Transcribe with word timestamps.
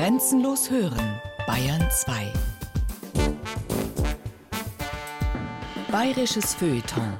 Grenzenlos 0.00 0.70
hören, 0.70 1.20
Bayern 1.46 1.86
2. 1.90 2.32
Bayerisches 5.92 6.54
Feuilleton. 6.54 7.18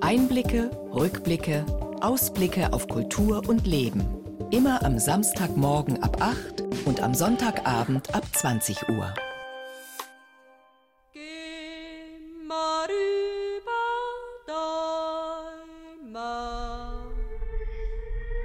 Einblicke, 0.00 0.72
Rückblicke, 0.92 1.64
Ausblicke 2.00 2.72
auf 2.72 2.88
Kultur 2.88 3.48
und 3.48 3.64
Leben. 3.64 4.02
Immer 4.50 4.84
am 4.84 4.98
Samstagmorgen 4.98 6.02
ab 6.02 6.20
8 6.20 6.64
und 6.84 7.00
am 7.00 7.14
Sonntagabend 7.14 8.12
ab 8.12 8.24
20 8.32 8.88
Uhr. 8.88 9.14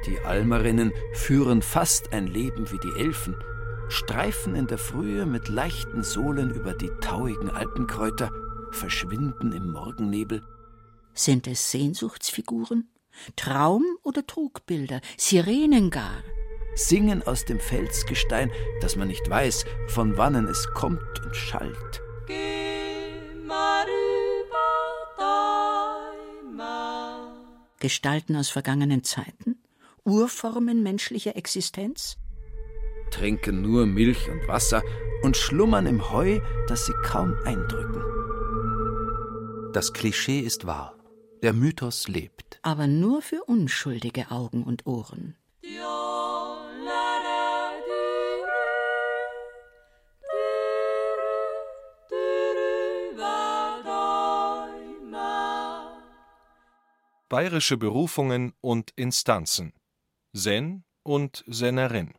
Die 0.05 0.19
Almerinnen 0.23 0.93
führen 1.13 1.63
fast 1.63 2.13
ein 2.13 2.27
Leben 2.27 2.71
wie 2.71 2.77
die 2.77 2.99
Elfen, 2.99 3.35
streifen 3.95 4.55
in 4.55 4.67
der 4.67 4.77
Frühe 4.77 5.25
mit 5.25 5.47
leichten 5.47 6.03
Sohlen 6.03 6.51
über 6.51 6.73
die 6.73 6.91
tauigen 7.01 7.49
Alpenkräuter, 7.49 8.29
verschwinden 8.71 9.53
im 9.53 9.71
Morgennebel. 9.71 10.43
Sind 11.13 11.47
es 11.47 11.71
Sehnsuchtsfiguren? 11.71 12.89
Traum- 13.37 13.97
oder 14.03 14.27
Trugbilder? 14.27 14.99
Sirenen 15.17 15.89
gar? 15.89 16.23
Singen 16.75 17.25
aus 17.25 17.45
dem 17.45 17.59
Felsgestein, 17.59 18.51
dass 18.81 18.97
man 18.97 19.07
nicht 19.07 19.29
weiß, 19.29 19.63
von 19.87 20.17
wannen 20.17 20.45
es 20.47 20.67
kommt 20.73 21.21
und 21.25 21.33
schallt. 21.33 22.01
Gestalten 27.79 28.35
aus 28.35 28.49
vergangenen 28.49 29.05
Zeiten? 29.05 29.57
Urformen 30.03 30.83
menschlicher 30.83 31.37
Existenz? 31.37 32.17
Trinken 33.11 33.61
nur 33.61 33.85
Milch 33.85 34.29
und 34.29 34.47
Wasser 34.47 34.83
und 35.23 35.37
schlummern 35.37 35.85
im 35.85 36.11
Heu, 36.11 36.39
das 36.67 36.85
sie 36.85 36.93
kaum 37.03 37.35
eindrücken. 37.45 38.03
Das 39.73 39.93
Klischee 39.93 40.39
ist 40.39 40.65
wahr. 40.65 40.95
Der 41.43 41.53
Mythos 41.53 42.07
lebt. 42.07 42.59
Aber 42.61 42.87
nur 42.87 43.21
für 43.21 43.43
unschuldige 43.43 44.31
Augen 44.31 44.63
und 44.63 44.85
Ohren. 44.85 45.35
Bayerische 57.27 57.75
Berufungen 57.75 58.53
und 58.61 58.91
Instanzen 58.95 59.73
Sen 60.31 60.83
und 61.03 61.43
Sennerin. 61.47 62.13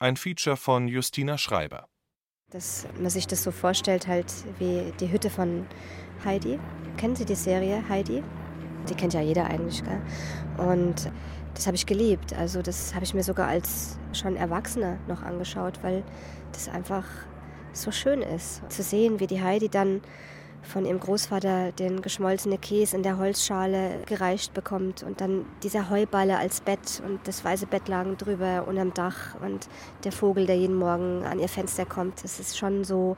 Ein 0.00 0.16
Feature 0.16 0.56
von 0.56 0.88
Justina 0.88 1.38
Schreiber. 1.38 1.88
Dass 2.50 2.86
man 2.98 3.10
sich 3.10 3.26
das 3.26 3.42
so 3.42 3.52
vorstellt, 3.52 4.06
halt 4.08 4.26
wie 4.58 4.92
die 4.98 5.10
Hütte 5.10 5.30
von 5.30 5.66
Heidi. 6.24 6.58
Kennen 6.96 7.14
Sie 7.14 7.24
die 7.24 7.36
Serie 7.36 7.88
Heidi? 7.88 8.22
Die 8.88 8.94
kennt 8.94 9.14
ja 9.14 9.20
jeder 9.20 9.46
eigentlich, 9.46 9.82
gell? 9.84 10.02
Und 10.58 11.10
das 11.54 11.66
habe 11.66 11.76
ich 11.76 11.86
geliebt. 11.86 12.32
Also 12.34 12.60
das 12.60 12.94
habe 12.94 13.04
ich 13.04 13.14
mir 13.14 13.22
sogar 13.22 13.46
als 13.48 13.98
schon 14.12 14.36
Erwachsener 14.36 14.98
noch 15.06 15.22
angeschaut, 15.22 15.82
weil 15.82 16.02
das 16.52 16.68
einfach 16.68 17.06
so 17.72 17.92
schön 17.92 18.20
ist. 18.20 18.62
Zu 18.70 18.82
sehen, 18.82 19.20
wie 19.20 19.26
die 19.26 19.42
Heidi 19.42 19.68
dann 19.68 20.02
von 20.64 20.84
ihrem 20.84 21.00
Großvater 21.00 21.72
den 21.72 22.02
geschmolzene 22.02 22.58
Käse 22.58 22.96
in 22.96 23.02
der 23.02 23.18
Holzschale 23.18 24.02
gereicht 24.06 24.54
bekommt 24.54 25.02
und 25.02 25.20
dann 25.20 25.46
dieser 25.62 25.90
Heuballe 25.90 26.38
als 26.38 26.60
Bett 26.60 27.02
und 27.06 27.26
das 27.26 27.44
weiße 27.44 27.66
Bettlagen 27.66 28.16
drüber 28.16 28.66
unterm 28.66 28.94
Dach 28.94 29.34
und 29.40 29.68
der 30.04 30.12
Vogel, 30.12 30.46
der 30.46 30.56
jeden 30.56 30.76
Morgen 30.76 31.24
an 31.24 31.38
ihr 31.38 31.48
Fenster 31.48 31.86
kommt. 31.86 32.24
Das 32.24 32.40
ist 32.40 32.58
schon 32.58 32.84
so, 32.84 33.16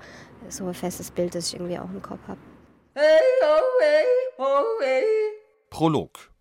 so 0.49 0.67
ein 0.67 0.75
festes 0.75 1.11
Bild, 1.11 1.35
das 1.35 1.49
ich 1.49 1.55
irgendwie 1.55 1.79
auch 1.79 1.91
im 1.91 2.03
Kopf 2.03 2.21
habe. 2.29 2.41
Hey, 2.95 3.21
oh, 3.43 3.81
hey, 3.81 4.05
oh, 4.39 4.65
hey. 4.81 5.05
Prolog 5.71 6.33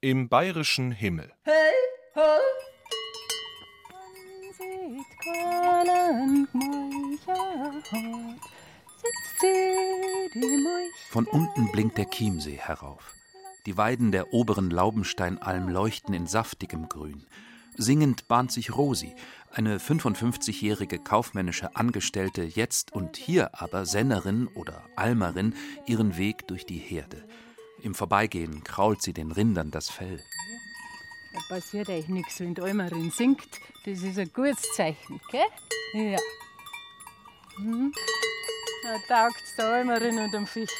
Im 0.00 0.28
bayerischen 0.28 0.92
Himmel 0.92 1.32
Hey, 1.44 1.72
ho. 2.14 2.20
Man 3.90 4.52
sieht 7.72 8.55
von 11.16 11.26
unten 11.26 11.72
blinkt 11.72 11.96
der 11.96 12.10
Chiemsee 12.10 12.58
herauf. 12.58 13.14
Die 13.64 13.76
Weiden 13.76 14.12
der 14.12 14.34
oberen 14.34 14.70
Laubensteinalm 14.70 15.68
leuchten 15.68 16.14
in 16.14 16.26
saftigem 16.26 16.88
Grün. 16.88 17.26
Singend 17.76 18.28
bahnt 18.28 18.52
sich 18.52 18.76
Rosi, 18.76 19.14
eine 19.50 19.78
55-jährige 19.78 20.98
kaufmännische 20.98 21.74
Angestellte, 21.74 22.42
jetzt 22.42 22.92
und 22.92 23.16
hier 23.16 23.60
aber 23.60 23.86
Sennerin 23.86 24.46
oder 24.48 24.82
Almerin, 24.94 25.54
ihren 25.86 26.18
Weg 26.18 26.46
durch 26.48 26.66
die 26.66 26.78
Herde. 26.78 27.24
Im 27.82 27.94
Vorbeigehen 27.94 28.62
krault 28.62 29.00
sie 29.00 29.14
den 29.14 29.32
Rindern 29.32 29.70
das 29.70 29.88
Fell. 29.88 30.20
Da 31.32 31.54
passiert 31.54 31.88
eigentlich 31.88 32.08
nichts, 32.08 32.40
wenn 32.40 32.54
die 32.54 32.60
Almerin 32.60 33.10
singt. 33.10 33.48
Das 33.84 34.02
ist 34.02 34.18
ein 34.18 34.30
gutes 34.34 34.62
Zeichen, 34.74 35.18
gell? 35.30 36.12
Ja. 36.12 36.18
Hm. 37.56 37.92
Da 38.86 38.98
taugt's 39.08 39.56
der 39.56 39.66
Almerin 39.66 40.16
und 40.16 40.32
dem 40.32 40.46
Fisch. 40.46 40.70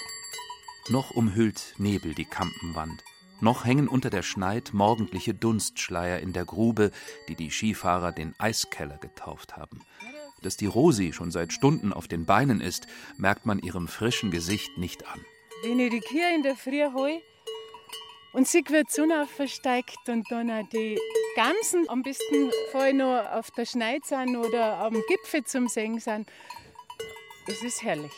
Noch 0.88 1.10
umhüllt 1.10 1.74
Nebel 1.76 2.14
die 2.14 2.24
Kampenwand. 2.24 3.02
Noch 3.40 3.64
hängen 3.64 3.88
unter 3.88 4.10
der 4.10 4.22
Schneid 4.22 4.72
morgendliche 4.72 5.34
Dunstschleier 5.34 6.20
in 6.20 6.32
der 6.32 6.44
Grube, 6.44 6.92
die 7.28 7.34
die 7.34 7.50
Skifahrer 7.50 8.12
den 8.12 8.36
Eiskeller 8.38 8.98
getauft 8.98 9.56
haben. 9.56 9.84
Dass 10.40 10.56
die 10.56 10.66
Rosi 10.66 11.12
schon 11.12 11.32
seit 11.32 11.52
Stunden 11.52 11.92
auf 11.92 12.06
den 12.06 12.26
Beinen 12.26 12.60
ist, 12.60 12.86
merkt 13.16 13.44
man 13.44 13.58
ihrem 13.58 13.88
frischen 13.88 14.30
Gesicht 14.30 14.78
nicht 14.78 15.04
an. 15.08 15.24
Wenn 15.64 15.80
ich 15.80 15.90
die 15.90 16.00
Kühe 16.00 16.32
in 16.32 16.44
der 16.44 16.54
Früh 16.54 16.84
hol 16.94 17.20
und 18.34 18.46
sie 18.46 18.62
wird 18.68 18.88
Sonne 18.88 19.26
versteigt 19.26 20.08
und 20.08 20.30
dann 20.30 20.48
auch 20.48 20.68
die 20.68 20.96
Gamsen 21.34 21.88
am 21.88 22.04
besten 22.04 22.52
vorher 22.70 22.94
noch 22.94 23.32
auf 23.32 23.50
der 23.50 23.66
Schneid 23.66 24.06
sind 24.06 24.36
oder 24.36 24.78
am 24.78 24.94
Gipfel 25.08 25.42
zum 25.42 25.66
Singen 25.66 25.98
sind, 25.98 26.30
es 27.48 27.62
ist 27.62 27.82
herrlich. 27.82 28.12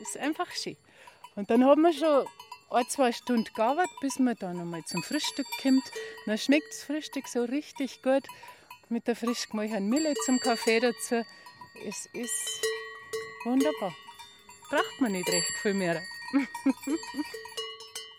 Es 0.00 0.10
ist 0.10 0.18
einfach 0.18 0.50
schön. 0.52 0.76
Und 1.36 1.50
dann 1.50 1.64
haben 1.64 1.82
wir 1.82 1.92
schon 1.92 2.26
ein, 2.70 2.88
zwei 2.88 3.12
Stunden 3.12 3.52
gearbeitet, 3.54 3.92
bis 4.00 4.18
man 4.18 4.36
dann 4.36 4.60
einmal 4.60 4.84
zum 4.84 5.02
Frühstück 5.02 5.46
kommt. 5.62 5.84
Dann 6.26 6.38
schmeckt 6.38 6.68
das 6.70 6.82
Frühstück 6.84 7.28
so 7.28 7.44
richtig 7.44 8.02
gut 8.02 8.24
mit 8.88 9.06
der 9.06 9.16
frisch 9.16 9.48
gemachten 9.48 9.88
Mille 9.88 10.14
zum 10.24 10.38
Kaffee 10.40 10.80
dazu. 10.80 11.24
Es 11.86 12.06
ist 12.12 12.66
wunderbar. 13.44 13.94
Braucht 14.70 15.00
man 15.00 15.12
nicht 15.12 15.28
recht 15.28 15.52
viel 15.62 15.74
mehr. 15.74 16.00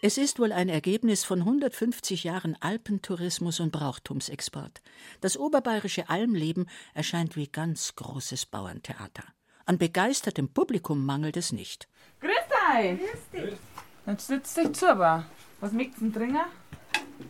Es 0.02 0.18
ist 0.18 0.40
wohl 0.40 0.53
ein 0.53 0.70
Ergebnis 0.70 1.26
von 1.26 1.40
150 1.40 2.24
Jahren 2.24 2.56
Alpentourismus 2.62 3.59
und 3.59 3.74
Brauchtumsexport. 3.74 4.81
Das 5.20 5.36
oberbayerische 5.36 6.08
Almleben 6.08 6.70
erscheint 6.94 7.36
wie 7.36 7.47
ganz 7.47 7.96
großes 7.96 8.46
Bauerntheater. 8.46 9.26
An 9.69 9.78
begeistertem 9.78 10.50
Publikum 10.50 11.06
mangelt 11.06 11.38
es 11.38 11.52
nicht. 11.52 11.88
Grüß 12.22 12.31
dich! 12.31 13.00
Grüß 13.00 13.30
dich! 13.31 13.59
Jetzt 14.07 14.25
sitzt 14.25 14.57
dich 14.57 14.74
zu, 14.74 14.90
aber 14.90 15.25
was 15.59 15.74
möchtest 15.74 16.02
du 16.02 16.09
trinken? 16.09 16.40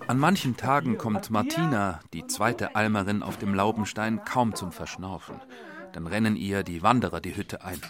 An 0.07 0.17
manchen 0.17 0.55
Tagen 0.55 0.97
kommt 0.97 1.29
Martina, 1.31 1.99
die 2.13 2.27
zweite 2.27 2.77
Almerin 2.77 3.23
auf 3.23 3.35
dem 3.35 3.53
Laubenstein, 3.53 4.23
kaum 4.23 4.55
zum 4.55 4.71
Verschnaufen. 4.71 5.35
Dann 5.91 6.07
rennen 6.07 6.37
ihr 6.37 6.63
die 6.63 6.81
Wanderer 6.81 7.19
die 7.19 7.35
Hütte 7.35 7.65
ein. 7.65 7.81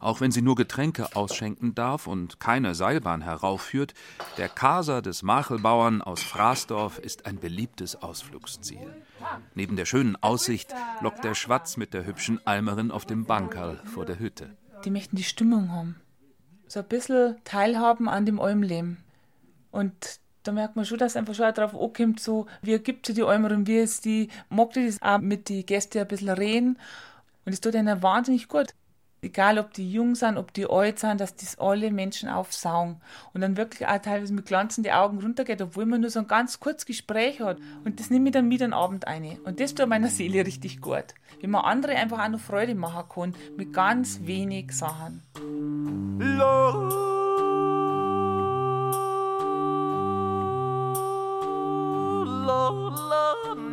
Auch 0.00 0.20
wenn 0.20 0.30
sie 0.30 0.42
nur 0.42 0.54
Getränke 0.54 1.16
ausschenken 1.16 1.74
darf 1.74 2.06
und 2.06 2.38
keine 2.38 2.74
Seilbahn 2.74 3.20
heraufführt, 3.20 3.94
der 4.36 4.48
Kaser 4.48 5.02
des 5.02 5.22
Machelbauern 5.22 6.02
aus 6.02 6.22
Fraßdorf 6.22 6.98
ist 6.98 7.26
ein 7.26 7.38
beliebtes 7.38 8.00
Ausflugsziel. 8.00 8.94
Neben 9.54 9.76
der 9.76 9.86
schönen 9.86 10.16
Aussicht 10.22 10.74
lockt 11.00 11.24
der 11.24 11.34
Schwatz 11.34 11.76
mit 11.76 11.94
der 11.94 12.06
hübschen 12.06 12.40
Almerin 12.46 12.90
auf 12.90 13.06
dem 13.06 13.24
Bankerl 13.24 13.80
vor 13.84 14.04
der 14.04 14.18
Hütte. 14.18 14.50
Die 14.84 14.90
möchten 14.90 15.16
die 15.16 15.24
Stimmung 15.24 15.72
haben. 15.72 15.96
So 16.68 16.80
ein 16.80 16.86
bisschen 16.86 17.36
teilhaben 17.44 18.08
an 18.08 18.26
dem 18.26 18.40
Almleben. 18.40 18.98
Und 19.72 20.20
da 20.44 20.52
merkt 20.52 20.76
man 20.76 20.84
schon, 20.84 20.98
dass 20.98 21.16
einfach 21.16 21.34
schon 21.34 21.52
darauf 21.52 21.74
ankommt, 21.74 22.20
so, 22.20 22.46
wie 22.62 22.78
gibt 22.78 23.06
sie 23.06 23.14
die 23.14 23.22
Almerin, 23.22 23.66
wie 23.66 23.78
ist 23.78 24.04
die, 24.04 24.28
mag 24.48 24.72
die 24.74 24.86
das 24.86 25.02
auch 25.02 25.18
mit 25.18 25.48
den 25.48 25.66
Gästen 25.66 25.98
ein 25.98 26.08
bisschen 26.08 26.28
reden. 26.28 26.78
Und 27.44 27.52
es 27.52 27.60
tut 27.60 27.74
ihnen 27.74 28.02
wahnsinnig 28.02 28.48
gut 28.48 28.74
egal 29.22 29.58
ob 29.58 29.72
die 29.72 29.90
jung 29.90 30.14
sind, 30.14 30.36
ob 30.36 30.52
die 30.52 30.68
alt 30.68 30.98
sind, 30.98 31.20
dass 31.20 31.34
das 31.36 31.58
alle 31.58 31.90
Menschen 31.90 32.28
aufsaugen 32.28 33.00
und 33.32 33.40
dann 33.40 33.56
wirklich 33.56 33.88
auch 33.88 33.98
teilweise 33.98 34.32
mit 34.32 34.46
Glanzen 34.46 34.88
Augen 34.88 35.20
runtergeht, 35.20 35.60
obwohl 35.60 35.86
man 35.86 36.00
nur 36.00 36.10
so 36.10 36.20
ein 36.20 36.28
ganz 36.28 36.60
kurzes 36.60 36.86
Gespräch 36.86 37.40
hat. 37.40 37.58
Und 37.84 38.00
das 38.00 38.10
nehme 38.10 38.28
ich 38.28 38.32
dann 38.32 38.48
mit 38.48 38.62
am 38.62 38.72
Abend 38.72 39.06
ein. 39.06 39.38
Und 39.44 39.60
das 39.60 39.74
tut 39.74 39.88
meiner 39.88 40.08
Seele 40.08 40.46
richtig 40.46 40.80
gut. 40.80 41.14
Wenn 41.40 41.50
man 41.50 41.64
andere 41.64 41.94
einfach 41.94 42.24
auch 42.24 42.28
noch 42.28 42.40
Freude 42.40 42.74
machen 42.74 43.08
kann, 43.08 43.34
mit 43.56 43.72
ganz 43.72 44.20
wenig 44.22 44.72
Sachen. 44.72 45.22
La, 46.20 46.70
la, 52.46 52.70
la. 52.90 53.67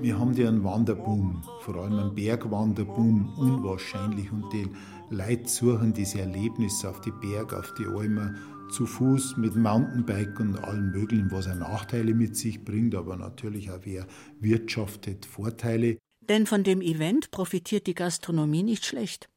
Wir 0.00 0.18
haben 0.18 0.32
ja 0.32 0.48
einen 0.48 0.64
Wanderboom, 0.64 1.42
vor 1.60 1.76
allem 1.76 1.98
einen 1.98 2.14
Bergwanderboom, 2.14 3.34
unwahrscheinlich. 3.36 4.32
Und 4.32 4.50
die 4.50 4.66
Leute 5.10 5.46
suchen 5.46 5.92
diese 5.92 6.20
Erlebnisse 6.20 6.88
auf 6.88 7.02
die 7.02 7.10
Berge, 7.10 7.58
auf 7.58 7.74
die 7.74 7.84
Almen, 7.84 8.38
zu 8.70 8.86
Fuß, 8.86 9.36
mit 9.36 9.56
Mountainbike 9.56 10.40
und 10.40 10.56
allem 10.56 10.90
Möglichen, 10.92 11.30
was 11.30 11.48
auch 11.48 11.54
Nachteile 11.54 12.14
mit 12.14 12.34
sich 12.34 12.64
bringt, 12.64 12.94
aber 12.94 13.16
natürlich 13.16 13.70
auch 13.70 13.80
wer 13.82 14.06
wirtschaftet 14.38 15.26
Vorteile. 15.26 15.98
Denn 16.28 16.46
von 16.46 16.62
dem 16.62 16.80
Event 16.80 17.30
profitiert 17.30 17.86
die 17.86 17.94
Gastronomie 17.94 18.62
nicht 18.62 18.86
schlecht. 18.86 19.29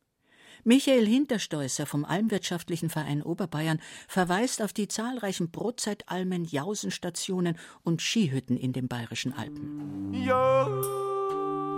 Michael 0.66 1.06
Hinterstoesser 1.06 1.86
vom 1.86 2.06
Almwirtschaftlichen 2.06 2.90
Verein 2.90 3.22
Oberbayern 3.22 3.80
verweist 4.08 4.62
auf 4.62 4.72
die 4.72 4.88
zahlreichen 4.88 5.50
Brotzeitalmen, 5.50 6.46
Jausenstationen 6.46 7.58
und 7.84 8.02
Skihütten 8.02 8.56
in 8.56 8.72
den 8.72 8.88
bayerischen 8.88 9.34
Alpen. 9.34 10.14
Ja. 10.14 10.68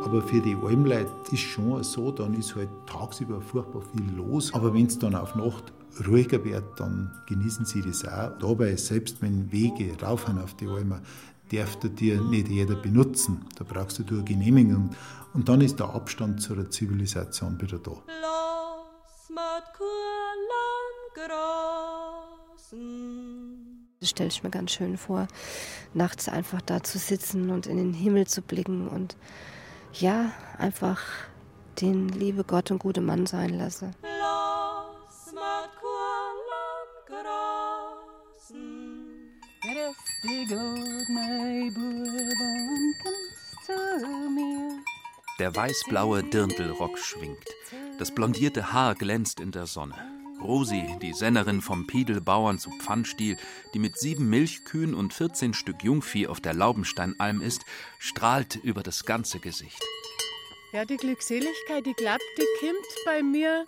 Aber 0.03 0.21
für 0.21 0.39
die 0.39 0.55
Almleute 0.55 1.09
ist 1.31 1.39
schon 1.39 1.83
so, 1.83 2.11
dann 2.11 2.35
ist 2.35 2.55
halt 2.55 2.69
tagsüber 2.85 3.41
furchtbar 3.41 3.81
viel 3.91 4.15
los. 4.15 4.53
Aber 4.53 4.71
wenn 4.71 4.85
es 4.85 4.99
dann 4.99 5.15
auf 5.15 5.33
Nacht 5.33 5.73
ruhiger 6.07 6.43
wird, 6.45 6.79
dann 6.79 7.11
genießen 7.27 7.65
sie 7.65 7.81
das 7.81 8.07
auch. 8.07 8.37
Dabei, 8.37 8.75
selbst 8.75 9.19
wenn 9.23 9.51
Wege 9.51 9.97
raufhauen 9.99 10.37
auf 10.37 10.53
die 10.53 10.67
Alme, 10.67 11.01
darf 11.51 11.75
dir 11.77 12.21
nicht 12.21 12.49
jeder 12.49 12.75
benutzen. 12.75 13.45
Da 13.57 13.63
brauchst 13.63 13.97
du 13.97 14.03
eine 14.07 14.23
Genehmigung. 14.23 14.91
Und 15.33 15.49
dann 15.49 15.61
ist 15.61 15.79
der 15.79 15.89
Abstand 15.89 16.39
zu 16.39 16.53
der 16.53 16.69
Zivilisation 16.69 17.59
wieder 17.59 17.79
da. 17.79 18.03
Das 23.99 24.09
stelle 24.09 24.29
ich 24.29 24.43
mir 24.43 24.49
ganz 24.49 24.71
schön 24.71 24.97
vor, 24.97 25.27
nachts 25.93 26.29
einfach 26.29 26.61
da 26.61 26.83
zu 26.83 26.97
sitzen 26.97 27.49
und 27.49 27.67
in 27.67 27.77
den 27.77 27.93
Himmel 27.93 28.27
zu 28.27 28.41
blicken 28.41 28.87
und 28.87 29.17
ja, 29.93 30.31
einfach 30.57 31.01
den 31.81 32.09
liebe 32.09 32.43
Gott 32.43 32.71
und 32.71 32.79
gute 32.79 33.01
Mann 33.01 33.25
sein 33.25 33.57
lasse. 33.57 33.91
Der 45.37 45.53
weißblaue 45.53 46.23
Dirndlrock 46.23 46.97
schwingt. 46.97 47.49
Das 47.99 48.15
blondierte 48.15 48.71
Haar 48.71 48.95
glänzt 48.95 49.41
in 49.41 49.51
der 49.51 49.65
Sonne. 49.65 49.95
Rosi, 50.41 50.95
die 51.01 51.11
Sennerin 51.11 51.61
vom 51.61 51.87
Piedelbauern 51.87 52.57
zu 52.57 52.69
Pfannstiel, 52.79 53.37
die 53.73 53.79
mit 53.79 53.99
sieben 53.99 54.29
Milchkühen 54.29 54.93
und 54.93 55.13
14 55.13 55.53
Stück 55.53 55.83
Jungvieh 55.83 56.27
auf 56.27 56.39
der 56.39 56.53
Laubensteinalm 56.53 57.41
ist, 57.41 57.65
strahlt 57.99 58.55
über 58.55 58.81
das 58.81 59.03
ganze 59.03 59.39
Gesicht. 59.39 59.83
Ja, 60.71 60.85
die 60.85 60.95
Glückseligkeit, 60.95 61.85
die 61.85 61.93
glaubt, 61.93 62.23
die 62.37 62.65
kommt 62.65 63.05
bei 63.05 63.21
mir 63.21 63.65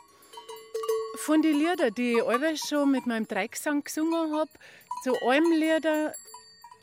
von 1.15 1.41
den 1.41 1.59
Liedern, 1.59 1.93
die 1.93 2.13
ich 2.13 2.23
alle 2.23 2.55
schon 2.55 2.91
mit 2.91 3.07
meinem 3.07 3.27
Dreigesang 3.27 3.83
gesungen 3.83 4.33
habe, 4.33 4.51
zu 5.03 5.13
Almlieder. 5.21 6.13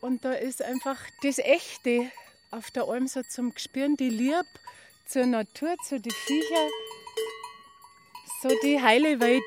Und 0.03 0.27
da 0.27 0.33
ist 0.33 0.61
einfach 0.61 0.99
das 1.23 1.39
Echte 1.39 2.11
auf 2.51 2.71
der 2.71 2.85
Alm 2.85 3.09
so 3.09 3.23
zum 3.23 3.55
Gespüren, 3.55 3.97
die 3.97 4.11
Liebe 4.11 4.45
zur 5.07 5.27
Natur, 5.27 5.75
zu 5.87 6.01
den 6.01 6.13
Viechern, 6.13 6.71
so 8.43 8.49
die 8.63 8.81
heile 8.81 9.21
Welt 9.21 9.43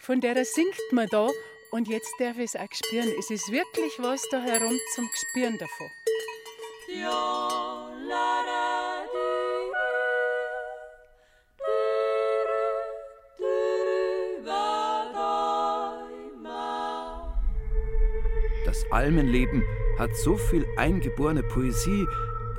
von 0.00 0.20
der 0.20 0.42
singt 0.44 0.92
man 0.92 1.08
da 1.08 1.28
und 1.70 1.88
jetzt 1.88 2.12
darf 2.18 2.38
ich 2.38 2.54
es 2.54 2.56
auch 2.56 2.72
spüren. 2.72 3.12
Es 3.18 3.30
ist 3.30 3.50
wirklich 3.50 3.92
was 3.98 4.22
da 4.30 4.40
herum 4.40 4.78
zum 4.94 5.08
Spüren 5.14 5.58
davon. 5.58 5.90
Das 18.64 18.84
Almenleben 18.90 19.62
hat 19.98 20.14
so 20.16 20.36
viel 20.36 20.66
eingeborene 20.76 21.42
Poesie, 21.42 22.06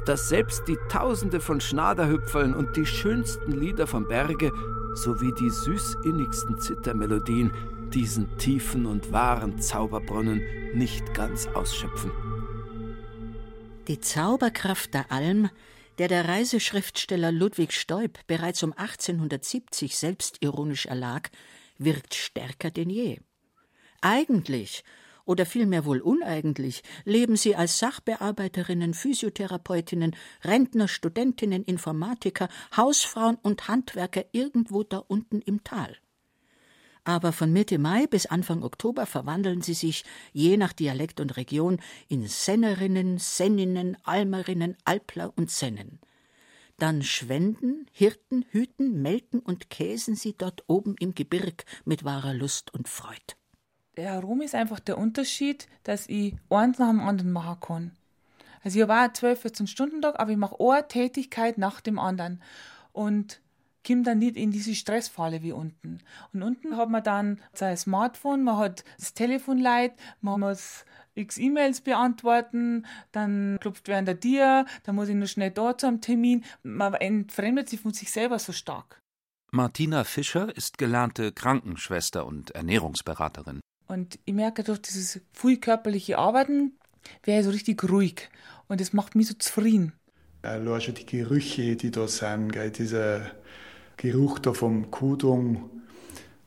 dass 0.09 0.27
selbst 0.27 0.67
die 0.67 0.79
Tausende 0.89 1.39
von 1.39 1.61
Schnaderhüpfeln 1.61 2.55
und 2.55 2.75
die 2.75 2.87
schönsten 2.87 3.51
Lieder 3.51 3.85
vom 3.85 4.07
Berge 4.07 4.51
sowie 4.95 5.31
die 5.39 5.51
süßinnigsten 5.51 6.59
Zittermelodien 6.59 7.53
diesen 7.93 8.35
tiefen 8.39 8.87
und 8.87 9.11
wahren 9.11 9.61
Zauberbrunnen 9.61 10.41
nicht 10.73 11.13
ganz 11.13 11.45
ausschöpfen. 11.45 12.09
Die 13.87 13.99
Zauberkraft 13.99 14.95
der 14.95 15.11
Alm, 15.11 15.51
der 15.99 16.07
der 16.07 16.27
Reiseschriftsteller 16.27 17.31
Ludwig 17.31 17.71
Stoib 17.71 18.17
bereits 18.25 18.63
um 18.63 18.73
1870 18.73 19.95
selbstironisch 19.95 20.87
erlag, 20.87 21.29
wirkt 21.77 22.15
stärker 22.15 22.71
denn 22.71 22.89
je. 22.89 23.19
Eigentlich 24.01 24.83
oder 25.29 25.45
vielmehr 25.45 25.85
wohl 25.85 26.01
uneigentlich, 26.01 26.81
leben 27.05 27.35
sie 27.35 27.55
als 27.55 27.77
Sachbearbeiterinnen, 27.77 28.95
Physiotherapeutinnen, 28.95 30.15
Rentner, 30.43 30.87
Studentinnen, 30.87 31.63
Informatiker, 31.63 32.49
Hausfrauen 32.75 33.37
und 33.43 33.67
Handwerker 33.67 34.25
irgendwo 34.31 34.81
da 34.81 34.97
unten 34.97 35.39
im 35.41 35.63
Tal. 35.63 35.95
Aber 37.03 37.31
von 37.31 37.53
Mitte 37.53 37.77
Mai 37.77 38.07
bis 38.07 38.25
Anfang 38.25 38.63
Oktober 38.63 39.05
verwandeln 39.05 39.61
sie 39.61 39.75
sich, 39.75 40.03
je 40.33 40.57
nach 40.57 40.73
Dialekt 40.73 41.19
und 41.19 41.37
Region, 41.37 41.79
in 42.07 42.27
Sennerinnen, 42.27 43.19
Senninnen, 43.19 43.97
Almerinnen, 44.03 44.77
Alpler 44.83 45.31
und 45.35 45.51
Sennen. 45.51 45.99
Dann 46.77 47.03
schwenden, 47.03 47.85
hirten, 47.91 48.45
hüten, 48.49 49.03
melken 49.03 49.41
und 49.41 49.69
käsen 49.69 50.15
sie 50.15 50.35
dort 50.35 50.63
oben 50.65 50.95
im 50.99 51.13
Gebirg 51.13 51.65
mit 51.85 52.03
wahrer 52.03 52.33
Lust 52.33 52.73
und 52.73 52.89
Freud. 52.89 53.38
Der 53.99 54.13
herum 54.13 54.39
ist 54.39 54.55
einfach 54.55 54.79
der 54.79 54.97
Unterschied, 54.97 55.67
dass 55.83 56.07
ich 56.07 56.33
eins 56.49 56.79
nach 56.79 56.87
dem 56.87 57.01
anderen 57.01 57.33
machen 57.33 57.59
kann. 57.59 57.91
Also 58.63 58.79
ich 58.79 58.85
auch 58.85 58.89
einen 58.89 59.13
12, 59.13 59.41
14 59.41 59.67
Stunden 59.67 60.01
Tag, 60.01 60.17
aber 60.17 60.31
ich 60.31 60.37
mache 60.37 60.55
eine 60.57 60.87
Tätigkeit 60.87 61.57
nach 61.57 61.81
dem 61.81 61.99
anderen 61.99 62.41
und 62.93 63.41
komme 63.85 64.03
dann 64.03 64.19
nicht 64.19 64.37
in 64.37 64.51
diese 64.51 64.73
Stressfalle 64.73 65.43
wie 65.43 65.51
unten. 65.51 65.99
Und 66.31 66.43
unten 66.43 66.77
hat 66.77 66.89
man 66.89 67.03
dann 67.03 67.41
sein 67.51 67.75
Smartphone, 67.75 68.41
man 68.41 68.55
hat 68.55 68.85
das 68.97 69.13
Telefon 69.15 69.57
leid, 69.57 69.91
man 70.21 70.39
muss 70.39 70.85
x 71.15 71.37
E-Mails 71.37 71.81
beantworten, 71.81 72.85
dann 73.11 73.57
klopft 73.59 73.89
wer 73.89 73.97
an 73.97 74.05
der 74.05 74.21
Tür, 74.21 74.65
dann 74.83 74.95
muss 74.95 75.09
ich 75.09 75.15
nur 75.15 75.27
schnell 75.27 75.51
da 75.51 75.77
zu 75.77 75.87
einem 75.87 75.99
Termin. 75.99 76.45
Man 76.63 76.93
entfremdet 76.93 77.67
sich 77.67 77.81
von 77.81 77.91
sich 77.91 78.11
selber 78.11 78.39
so 78.39 78.53
stark. 78.53 79.01
Martina 79.51 80.05
Fischer 80.05 80.55
ist 80.55 80.77
gelernte 80.77 81.33
Krankenschwester 81.33 82.25
und 82.25 82.51
Ernährungsberaterin. 82.51 83.59
Und 83.89 84.19
ich 84.25 84.35
merke 84.35 84.63
durch 84.63 84.79
dieses 84.79 85.19
viel 85.33 85.57
körperliche 85.57 86.19
Arbeiten, 86.19 86.73
wäre 87.23 87.39
ich 87.39 87.45
so 87.45 87.51
richtig 87.51 87.83
ruhig. 87.89 88.29
Und 88.67 88.79
das 88.79 88.93
macht 88.93 89.15
mich 89.15 89.27
so 89.27 89.33
zufrieden. 89.33 89.93
Allein 90.43 90.79
schon 90.79 90.93
die 90.93 91.07
Gerüche, 91.07 91.75
die 91.75 91.89
da 91.89 92.07
sind, 92.07 92.53
gell, 92.53 92.69
dieser 92.69 93.31
Geruch 93.97 94.37
da 94.39 94.53
vom 94.53 94.91
Kudung 94.91 95.71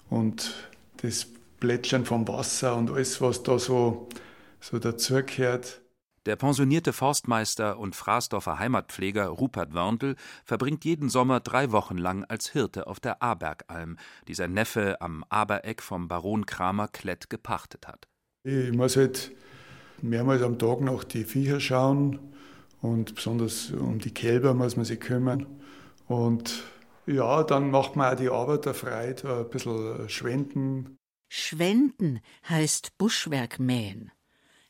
und 0.09 0.55
das 0.99 1.27
Plätschern 1.59 2.05
vom 2.05 2.27
Wasser 2.29 2.77
und 2.77 2.91
alles, 2.91 3.21
was 3.21 3.43
da 3.43 3.59
so, 3.59 4.09
so 4.61 4.79
dazugehört. 4.79 5.82
Der 6.25 6.37
pensionierte 6.37 6.93
Forstmeister 6.93 7.81
und 7.81 7.97
Fraßdorfer 7.97 8.61
Heimatpfleger 8.61 9.27
Rupert 9.27 9.75
Wörndl 9.75 10.15
verbringt 10.45 10.85
jeden 10.85 11.09
Sommer 11.09 11.41
drei 11.41 11.73
Wochen 11.73 11.99
lang 11.99 12.25
als 12.25 12.49
Hirte 12.49 12.87
auf 12.87 13.01
der 13.01 13.23
Abergalm, 13.23 13.99
die 14.29 14.35
sein 14.35 14.53
Neffe 14.53 15.01
am 15.01 15.25
Abereck 15.31 15.83
vom 15.83 16.07
Baron 16.07 16.47
Kramer 16.47 16.87
Klett 16.87 17.29
gepachtet 17.29 17.89
hat. 17.89 18.07
Ich 18.45 18.73
muss 18.73 18.97
halt 18.97 19.33
mehrmals 20.01 20.43
am 20.43 20.61
Tag 20.61 20.81
nach 20.81 21.03
die 21.03 21.25
Viecher 21.25 21.59
schauen 21.59 22.21
und 22.81 23.17
besonders 23.17 23.73
um 23.73 23.99
die 23.99 24.15
Kälber 24.15 24.55
muss 24.55 24.77
man 24.77 24.85
sich 24.85 25.01
kümmern. 25.01 25.47
Und 26.07 26.63
ja, 27.05 27.43
dann 27.43 27.73
macht 27.73 27.97
man 27.97 28.13
auch 28.13 28.17
die 28.17 28.29
Arbeit 28.29 28.67
der 28.67 28.75
Freude, 28.75 29.39
ein 29.41 29.51
bisschen 29.51 30.09
schwenden. 30.09 30.99
Schwenden 31.29 32.21
heißt 32.49 32.97
Buschwerk 32.97 33.59
mähen 33.59 34.13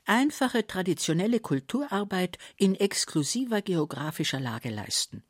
einfache 0.04 0.66
traditionelle 0.66 1.40
Kulturarbeit 1.40 2.38
in 2.56 2.74
exklusiver 2.74 3.62
geografischer 3.62 4.40
Lage 4.40 4.70
leisten. 4.70 5.22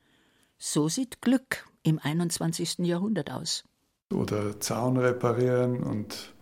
So 0.59 0.89
sieht 0.89 1.21
Glück 1.21 1.67
im 1.83 1.99
21. 1.99 2.79
Jahrhundert 2.79 3.31
aus. 3.31 3.65
Oder 4.13 4.61
Zaun 4.61 4.97
reparieren 4.97 5.83
und 5.83 6.33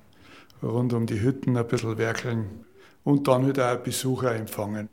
rund 0.62 0.92
um 0.92 1.06
die 1.06 1.20
Hütten 1.20 1.56
ein 1.56 1.66
bisschen 1.66 1.98
werkeln 1.98 2.64
und 3.04 3.28
dann 3.28 3.46
wieder 3.46 3.72
auch 3.72 3.78
Besucher 3.78 4.34
empfangen. 4.34 4.88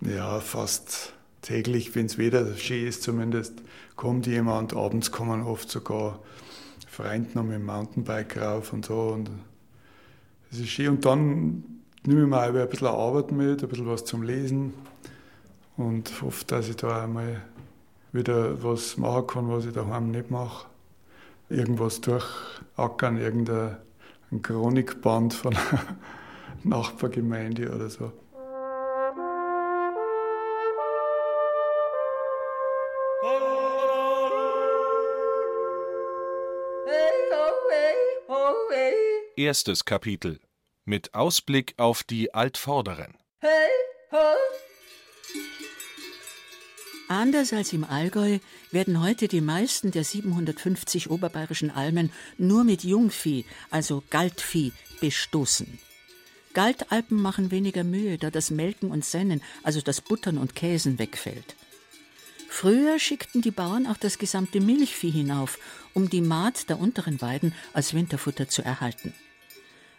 Ja, 0.00 0.40
fast 0.40 1.14
täglich, 1.42 1.94
wenn 1.94 2.06
es 2.06 2.18
Wetter 2.18 2.56
schön 2.56 2.86
ist 2.86 3.02
zumindest, 3.02 3.62
kommt 3.96 4.26
jemand. 4.26 4.74
Abends 4.74 5.10
kommen 5.10 5.42
oft 5.42 5.70
sogar 5.70 6.20
Freunde 6.86 7.30
noch 7.34 7.44
mit 7.44 7.54
dem 7.54 7.66
Mountainbike 7.66 8.36
rauf 8.38 8.72
und 8.72 8.86
so. 8.86 9.00
Und 9.08 9.30
das 10.50 10.60
ist 10.60 10.68
schön. 10.68 10.88
Und 10.88 11.04
dann 11.04 11.79
nehme 12.04 12.22
ich 12.22 12.28
mir 12.28 12.36
auch 12.38 12.42
ein 12.42 12.68
bisschen 12.68 12.86
Arbeit 12.86 13.32
mit, 13.32 13.62
ein 13.62 13.68
bisschen 13.68 13.88
was 13.88 14.04
zum 14.04 14.22
Lesen. 14.22 14.72
und 15.76 16.22
hoffe, 16.22 16.44
dass 16.46 16.68
ich 16.68 16.76
da 16.76 17.04
einmal 17.04 17.42
wieder 18.12 18.62
was 18.62 18.96
machen 18.96 19.26
kann, 19.26 19.50
was 19.50 19.64
ich 19.64 19.72
daheim 19.72 20.10
nicht 20.10 20.30
mache. 20.30 20.66
Irgendwas 21.48 22.00
durchackern, 22.00 23.18
irgendein 23.18 23.76
Chronikband 24.42 25.34
von 25.34 25.54
einer 25.56 25.80
Nachbargemeinde 26.64 27.74
oder 27.74 27.88
so. 27.88 28.12
Erstes 39.36 39.84
Kapitel 39.86 40.38
mit 40.90 41.14
Ausblick 41.14 41.74
auf 41.76 42.02
die 42.02 42.34
Altvorderen. 42.34 43.14
Anders 47.08 47.52
als 47.52 47.72
im 47.72 47.84
Allgäu 47.84 48.40
werden 48.72 49.00
heute 49.00 49.28
die 49.28 49.40
meisten 49.40 49.92
der 49.92 50.04
750 50.04 51.08
oberbayerischen 51.08 51.70
Almen 51.70 52.12
nur 52.38 52.64
mit 52.64 52.82
Jungvieh, 52.82 53.44
also 53.70 54.02
Galtvieh, 54.10 54.72
bestoßen. 55.00 55.78
Galtalpen 56.54 57.22
machen 57.22 57.52
weniger 57.52 57.84
Mühe, 57.84 58.18
da 58.18 58.30
das 58.30 58.50
Melken 58.50 58.90
und 58.90 59.04
Sennen, 59.04 59.42
also 59.62 59.80
das 59.80 60.00
Buttern 60.00 60.38
und 60.38 60.56
Käsen, 60.56 60.98
wegfällt. 60.98 61.54
Früher 62.48 62.98
schickten 62.98 63.42
die 63.42 63.52
Bauern 63.52 63.86
auch 63.86 63.96
das 63.96 64.18
gesamte 64.18 64.60
Milchvieh 64.60 65.12
hinauf, 65.12 65.58
um 65.94 66.10
die 66.10 66.20
Maat 66.20 66.68
der 66.68 66.80
unteren 66.80 67.20
Weiden 67.20 67.54
als 67.72 67.94
Winterfutter 67.94 68.48
zu 68.48 68.62
erhalten. 68.62 69.14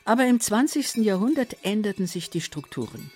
Aber 0.04 0.26
im 0.26 0.40
20. 0.40 0.98
Jahrhundert 0.98 1.58
änderten 1.64 2.08
sich 2.08 2.30
die 2.30 2.42
Strukturen. 2.42 3.12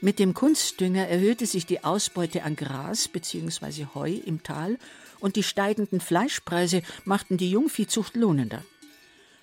Mit 0.00 0.18
dem 0.18 0.34
Kunstdünger 0.34 1.06
erhöhte 1.06 1.46
sich 1.46 1.66
die 1.66 1.84
Ausbeute 1.84 2.42
an 2.42 2.56
Gras 2.56 3.08
bzw. 3.08 3.86
Heu 3.94 4.12
im 4.12 4.42
Tal 4.42 4.78
und 5.20 5.36
die 5.36 5.42
steigenden 5.42 6.00
Fleischpreise 6.00 6.82
machten 7.04 7.36
die 7.36 7.50
Jungviehzucht 7.50 8.16
lohnender. 8.16 8.64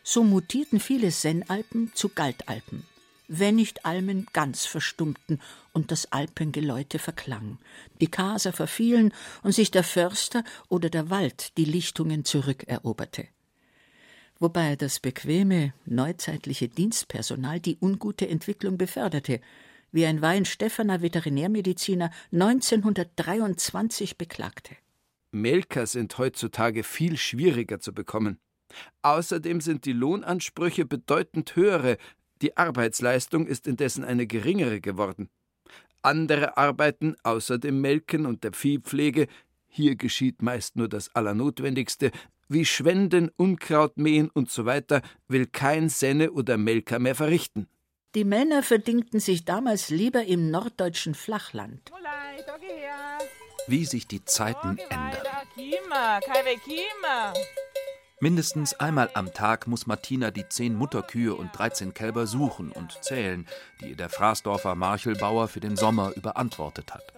So 0.03 0.23
mutierten 0.23 0.79
viele 0.79 1.11
Sennalpen 1.11 1.91
zu 1.93 2.09
Galtalpen, 2.09 2.85
wenn 3.27 3.55
nicht 3.55 3.85
Almen 3.85 4.27
ganz 4.33 4.65
verstummten 4.65 5.41
und 5.71 5.91
das 5.91 6.11
Alpengeläute 6.11 6.99
verklang, 6.99 7.57
die 8.01 8.07
Kaser 8.07 8.51
verfielen 8.51 9.13
und 9.43 9.53
sich 9.53 9.71
der 9.71 9.83
Förster 9.83 10.43
oder 10.67 10.89
der 10.89 11.09
Wald 11.09 11.57
die 11.57 11.65
Lichtungen 11.65 12.25
zurückeroberte 12.25 13.27
wobei 14.39 14.75
das 14.75 14.99
bequeme, 14.99 15.73
neuzeitliche 15.85 16.67
Dienstpersonal 16.67 17.59
die 17.59 17.77
ungute 17.79 18.27
Entwicklung 18.27 18.77
beförderte, 18.77 19.41
wie 19.91 20.05
ein 20.05 20.21
Weinstephaner 20.21 21.01
Veterinärmediziner 21.01 22.11
1923 22.31 24.17
beklagte. 24.17 24.75
Melker 25.31 25.85
sind 25.85 26.17
heutzutage 26.17 26.83
viel 26.83 27.17
schwieriger 27.17 27.79
zu 27.79 27.93
bekommen. 27.93 28.39
Außerdem 29.01 29.61
sind 29.61 29.85
die 29.85 29.93
Lohnansprüche 29.93 30.85
bedeutend 30.85 31.55
höhere, 31.55 31.97
die 32.41 32.55
Arbeitsleistung 32.55 33.47
ist 33.47 33.67
indessen 33.67 34.03
eine 34.03 34.25
geringere 34.25 34.79
geworden. 34.79 35.29
Andere 36.01 36.55
Arbeiten 36.57 37.15
außer 37.23 37.57
dem 37.57 37.81
Melken 37.81 38.25
und 38.25 38.43
der 38.43 38.53
Viehpflege, 38.53 39.27
hier 39.67 39.95
geschieht 39.95 40.41
meist 40.41 40.77
nur 40.77 40.87
das 40.87 41.13
Allernotwendigste, 41.13 42.11
wie 42.49 42.65
Schwenden, 42.65 43.31
Unkraut 43.37 43.97
mähen 43.97 44.29
usw. 44.35 44.81
So 44.89 44.99
will 45.27 45.45
kein 45.45 45.89
Senne 45.89 46.31
oder 46.31 46.57
Melker 46.57 46.99
mehr 46.99 47.15
verrichten. 47.15 47.67
Die 48.15 48.23
Männer 48.23 48.63
verdingten 48.63 49.19
sich 49.19 49.45
damals 49.45 49.89
lieber 49.89 50.25
im 50.25 50.49
norddeutschen 50.49 51.13
Flachland. 51.13 51.91
Wie 53.67 53.85
sich 53.85 54.07
die 54.07 54.25
Zeiten 54.25 54.79
ändern. 54.89 55.21
Mindestens 58.21 58.73
einmal 58.73 59.09
am 59.13 59.33
Tag 59.33 59.67
muss 59.67 59.87
Martina 59.87 60.31
die 60.31 60.49
zehn 60.49 60.75
Mutterkühe 60.75 61.35
und 61.35 61.57
13 61.57 61.93
Kälber 61.93 62.27
suchen 62.27 62.71
und 62.71 63.01
zählen, 63.01 63.47
die 63.79 63.91
ihr 63.91 63.95
der 63.95 64.09
Fraßdorfer 64.09 64.75
Marchelbauer 64.75 65.47
für 65.47 65.61
den 65.61 65.77
Sommer 65.77 66.11
überantwortet 66.15 66.93
hat. 66.93 67.13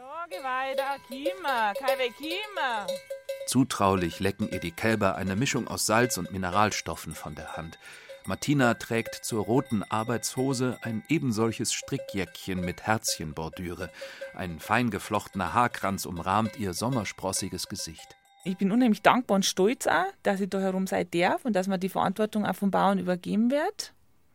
Zutraulich 3.48 4.20
lecken 4.20 4.50
ihr 4.50 4.60
die 4.60 4.72
Kälber 4.72 5.16
eine 5.16 5.36
Mischung 5.36 5.68
aus 5.68 5.86
Salz 5.86 6.18
und 6.18 6.32
Mineralstoffen 6.32 7.14
von 7.14 7.36
der 7.36 7.58
Hand. 7.58 7.80
Martina 8.26 8.76
trägt 8.76 9.16
zur 9.16 9.44
roten 9.44 9.84
Arbeitshose 9.84 10.78
ein 10.84 11.04
ebensolches 11.10 11.74
Strickjäckchen 11.74 12.64
mit 12.64 12.84
Herzchenbordüre. 12.84 13.90
Ein 14.36 14.60
fein 14.60 14.92
geflochtener 14.92 15.54
Haarkranz 15.54 16.06
umrahmt 16.06 16.58
ihr 16.60 16.74
sommersprossiges 16.74 17.68
Gesicht. 17.68 18.16
Ich 18.44 18.58
bin 18.58 18.72
unheimlich 18.72 19.02
dankbar 19.02 19.36
und 19.36 19.46
stolz 19.46 19.88
auch, 19.88 20.06
dass 20.24 20.40
ich 20.40 20.50
da 20.50 20.60
herum 20.60 20.86
sein 20.86 21.08
darf 21.12 21.46
und 21.46 21.54
dass 21.54 21.68
mir 21.68 21.80
die 21.80 21.90
Verantwortung 21.90 22.46
auch 22.46 22.56
vom 22.56 22.72
Bauern 22.72 23.00
übergeben 23.00 23.50
wird. 23.50 23.94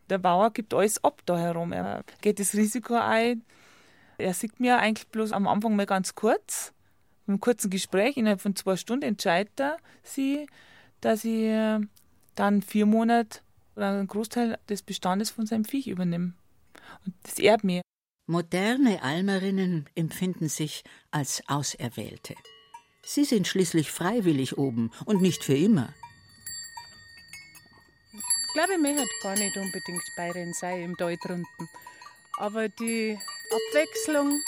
Der 0.09 0.17
Bauer 0.17 0.51
gibt 0.51 0.73
alles 0.73 1.03
ab 1.03 1.21
da 1.25 1.37
herum. 1.37 1.71
Er 1.71 2.03
geht 2.21 2.39
das 2.39 2.53
Risiko 2.53 2.95
ein. 2.95 3.43
Er 4.17 4.33
sieht 4.33 4.59
mir 4.59 4.79
eigentlich 4.79 5.07
bloß 5.07 5.31
am 5.31 5.47
Anfang 5.47 5.75
mal 5.75 5.85
ganz 5.85 6.15
kurz 6.15 6.73
mit 7.27 7.33
einem 7.33 7.39
kurzen 7.41 7.69
Gespräch 7.69 8.17
innerhalb 8.17 8.41
von 8.41 8.55
zwei 8.55 8.77
Stunden 8.77 9.03
entscheidet 9.03 9.59
er 9.59 9.77
sie, 10.03 10.47
dass 11.01 11.25
ich 11.25 11.43
äh, 11.43 11.79
dann 12.35 12.61
vier 12.61 12.85
Monate 12.85 13.41
oder 13.75 13.89
einen 13.89 14.07
Großteil 14.07 14.57
des 14.69 14.81
Bestandes 14.81 15.29
von 15.29 15.45
seinem 15.45 15.65
Viech 15.65 15.87
übernehme. 15.87 16.33
Und 17.05 17.15
das 17.23 17.37
ehrt 17.37 17.63
mir. 17.63 17.81
Moderne 18.27 19.03
Almerinnen 19.03 19.89
empfinden 19.95 20.49
sich 20.49 20.83
als 21.11 21.43
Auserwählte. 21.47 22.35
Sie 23.03 23.23
sind 23.23 23.47
schließlich 23.47 23.91
freiwillig 23.91 24.57
oben 24.57 24.91
und 25.05 25.21
nicht 25.21 25.43
für 25.43 25.55
immer. 25.55 25.93
Ich 28.13 28.53
glaube, 28.53 28.73
ich 28.73 28.81
möchte 28.81 29.07
gar 29.21 29.35
nicht 29.35 29.55
unbedingt 29.55 30.01
Bayern 30.17 30.51
sein 30.53 30.81
im 30.81 30.97
Tal 30.97 31.15
drunten. 31.17 31.69
Aber 32.37 32.67
die 32.67 33.17
Abwechslung 33.51 34.41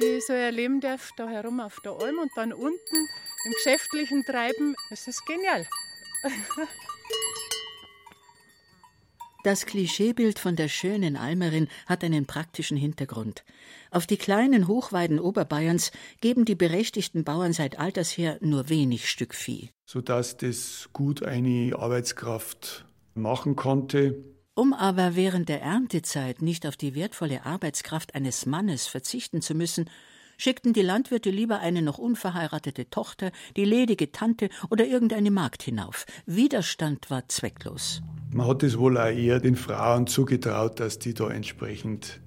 die 0.00 0.18
ich 0.18 0.26
so 0.26 0.32
erleben 0.32 0.80
darf, 0.80 1.10
da 1.16 1.28
herum 1.28 1.60
auf 1.60 1.80
der 1.80 1.92
Alm 1.92 2.18
und 2.18 2.30
dann 2.36 2.52
unten 2.52 2.96
im 3.44 3.52
geschäftlichen 3.52 4.24
Treiben. 4.24 4.74
Das 4.90 5.06
ist 5.08 5.24
genial. 5.26 5.66
Das 9.44 9.66
Klischeebild 9.66 10.40
von 10.40 10.56
der 10.56 10.66
schönen 10.68 11.16
Almerin 11.16 11.68
hat 11.86 12.02
einen 12.02 12.26
praktischen 12.26 12.76
Hintergrund. 12.76 13.44
Auf 13.92 14.04
die 14.06 14.16
kleinen 14.16 14.66
Hochweiden 14.66 15.20
Oberbayerns 15.20 15.92
geben 16.20 16.44
die 16.44 16.56
berechtigten 16.56 17.22
Bauern 17.22 17.52
seit 17.52 17.78
alters 17.78 18.10
her 18.10 18.38
nur 18.40 18.68
wenig 18.68 19.08
Stück 19.08 19.34
Vieh. 19.34 19.70
Sodass 19.86 20.36
das 20.36 20.90
gut 20.92 21.22
eine 21.22 21.72
Arbeitskraft 21.78 22.84
machen 23.14 23.54
konnte. 23.54 24.24
Um 24.58 24.72
aber 24.72 25.14
während 25.14 25.48
der 25.48 25.62
Erntezeit 25.62 26.42
nicht 26.42 26.66
auf 26.66 26.76
die 26.76 26.96
wertvolle 26.96 27.46
Arbeitskraft 27.46 28.16
eines 28.16 28.44
Mannes 28.44 28.88
verzichten 28.88 29.40
zu 29.40 29.54
müssen, 29.54 29.88
schickten 30.36 30.72
die 30.72 30.82
Landwirte 30.82 31.30
lieber 31.30 31.60
eine 31.60 31.80
noch 31.80 31.98
unverheiratete 31.98 32.90
Tochter, 32.90 33.30
die 33.56 33.64
ledige 33.64 34.10
Tante 34.10 34.48
oder 34.68 34.84
irgendeine 34.84 35.30
Magd 35.30 35.62
hinauf. 35.62 36.06
Widerstand 36.26 37.08
war 37.08 37.28
zwecklos. 37.28 38.02
Man 38.32 38.48
hat 38.48 38.64
es 38.64 38.76
wohl 38.76 38.98
auch 38.98 39.06
eher 39.06 39.38
den 39.38 39.54
Frauen 39.54 40.08
zugetraut, 40.08 40.80
dass 40.80 40.98
die 40.98 41.14
da 41.14 41.30
entsprechend 41.30 42.18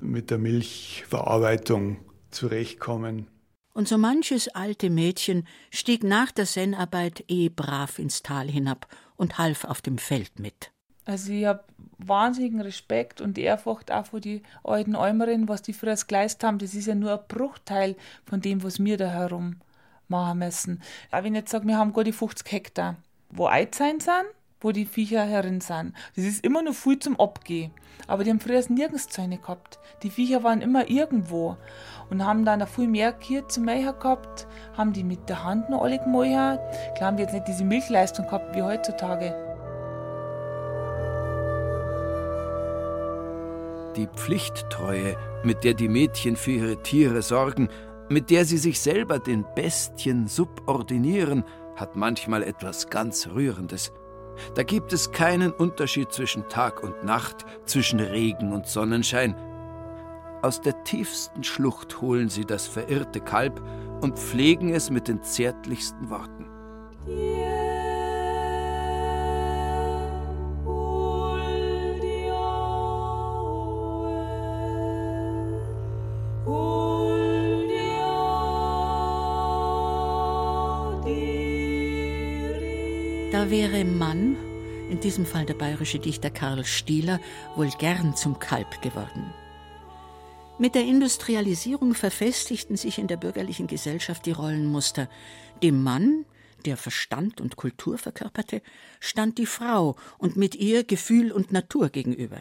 mit 0.00 0.30
der 0.30 0.38
Milchverarbeitung 0.38 1.96
zurechtkommen. 2.30 3.26
Und 3.74 3.88
so 3.88 3.98
manches 3.98 4.46
alte 4.46 4.88
Mädchen 4.88 5.48
stieg 5.72 6.04
nach 6.04 6.30
der 6.30 6.46
Sennarbeit 6.46 7.24
eh 7.26 7.48
brav 7.48 7.98
ins 7.98 8.22
Tal 8.22 8.48
hinab 8.48 8.86
und 9.16 9.38
half 9.38 9.64
auf 9.64 9.82
dem 9.82 9.98
Feld 9.98 10.38
mit. 10.38 10.70
Also 11.10 11.32
ich 11.32 11.44
habe 11.44 11.64
wahnsinnigen 11.98 12.60
Respekt 12.60 13.20
und 13.20 13.36
Ehrfurcht 13.36 13.90
auch 13.90 14.06
vor 14.06 14.20
die 14.20 14.42
alten 14.62 14.94
Almerinnen, 14.94 15.48
was 15.48 15.60
die 15.60 15.72
früher 15.72 15.96
geleistet 15.96 16.44
haben. 16.44 16.58
Das 16.58 16.72
ist 16.72 16.86
ja 16.86 16.94
nur 16.94 17.12
ein 17.12 17.26
Bruchteil 17.26 17.96
von 18.24 18.40
dem, 18.40 18.62
was 18.62 18.78
wir 18.78 18.96
da 18.96 19.08
herum 19.08 19.56
machen 20.06 20.38
müssen. 20.38 20.82
Aber 21.10 21.24
wenn 21.24 21.34
ich 21.34 21.40
jetzt 21.40 21.50
sage, 21.50 21.66
wir 21.66 21.76
haben 21.76 21.92
gerade 21.92 22.12
50 22.12 22.50
Hektar, 22.52 22.94
wo 23.30 23.48
Eid 23.48 23.74
sein 23.74 23.98
sind, 23.98 24.24
wo 24.60 24.70
die 24.70 24.86
Viecher 24.86 25.24
herin 25.24 25.60
sind. 25.60 25.94
Das 26.14 26.24
ist 26.24 26.44
immer 26.44 26.62
nur 26.62 26.74
viel 26.74 27.00
zum 27.00 27.18
Abgehen. 27.18 27.72
Aber 28.06 28.22
die 28.22 28.30
haben 28.30 28.40
früher 28.40 28.62
nirgends 28.68 29.08
Zäune 29.08 29.38
gehabt. 29.38 29.80
Die 30.04 30.10
Viecher 30.10 30.44
waren 30.44 30.60
immer 30.60 30.88
irgendwo 30.88 31.56
und 32.08 32.24
haben 32.24 32.44
dann 32.44 32.60
noch 32.60 32.68
viel 32.68 32.86
mehr 32.86 33.12
Kühe 33.12 33.48
zum 33.48 33.64
Mäher 33.64 33.94
gehabt, 33.94 34.46
haben 34.76 34.92
die 34.92 35.04
mit 35.04 35.28
der 35.28 35.42
Hand 35.42 35.70
noch 35.70 35.82
alle 35.82 35.98
gemäher. 35.98 36.58
Klar 36.94 37.08
haben 37.08 37.16
die 37.16 37.24
jetzt 37.24 37.32
nicht 37.32 37.48
diese 37.48 37.64
Milchleistung 37.64 38.26
gehabt 38.26 38.54
wie 38.54 38.62
heutzutage. 38.62 39.49
Die 44.00 44.06
Pflichttreue, 44.06 45.14
mit 45.44 45.62
der 45.62 45.74
die 45.74 45.90
Mädchen 45.90 46.34
für 46.34 46.52
ihre 46.52 46.82
Tiere 46.82 47.20
sorgen, 47.20 47.68
mit 48.08 48.30
der 48.30 48.46
sie 48.46 48.56
sich 48.56 48.80
selber 48.80 49.18
den 49.18 49.44
Bestien 49.54 50.26
subordinieren, 50.26 51.44
hat 51.76 51.96
manchmal 51.96 52.42
etwas 52.42 52.88
ganz 52.88 53.28
Rührendes. 53.28 53.92
Da 54.54 54.62
gibt 54.62 54.94
es 54.94 55.12
keinen 55.12 55.52
Unterschied 55.52 56.12
zwischen 56.12 56.48
Tag 56.48 56.82
und 56.82 57.04
Nacht, 57.04 57.44
zwischen 57.66 58.00
Regen 58.00 58.54
und 58.54 58.66
Sonnenschein. 58.66 59.36
Aus 60.40 60.62
der 60.62 60.82
tiefsten 60.84 61.44
Schlucht 61.44 62.00
holen 62.00 62.30
sie 62.30 62.46
das 62.46 62.66
verirrte 62.66 63.20
Kalb 63.20 63.62
und 64.00 64.18
pflegen 64.18 64.72
es 64.72 64.88
mit 64.88 65.08
den 65.08 65.22
zärtlichsten 65.22 66.08
Worten. 66.08 66.46
Wäre 83.50 83.84
Mann, 83.84 84.36
in 84.90 85.00
diesem 85.00 85.26
Fall 85.26 85.44
der 85.44 85.54
bayerische 85.54 85.98
Dichter 85.98 86.30
Karl 86.30 86.64
Stieler, 86.64 87.18
wohl 87.56 87.68
gern 87.80 88.14
zum 88.14 88.38
Kalb 88.38 88.80
geworden. 88.80 89.34
Mit 90.60 90.76
der 90.76 90.84
Industrialisierung 90.84 91.94
verfestigten 91.94 92.76
sich 92.76 92.98
in 92.98 93.08
der 93.08 93.16
bürgerlichen 93.16 93.66
Gesellschaft 93.66 94.24
die 94.26 94.30
Rollenmuster. 94.30 95.08
Dem 95.64 95.82
Mann, 95.82 96.26
der 96.64 96.76
Verstand 96.76 97.40
und 97.40 97.56
Kultur 97.56 97.98
verkörperte, 97.98 98.62
stand 99.00 99.36
die 99.36 99.46
Frau 99.46 99.96
und 100.18 100.36
mit 100.36 100.54
ihr 100.54 100.84
Gefühl 100.84 101.32
und 101.32 101.50
Natur 101.50 101.88
gegenüber. 101.88 102.38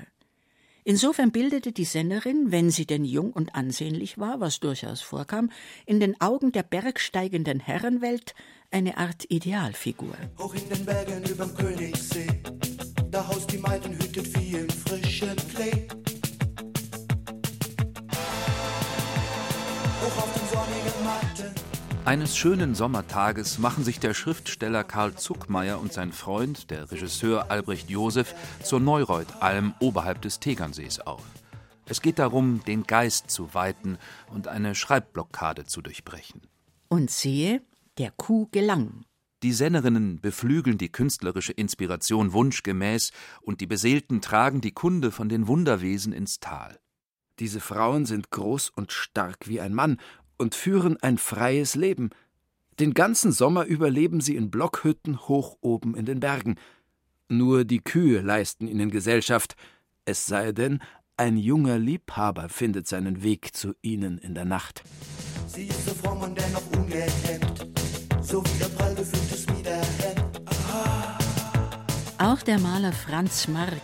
Insofern 0.83 1.31
bildete 1.31 1.71
die 1.71 1.85
Sennerin, 1.85 2.51
wenn 2.51 2.71
sie 2.71 2.85
denn 2.85 3.05
jung 3.05 3.31
und 3.31 3.55
ansehnlich 3.55 4.17
war, 4.17 4.39
was 4.39 4.59
durchaus 4.59 5.01
vorkam, 5.01 5.51
in 5.85 5.99
den 5.99 6.19
Augen 6.21 6.51
der 6.51 6.63
bergsteigenden 6.63 7.59
Herrenwelt 7.59 8.33
eine 8.71 8.97
Art 8.97 9.25
Idealfigur. 9.29 10.15
Hoch 10.37 10.53
in 10.53 10.69
den 10.69 10.85
Bergen 10.85 11.23
überm 11.23 11.53
Königssee, 11.55 12.27
da 13.11 13.27
haust 13.27 13.51
die 13.51 13.57
Maiden 13.57 13.93
hütet 13.93 14.27
Vieh 14.27 14.57
im 14.57 14.69
frischen 14.69 15.35
Klee. 15.53 16.08
Eines 22.09 22.35
schönen 22.35 22.73
Sommertages 22.73 23.59
machen 23.59 23.83
sich 23.83 23.99
der 23.99 24.15
Schriftsteller 24.15 24.83
Karl 24.83 25.13
Zuckmeier 25.13 25.79
und 25.79 25.93
sein 25.93 26.11
Freund, 26.11 26.71
der 26.71 26.89
Regisseur 26.89 27.51
Albrecht 27.51 27.87
Josef, 27.91 28.33
zur 28.63 28.79
Neureuth-Alm 28.79 29.75
oberhalb 29.79 30.19
des 30.23 30.39
Tegernsees 30.39 31.01
auf. 31.01 31.21
Es 31.85 32.01
geht 32.01 32.17
darum, 32.17 32.63
den 32.65 32.81
Geist 32.81 33.29
zu 33.29 33.53
weiten 33.53 33.99
und 34.33 34.47
eine 34.47 34.73
Schreibblockade 34.73 35.65
zu 35.65 35.83
durchbrechen. 35.83 36.41
Und 36.87 37.11
siehe, 37.11 37.61
der 37.99 38.09
Kuh 38.09 38.47
gelang. 38.51 39.05
Die 39.43 39.53
Sennerinnen 39.53 40.19
beflügeln 40.19 40.79
die 40.79 40.91
künstlerische 40.91 41.53
Inspiration 41.53 42.33
wunschgemäß 42.33 43.11
und 43.41 43.61
die 43.61 43.67
Beseelten 43.67 44.19
tragen 44.21 44.61
die 44.61 44.73
Kunde 44.73 45.11
von 45.11 45.29
den 45.29 45.45
Wunderwesen 45.45 46.13
ins 46.13 46.39
Tal. 46.39 46.79
Diese 47.39 47.61
Frauen 47.61 48.05
sind 48.05 48.31
groß 48.31 48.69
und 48.69 48.91
stark 48.91 49.47
wie 49.47 49.61
ein 49.61 49.73
Mann 49.73 49.97
und 50.39 50.55
führen 50.55 50.97
ein 51.01 51.19
freies 51.19 51.75
Leben. 51.75 52.09
Den 52.79 52.93
ganzen 52.93 53.31
Sommer 53.31 53.65
überleben 53.65 54.21
sie 54.21 54.35
in 54.35 54.49
Blockhütten 54.49 55.27
hoch 55.27 55.57
oben 55.61 55.95
in 55.95 56.05
den 56.05 56.19
Bergen. 56.19 56.55
Nur 57.27 57.65
die 57.65 57.81
Kühe 57.81 58.21
leisten 58.21 58.67
ihnen 58.67 58.89
Gesellschaft, 58.89 59.55
es 60.05 60.25
sei 60.25 60.51
denn, 60.53 60.79
ein 61.17 61.37
junger 61.37 61.77
Liebhaber 61.77 62.49
findet 62.49 62.87
seinen 62.87 63.21
Weg 63.21 63.53
zu 63.53 63.75
ihnen 63.81 64.17
in 64.17 64.33
der 64.33 64.45
Nacht. 64.45 64.81
Sie 65.47 65.65
ist 65.65 65.85
so 65.85 65.93
fromm 65.93 66.21
und 66.21 66.39
dennoch 66.39 66.63
ungehemmt, 66.71 67.67
so 68.21 68.43
wie 68.43 68.59
ihr 68.61 68.69
prall 68.69 68.95
gefülltes 68.95 69.45
Miederhemd. 69.47 70.23
Auch 72.17 72.41
der 72.41 72.59
Maler 72.59 72.93
Franz 72.93 73.47
Mark, 73.47 73.81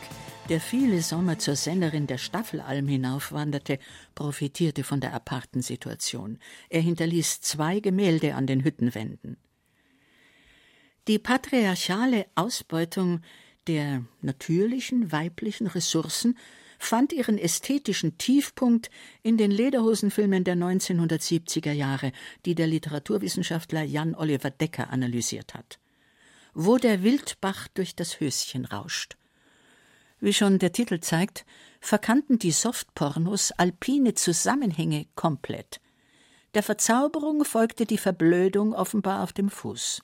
der 0.50 0.62
viele 0.62 1.02
Sommer 1.02 1.40
zur 1.40 1.56
Sennerin 1.56 2.08
der 2.08 2.18
Staffelalm 2.18 2.88
hinaufwanderte, 2.88 3.80
profitierte 4.14 4.84
von 4.84 5.02
der 5.02 5.14
aparten 5.14 5.62
Situation. 5.62 6.40
Er 6.70 6.82
hinterließ 6.82 7.42
zwei 7.42 7.80
Gemälde 7.80 8.36
an 8.36 8.48
den 8.48 8.64
Hüttenwänden. 8.64 9.38
Die 11.08 11.20
patriarchale 11.20 12.25
Ausbeutung 12.36 13.22
der 13.67 14.04
natürlichen 14.22 15.12
weiblichen 15.12 15.67
Ressourcen 15.67 16.38
fand 16.78 17.13
ihren 17.13 17.38
ästhetischen 17.38 18.17
Tiefpunkt 18.17 18.89
in 19.24 19.38
den 19.38 19.52
Lederhosenfilmen 19.52 20.43
der 20.43 20.56
1970er 20.56 21.72
Jahre, 21.72 22.12
die 22.46 22.54
der 22.54 22.67
Literaturwissenschaftler 22.67 23.84
Jan 23.84 24.13
Oliver 24.13 24.52
Decker 24.52 24.89
analysiert 24.89 25.54
hat. 25.54 25.80
Wo 26.54 26.78
der 26.78 27.04
Wildbach 27.04 27.67
durch 27.69 27.96
das 27.96 28.19
Höschen 28.19 28.65
rauscht. 28.65 29.17
Wie 30.19 30.34
schon 30.34 30.60
der 30.60 30.71
Titel 30.71 30.99
zeigt, 30.99 31.45
verkannten 31.82 32.39
die 32.39 32.51
Softpornos 32.51 33.51
alpine 33.51 34.13
Zusammenhänge 34.13 35.08
komplett. 35.15 35.82
Der 36.54 36.63
Verzauberung 36.63 37.43
folgte 37.43 37.86
die 37.86 37.97
Verblödung 37.97 38.73
offenbar 38.73 39.23
auf 39.23 39.34
dem 39.34 39.49
Fuß. 39.49 40.01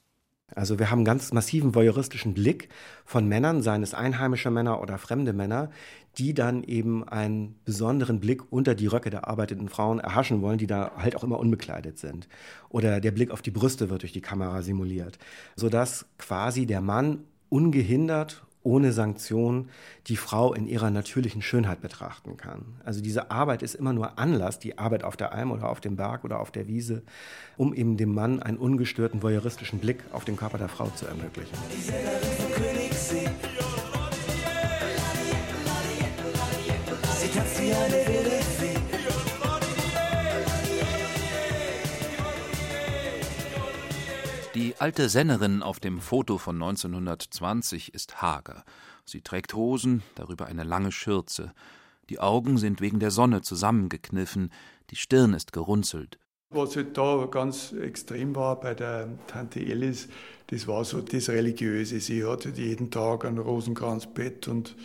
Also 0.54 0.80
wir 0.80 0.92
haben 0.92 1.00
einen 1.00 1.06
ganz 1.06 1.32
massiven 1.32 1.74
voyeuristischen 1.74 2.34
Blick 2.34 2.68
von 3.06 3.26
Männern, 3.28 3.62
seien 3.62 3.84
es 3.84 3.94
einheimische 3.94 4.52
Männer 4.52 4.82
oder 4.82 4.98
fremde 4.98 5.32
Männer, 5.32 5.72
die 6.18 6.34
dann 6.34 6.64
eben 6.64 7.08
einen 7.08 7.56
besonderen 7.64 8.20
Blick 8.20 8.52
unter 8.52 8.76
die 8.76 8.88
Röcke 8.88 9.10
der 9.10 9.30
arbeitenden 9.30 9.70
Frauen 9.70 10.00
erhaschen 10.00 10.42
wollen, 10.42 10.58
die 10.58 10.68
da 10.68 10.92
halt 10.98 11.16
auch 11.16 11.24
immer 11.24 11.40
unbekleidet 11.40 12.00
sind. 12.00 12.28
Oder 12.68 13.00
der 13.00 13.12
Blick 13.12 13.32
auf 13.32 13.42
die 13.42 13.52
Brüste 13.52 13.90
wird 13.90 14.02
durch 14.02 14.12
die 14.12 14.22
Kamera 14.22 14.62
simuliert, 14.62 15.20
sodass 15.56 16.06
quasi 16.18 16.66
der 16.66 16.82
Mann 16.82 17.24
ungehindert 17.48 18.44
ohne 18.64 18.92
Sanktion 18.92 19.70
die 20.08 20.18
Frau 20.18 20.54
in 20.54 20.68
ihrer 20.68 20.90
natürlichen 20.92 21.42
Schönheit 21.42 21.82
betrachten 21.82 22.38
kann. 22.38 22.66
Also 22.84 23.02
diese 23.02 23.32
Arbeit 23.32 23.64
ist 23.64 23.76
immer 23.76 23.94
nur 23.94 24.20
Anlass, 24.20 24.60
die 24.60 24.78
Arbeit 24.78 25.04
auf 25.04 25.18
der 25.18 25.34
Alm 25.34 25.52
oder 25.52 25.70
auf 25.70 25.82
dem 25.82 25.96
Berg 25.96 26.24
oder 26.24 26.40
auf 26.40 26.52
der 26.52 26.68
Wiese, 26.68 27.04
um 27.58 27.74
eben 27.74 27.98
dem 27.98 28.14
Mann 28.14 28.42
einen 28.42 28.58
ungestörten 28.58 29.22
voyeuristischen 29.22 29.80
Blick 29.80 30.04
auf 30.12 30.26
den 30.26 30.38
Körper 30.38 30.58
der 30.58 30.70
Frau 30.70 30.90
zu 30.96 31.06
ermöglichen. 31.08 31.58
Alte 44.82 45.10
Sennerin 45.10 45.62
auf 45.62 45.80
dem 45.80 46.00
Foto 46.00 46.40
von 46.40 46.56
1920 46.56 47.94
ist 47.94 48.24
hager. 48.24 48.64
Sie 49.06 49.22
trägt 49.22 49.54
Hosen, 49.54 50.02
darüber 50.16 50.48
eine 50.48 50.64
lange 50.64 50.92
Schürze. 50.92 51.54
Die 52.10 52.20
Augen 52.20 52.58
sind 52.58 52.82
wegen 52.82 53.00
der 53.00 53.12
Sonne 53.12 53.44
zusammengekniffen, 53.44 54.52
die 54.90 54.96
Stirn 54.96 55.36
ist 55.36 55.54
gerunzelt. 55.54 56.18
Was 56.50 56.76
halt 56.76 56.98
da 56.98 57.28
ganz 57.30 57.74
extrem 57.74 58.36
war 58.36 58.60
bei 58.60 58.74
der 58.74 59.08
Tante 59.28 59.60
Ellis, 59.60 60.10
das 60.48 60.68
war 60.68 60.84
so 60.84 61.00
das 61.00 61.30
Religiöse. 61.30 62.00
Sie 62.00 62.26
hatte 62.26 62.50
jeden 62.50 62.90
Tag 62.90 63.24
ein 63.24 63.38
Rosenkranzbett 63.38 64.48
und 64.48 64.76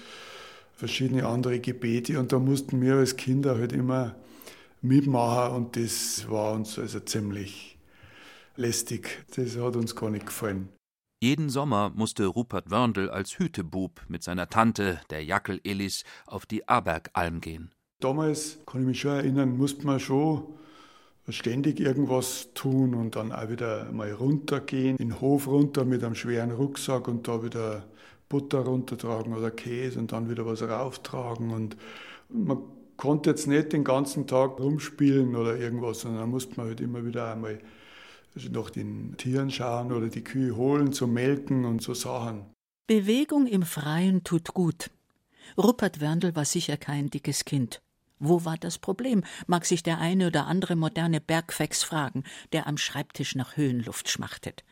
verschiedene 0.74 1.26
andere 1.26 1.59
Gebete 1.59 2.20
und 2.20 2.32
da 2.32 2.38
mussten 2.38 2.82
wir 2.82 2.96
als 2.96 3.16
Kinder 3.16 3.56
halt 3.56 3.72
immer 3.72 4.14
mitmachen 4.82 5.56
und 5.56 5.76
das 5.76 6.26
war 6.28 6.52
uns 6.52 6.78
also 6.78 7.00
ziemlich 7.00 7.75
lästig. 8.56 9.24
Das 9.34 9.56
hat 9.56 9.76
uns 9.76 9.94
gar 9.94 10.10
nicht 10.10 10.26
gefallen. 10.26 10.68
Jeden 11.22 11.48
Sommer 11.48 11.90
musste 11.94 12.26
Rupert 12.26 12.70
Wörndl 12.70 13.08
als 13.08 13.38
Hütebub 13.38 14.02
mit 14.08 14.22
seiner 14.22 14.48
Tante, 14.48 15.00
der 15.08 15.24
Jackel 15.24 15.60
Elis, 15.64 16.04
auf 16.26 16.44
die 16.44 16.68
Abergalm 16.68 17.40
gehen. 17.40 17.70
Damals, 18.00 18.58
kann 18.66 18.82
ich 18.82 18.86
mich 18.86 19.00
schon 19.00 19.12
erinnern, 19.12 19.56
musste 19.56 19.86
man 19.86 19.98
schon 19.98 20.44
ständig 21.28 21.80
irgendwas 21.80 22.50
tun 22.54 22.94
und 22.94 23.16
dann 23.16 23.32
auch 23.32 23.48
wieder 23.48 23.90
mal 23.92 24.12
runtergehen, 24.12 24.98
in 24.98 25.08
den 25.08 25.20
Hof 25.20 25.48
runter 25.48 25.84
mit 25.84 26.04
einem 26.04 26.14
schweren 26.14 26.50
Rucksack 26.50 27.08
und 27.08 27.26
da 27.26 27.42
wieder 27.42 27.84
Butter 28.28 28.60
runtertragen 28.60 29.34
oder 29.34 29.50
Käse 29.50 29.98
und 29.98 30.12
dann 30.12 30.28
wieder 30.28 30.46
was 30.46 30.62
rauftragen. 30.62 31.50
Und 31.50 31.76
man 32.28 32.58
konnte 32.96 33.30
jetzt 33.30 33.46
nicht 33.46 33.72
den 33.72 33.84
ganzen 33.84 34.26
Tag 34.26 34.58
rumspielen 34.60 35.34
oder 35.34 35.56
irgendwas, 35.56 36.00
sondern 36.00 36.20
da 36.20 36.26
musste 36.26 36.56
man 36.56 36.66
halt 36.68 36.80
immer 36.80 37.04
wieder 37.04 37.32
einmal 37.32 37.58
nach 38.51 38.70
den 38.70 39.16
Tieren 39.16 39.51
schauen 39.51 39.92
oder 39.92 40.09
die 40.09 40.25
Kühe 40.25 40.57
holen 40.57 40.92
zum 40.92 41.12
Melken 41.12 41.64
und 41.64 41.83
so 41.83 41.94
Sachen. 41.94 42.44
Bewegung 42.87 43.46
im 43.46 43.62
Freien 43.62 44.25
tut 44.25 44.55
gut. 44.55 44.90
Rupert 45.57 46.01
Wörndl 46.01 46.37
war 46.37 46.44
sicher 46.44 46.77
kein 46.77 47.09
dickes 47.09 47.44
Kind. 47.44 47.83
Wo 48.18 48.44
war 48.44 48.57
das 48.57 48.79
Problem, 48.79 49.25
mag 49.46 49.66
sich 49.66 49.83
der 49.83 49.99
eine 49.99 50.29
oder 50.29 50.46
andere 50.46 50.77
moderne 50.77 51.20
Bergfex 51.20 51.83
fragen, 51.83 52.25
der 52.53 52.66
am 52.66 52.79
Schreibtisch 52.79 53.35
nach 53.35 53.57
Höhenluft 53.57 54.09
schmachtet. 54.09 54.64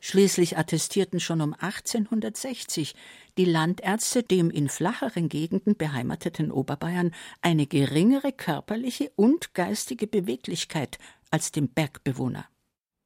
Schließlich 0.00 0.56
attestierten 0.56 1.20
schon 1.20 1.42
um 1.42 1.52
1860 1.52 2.94
die 3.36 3.44
Landärzte 3.44 4.22
dem 4.22 4.50
in 4.50 4.68
flacheren 4.68 5.28
Gegenden 5.28 5.76
beheimateten 5.76 6.50
Oberbayern 6.50 7.12
eine 7.42 7.66
geringere 7.66 8.32
körperliche 8.32 9.12
und 9.14 9.52
geistige 9.52 10.06
Beweglichkeit 10.06 10.98
als 11.30 11.52
dem 11.52 11.68
Bergbewohner 11.68 12.46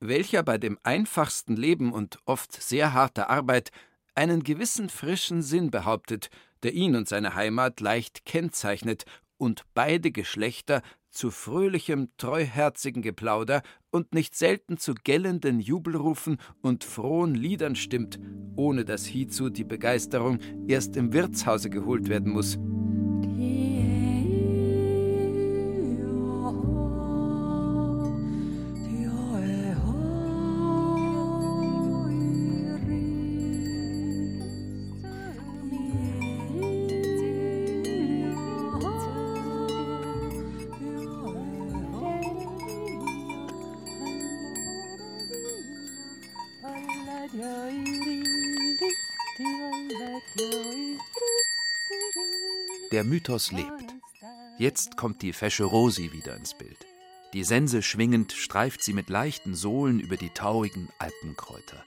welcher 0.09 0.43
bei 0.43 0.59
dem 0.59 0.79
einfachsten 0.83 1.57
Leben 1.57 1.93
und 1.93 2.19
oft 2.25 2.53
sehr 2.61 2.93
harter 2.93 3.31
Arbeit 3.31 3.71
einen 4.15 4.43
gewissen 4.43 4.89
frischen 4.89 5.43
Sinn 5.43 5.71
behauptet, 5.71 6.31
der 6.63 6.73
ihn 6.73 6.97
und 6.97 7.09
seine 7.09 7.35
Heimat 7.35 7.81
leicht 7.81 8.25
kennzeichnet 8.25 9.05
und 9.37 9.65
beide 9.75 10.13
Geschlechter 10.13 10.83
zu 11.11 11.31
fröhlichem, 11.31 12.09
treuherzigen 12.17 13.03
Geplauder 13.03 13.63
und 13.91 14.15
nicht 14.15 14.35
selten 14.35 14.79
zu 14.79 14.95
gellenden 14.95 15.61
Jubelrufen 15.61 16.39
und 16.61 16.83
frohen 16.83 17.35
Liedern 17.35 17.77
stimmt, 17.77 18.19
ohne 18.57 18.85
dass 18.85 19.05
hiezu 19.05 19.49
die 19.51 19.65
Begeisterung 19.65 20.39
erst 20.67 20.97
im 20.97 21.13
Wirtshause 21.13 21.71
geholt 21.71 22.09
werden 22.09 22.33
muss. 22.33 22.59
Mythos 53.25 53.53
lebt. 53.53 53.95
Jetzt 54.59 54.99
kommt 54.99 55.23
die 55.23 55.33
fesche 55.33 55.65
Rosi 55.65 56.13
wieder 56.13 56.37
ins 56.37 56.53
Bild. 56.53 56.77
Die 57.33 57.43
Sense 57.43 57.81
schwingend 57.81 58.33
streift 58.33 58.83
sie 58.83 58.93
mit 58.93 59.09
leichten 59.09 59.55
Sohlen 59.55 59.99
über 59.99 60.19
die 60.19 60.29
taurigen 60.29 60.91
Alpenkräuter. 60.99 61.83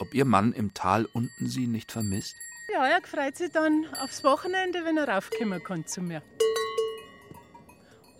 Ob 0.00 0.12
ihr 0.12 0.26
Mann 0.26 0.52
im 0.52 0.74
Tal 0.74 1.06
unten 1.06 1.46
sie 1.46 1.66
nicht 1.66 1.92
vermisst? 1.92 2.36
Ja, 2.70 2.86
er 2.86 3.00
freut 3.00 3.38
sich 3.38 3.50
dann 3.52 3.86
aufs 4.02 4.22
Wochenende, 4.22 4.84
wenn 4.84 4.98
er 4.98 5.08
raufkommen 5.08 5.64
kann 5.64 5.86
zu 5.86 6.02
mir. 6.02 6.20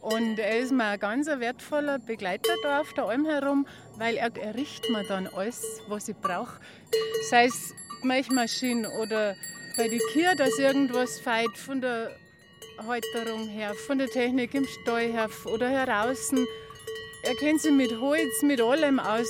Und 0.01 0.39
er 0.39 0.59
ist 0.59 0.73
mir 0.73 0.85
ein 0.85 0.99
ganz 0.99 1.27
wertvoller 1.27 1.99
Begleiter 1.99 2.55
da 2.63 2.81
auf 2.81 2.95
der 2.95 3.05
Alm 3.05 3.27
herum, 3.27 3.67
weil 3.99 4.15
er, 4.17 4.35
er 4.35 4.55
riecht 4.55 4.89
mir 4.89 5.07
dann 5.07 5.27
alles, 5.27 5.63
was 5.89 6.09
ich 6.09 6.17
brauche. 6.17 6.59
Sei 7.29 7.45
es 7.45 7.75
Milchmaschine 8.03 8.89
oder 9.03 9.37
bei 9.77 9.89
den 9.89 10.01
Kühen, 10.15 10.39
dass 10.39 10.59
irgendwas 10.59 11.21
feit 11.21 11.55
von 11.59 11.83
der 11.83 12.17
Halterung 12.79 13.49
her, 13.49 13.75
von 13.75 13.99
der 13.99 14.09
Technik 14.09 14.55
im 14.55 14.67
Stall 14.67 15.13
her 15.13 15.29
oder 15.45 15.69
heraus. 15.69 16.33
Er 17.23 17.35
kennt 17.37 17.61
sich 17.61 17.73
mit 17.73 18.01
Holz, 18.01 18.43
mit 18.43 18.61
allem 18.61 19.01
aus. 19.01 19.29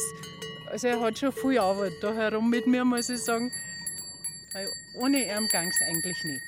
Also 0.71 0.89
er 0.89 1.01
hat 1.01 1.19
schon 1.19 1.33
viel 1.33 1.59
Arbeit 1.59 1.93
da 2.03 2.13
herum 2.13 2.51
mit 2.51 2.67
mir, 2.67 2.85
muss 2.85 3.09
ich 3.09 3.21
sagen. 3.21 3.51
Weil 4.53 4.69
ohne 4.99 5.19
ihn 5.19 5.49
ging 5.49 5.69
es 5.69 5.81
eigentlich 5.89 6.25
nicht. 6.25 6.43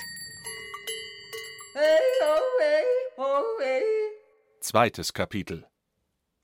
Hey, 1.75 2.01
oh, 2.23 2.61
hey, 2.61 2.85
oh, 3.17 3.61
hey. 3.61 3.83
Zweites 4.61 5.13
Kapitel 5.13 5.67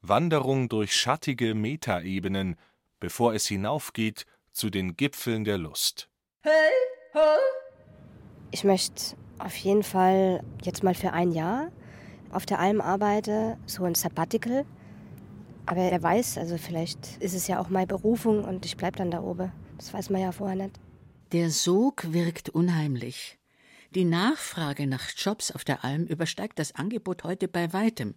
Wanderung 0.01 0.69
durch 0.69 0.95
schattige 0.95 1.55
Metaebenen, 1.55 2.57
bevor 3.01 3.35
es 3.35 3.47
hinaufgeht 3.47 4.27
zu 4.53 4.71
den 4.71 4.97
Gipfeln 4.97 5.45
der 5.45 5.59
Lust. 5.59 6.09
Hey, 6.43 6.73
ho. 7.14 7.38
Ich 8.51 8.64
möchte 8.64 9.17
auf 9.38 9.57
jeden 9.57 9.83
Fall 9.83 10.42
jetzt 10.62 10.83
mal 10.83 10.94
für 10.94 11.12
ein 11.12 11.33
Jahr 11.33 11.70
auf 12.31 12.47
der 12.47 12.59
Alm 12.59 12.81
arbeiten, 12.81 13.57
so 13.66 13.85
ein 13.85 13.94
Sabbatical. 13.94 14.64
Aber 15.66 15.81
er 15.81 16.03
weiß, 16.03 16.38
also 16.38 16.59
vielleicht 16.59 17.16
ist 17.20 17.35
es 17.35 17.47
ja 17.47 17.61
auch 17.61 17.68
meine 17.68 17.87
Berufung 17.87 18.44
und 18.44 18.66
ich 18.66 18.77
bleibe 18.77 18.99
dann 18.99 19.11
da 19.11 19.23
oben. 19.23 19.53
Das 19.79 19.94
weiß 19.94 20.11
man 20.11 20.20
ja 20.20 20.33
vorher 20.33 20.57
nicht. 20.57 20.79
Der 21.33 21.51
Sog 21.51 22.12
wirkt 22.12 22.49
unheimlich. 22.51 23.38
Die 23.94 24.05
Nachfrage 24.05 24.87
nach 24.87 25.11
Jobs 25.16 25.53
auf 25.53 25.64
der 25.64 25.85
Alm 25.85 26.05
übersteigt 26.07 26.59
das 26.59 26.75
Angebot 26.75 27.25
heute 27.25 27.49
bei 27.49 27.73
weitem. 27.73 28.14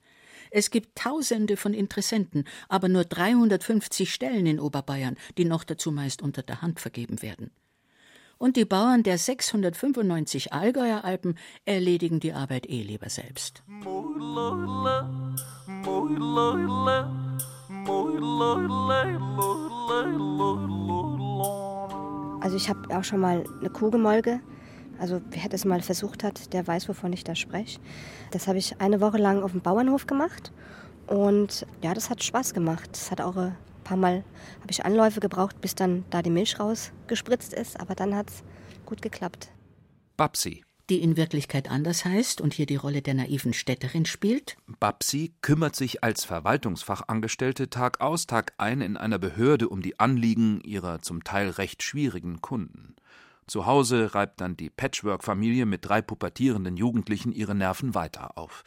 Es 0.50 0.72
gibt 0.72 0.98
Tausende 0.98 1.58
von 1.58 1.74
Interessenten, 1.74 2.46
aber 2.68 2.90
nur 2.90 3.06
350 3.06 4.12
Stellen 4.12 4.46
in 4.46 4.60
Oberbayern, 4.60 5.18
die 5.38 5.46
noch 5.46 5.64
dazu 5.64 5.92
meist 5.92 6.22
unter 6.22 6.42
der 6.42 6.62
Hand 6.62 6.80
vergeben 6.80 7.22
werden. 7.22 7.52
Und 8.38 8.56
die 8.56 8.66
Bauern 8.66 9.04
der 9.04 9.18
695 9.18 10.54
Allgäuer 10.54 11.04
Alpen 11.04 11.38
erledigen 11.66 12.20
die 12.20 12.34
Arbeit 12.34 12.70
eh 12.70 12.84
lieber 12.84 13.10
selbst. 13.10 13.64
Also 22.42 22.56
ich 22.56 22.70
habe 22.70 22.96
auch 22.96 23.04
schon 23.04 23.20
mal 23.20 23.44
eine 23.60 23.70
Kuh 23.70 23.90
gemolke. 23.90 24.40
Also 25.00 25.22
wer 25.32 25.50
das 25.50 25.66
mal 25.66 25.82
versucht 25.82 26.24
hat, 26.24 26.54
der 26.54 26.66
weiß, 26.66 26.90
wovon 26.90 27.14
ich 27.14 27.24
da 27.24 27.36
spreche. 27.36 27.80
Das 28.32 28.48
habe 28.48 28.58
ich 28.58 28.80
eine 28.82 29.02
Woche 29.02 29.18
lang 29.18 29.44
auf 29.44 29.52
dem 29.52 29.62
Bauernhof 29.62 30.08
gemacht. 30.08 30.52
Und 31.08 31.66
ja, 31.84 31.94
das 31.94 32.10
hat 32.10 32.24
Spaß 32.24 32.54
gemacht. 32.54 32.90
Das 32.92 33.12
hat 33.12 33.22
auch 33.22 33.52
paar 33.88 33.98
Mal, 33.98 34.24
habe 34.62 34.72
ich 34.72 34.86
Anläufe 34.86 35.20
gebraucht, 35.20 35.62
bis 35.62 35.74
dann 35.74 36.04
da 36.10 36.22
die 36.22 36.30
Milch 36.30 36.60
rausgespritzt 36.60 37.54
ist. 37.54 37.80
Aber 37.80 37.96
dann 37.96 38.16
hat 38.16 38.30
es 38.30 38.44
gut 38.86 39.02
geklappt. 39.02 39.50
Babsi. 40.18 40.64
Die 40.90 41.02
in 41.02 41.18
Wirklichkeit 41.18 41.70
anders 41.70 42.06
heißt 42.06 42.40
und 42.40 42.54
hier 42.54 42.66
die 42.66 42.78
Rolle 42.78 43.02
der 43.02 43.14
naiven 43.14 43.54
Städterin 43.54 44.06
spielt. 44.06 44.56
Babsi 44.80 45.34
kümmert 45.42 45.76
sich 45.76 46.02
als 46.02 46.24
Verwaltungsfachangestellte 46.24 47.70
Tag 47.70 48.00
aus, 48.00 48.26
Tag 48.26 48.54
ein 48.58 48.80
in 48.80 48.96
einer 48.96 49.20
Behörde 49.20 49.68
um 49.68 49.82
die 49.82 50.00
Anliegen 50.00 50.62
ihrer 50.62 51.02
zum 51.02 51.26
Teil 51.26 51.50
recht 51.50 51.84
schwierigen 51.84 52.42
Kunden. 52.42 52.96
Zu 53.48 53.66
Hause 53.66 54.14
reibt 54.14 54.40
dann 54.40 54.56
die 54.56 54.70
Patchwork-Familie 54.70 55.66
mit 55.66 55.86
drei 55.86 56.02
pubertierenden 56.02 56.78
Jugendlichen 56.78 57.34
ihre 57.34 57.56
Nerven 57.56 57.94
weiter 57.94 58.38
auf. 58.38 58.64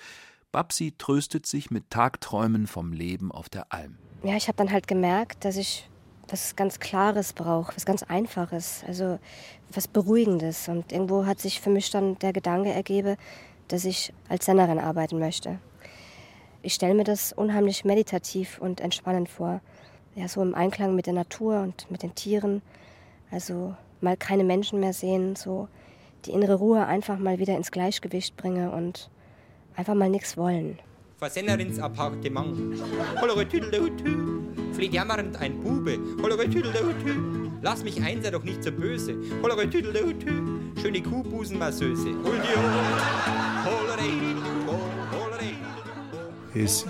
Babsi 0.52 0.94
tröstet 0.96 1.46
sich 1.46 1.70
mit 1.70 1.90
Tagträumen 1.90 2.66
vom 2.66 2.92
Leben 2.92 3.30
auf 3.30 3.48
der 3.48 3.72
Alm. 3.72 3.96
Ja, 4.22 4.36
ich 4.36 4.48
habe 4.48 4.56
dann 4.56 4.72
halt 4.72 4.88
gemerkt, 4.88 5.44
dass 5.44 5.56
ich 5.56 5.88
was 6.28 6.56
ganz 6.56 6.78
Klares 6.78 7.32
brauche, 7.32 7.74
was 7.76 7.84
ganz 7.84 8.02
Einfaches, 8.02 8.84
also 8.86 9.18
was 9.72 9.88
Beruhigendes. 9.88 10.68
Und 10.68 10.92
irgendwo 10.92 11.26
hat 11.26 11.40
sich 11.40 11.60
für 11.60 11.70
mich 11.70 11.90
dann 11.90 12.18
der 12.18 12.32
Gedanke 12.32 12.70
ergeben, 12.70 13.16
dass 13.68 13.84
ich 13.84 14.12
als 14.28 14.46
Sennerin 14.46 14.78
arbeiten 14.78 15.18
möchte. 15.18 15.58
Ich 16.62 16.74
stelle 16.74 16.94
mir 16.94 17.04
das 17.04 17.32
unheimlich 17.32 17.84
meditativ 17.84 18.58
und 18.58 18.80
entspannend 18.80 19.28
vor. 19.28 19.60
Ja, 20.14 20.28
so 20.28 20.42
im 20.42 20.54
Einklang 20.54 20.94
mit 20.94 21.06
der 21.06 21.14
Natur 21.14 21.60
und 21.60 21.90
mit 21.90 22.02
den 22.02 22.14
Tieren. 22.14 22.62
Also 23.30 23.74
mal 24.00 24.16
keine 24.16 24.44
Menschen 24.44 24.80
mehr 24.80 24.92
sehen, 24.92 25.36
so 25.36 25.68
die 26.26 26.32
innere 26.32 26.56
Ruhe 26.56 26.84
einfach 26.84 27.18
mal 27.18 27.38
wieder 27.38 27.56
ins 27.56 27.70
Gleichgewicht 27.70 28.36
bringe 28.36 28.72
und 28.72 29.08
einfach 29.80 29.94
mal 29.94 30.10
nichts 30.10 30.36
wollen. 30.36 30.78
Vor 31.18 31.30
Sennerins 31.30 31.78
Appartement. 31.78 32.78
Flieht 34.74 34.92
jammernd 34.92 35.36
ein 35.36 35.58
Bube. 35.60 35.98
Lass 37.62 37.82
mich 37.82 38.00
ein, 38.02 38.22
sei 38.22 38.30
doch 38.30 38.44
nicht 38.44 38.62
so 38.62 38.72
böse. 38.72 39.16
Schöne 40.80 41.02
Kuhbusenmasseuse. 41.02 42.14
Es 46.54 46.86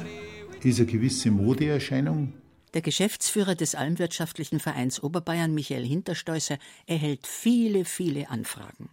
ist 0.62 0.79
eine 0.79 0.87
gewisse 0.87 1.31
Modeerscheinung. 1.31 2.33
Der 2.74 2.83
Geschäftsführer 2.83 3.57
des 3.57 3.74
Almwirtschaftlichen 3.74 4.61
Vereins 4.61 5.03
Oberbayern, 5.03 5.55
Michael 5.55 5.85
Hinterstoßer, 5.85 6.59
erhält 6.87 7.26
viele, 7.26 7.85
viele 7.85 8.31
Anfragen. 8.31 8.90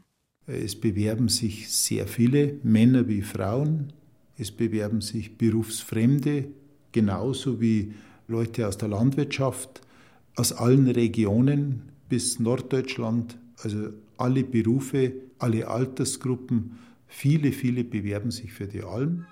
Es 0.47 0.79
bewerben 0.79 1.27
sich 1.27 1.69
sehr 1.69 2.07
viele, 2.07 2.55
Männer 2.63 3.09
wie 3.09 3.21
Frauen. 3.21 3.91
Es 4.37 4.49
bewerben 4.49 5.01
sich 5.01 5.37
Berufsfremde, 5.37 6.45
genauso 6.93 7.59
wie 7.59 7.93
Leute 8.29 8.65
aus 8.65 8.77
der 8.77 8.87
Landwirtschaft, 8.87 9.81
aus 10.37 10.53
allen 10.53 10.87
Regionen 10.87 11.81
bis 12.07 12.39
Norddeutschland, 12.39 13.37
also 13.61 13.89
alle 14.17 14.45
Berufe, 14.45 15.11
alle 15.37 15.67
Altersgruppen. 15.67 16.79
Viele, 17.07 17.51
viele 17.51 17.83
bewerben 17.83 18.31
sich 18.31 18.53
für 18.53 18.67
die 18.67 18.83
Alm. 18.83 19.25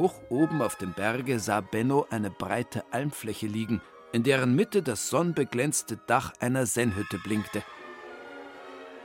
Hoch 0.00 0.14
oben 0.30 0.62
auf 0.62 0.76
dem 0.76 0.94
Berge 0.94 1.38
sah 1.38 1.60
Benno 1.60 2.06
eine 2.08 2.30
breite 2.30 2.84
Almfläche 2.90 3.46
liegen, 3.46 3.82
in 4.12 4.22
deren 4.22 4.56
Mitte 4.56 4.82
das 4.82 5.10
sonnenbeglänzte 5.10 5.98
Dach 6.06 6.32
einer 6.40 6.64
Sennhütte 6.64 7.18
blinkte. 7.18 7.62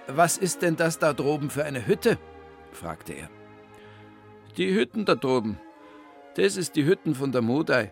Was 0.07 0.37
ist 0.37 0.61
denn 0.61 0.77
das 0.77 0.97
da 0.97 1.11
droben 1.11 1.49
für 1.49 1.65
eine 1.65 1.85
Hütte? 1.85 2.17
fragte 2.71 3.11
er. 3.11 3.29
Die 4.55 4.73
Hütten 4.73 5.03
da 5.03 5.15
droben. 5.15 5.59
Das 6.35 6.55
ist 6.55 6.77
die 6.77 6.85
Hütten 6.85 7.13
von 7.13 7.33
der 7.33 7.41
Modei. 7.41 7.91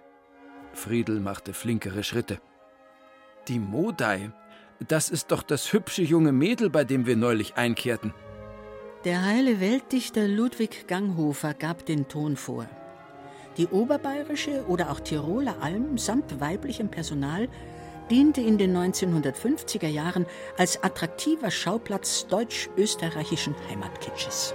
Friedel 0.71 1.19
machte 1.19 1.51
flinkere 1.51 2.05
Schritte. 2.05 2.39
Die 3.49 3.59
Modei? 3.59 4.31
Das 4.87 5.09
ist 5.09 5.33
doch 5.33 5.43
das 5.43 5.73
hübsche 5.73 6.03
junge 6.03 6.31
Mädel, 6.31 6.69
bei 6.69 6.85
dem 6.85 7.05
wir 7.05 7.17
neulich 7.17 7.55
einkehrten. 7.55 8.13
Der 9.03 9.25
heile 9.25 9.59
Weltdichter 9.59 10.25
Ludwig 10.25 10.87
Ganghofer 10.87 11.53
gab 11.53 11.85
den 11.85 12.07
Ton 12.07 12.37
vor. 12.37 12.65
Die 13.57 13.67
oberbayerische 13.67 14.65
oder 14.67 14.91
auch 14.91 14.99
Tiroler 14.99 15.55
Alm 15.61 15.97
samt 15.97 16.39
weiblichem 16.39 16.89
Personal 16.89 17.47
diente 18.09 18.41
in 18.41 18.57
den 18.57 18.75
1950er 18.75 19.87
Jahren 19.87 20.25
als 20.57 20.83
attraktiver 20.83 21.51
Schauplatz 21.51 22.27
deutsch-österreichischen 22.27 23.55
Heimatkitsches. 23.69 24.53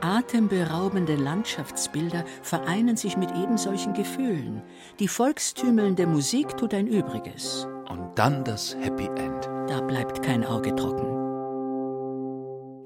Atemberaubende 0.00 1.14
Landschaftsbilder 1.14 2.24
vereinen 2.42 2.96
sich 2.96 3.16
mit 3.16 3.30
ebensolchen 3.30 3.94
Gefühlen. 3.94 4.60
Die 4.98 5.06
volkstümelnde 5.06 6.06
Musik 6.06 6.56
tut 6.56 6.74
ein 6.74 6.88
Übriges. 6.88 7.68
Und 7.88 8.10
dann 8.16 8.42
das 8.42 8.76
Happy 8.80 9.06
End. 9.06 9.48
Da 9.68 9.80
bleibt 9.80 10.22
kein 10.22 10.44
Auge 10.44 10.74
trocken. 10.74 11.21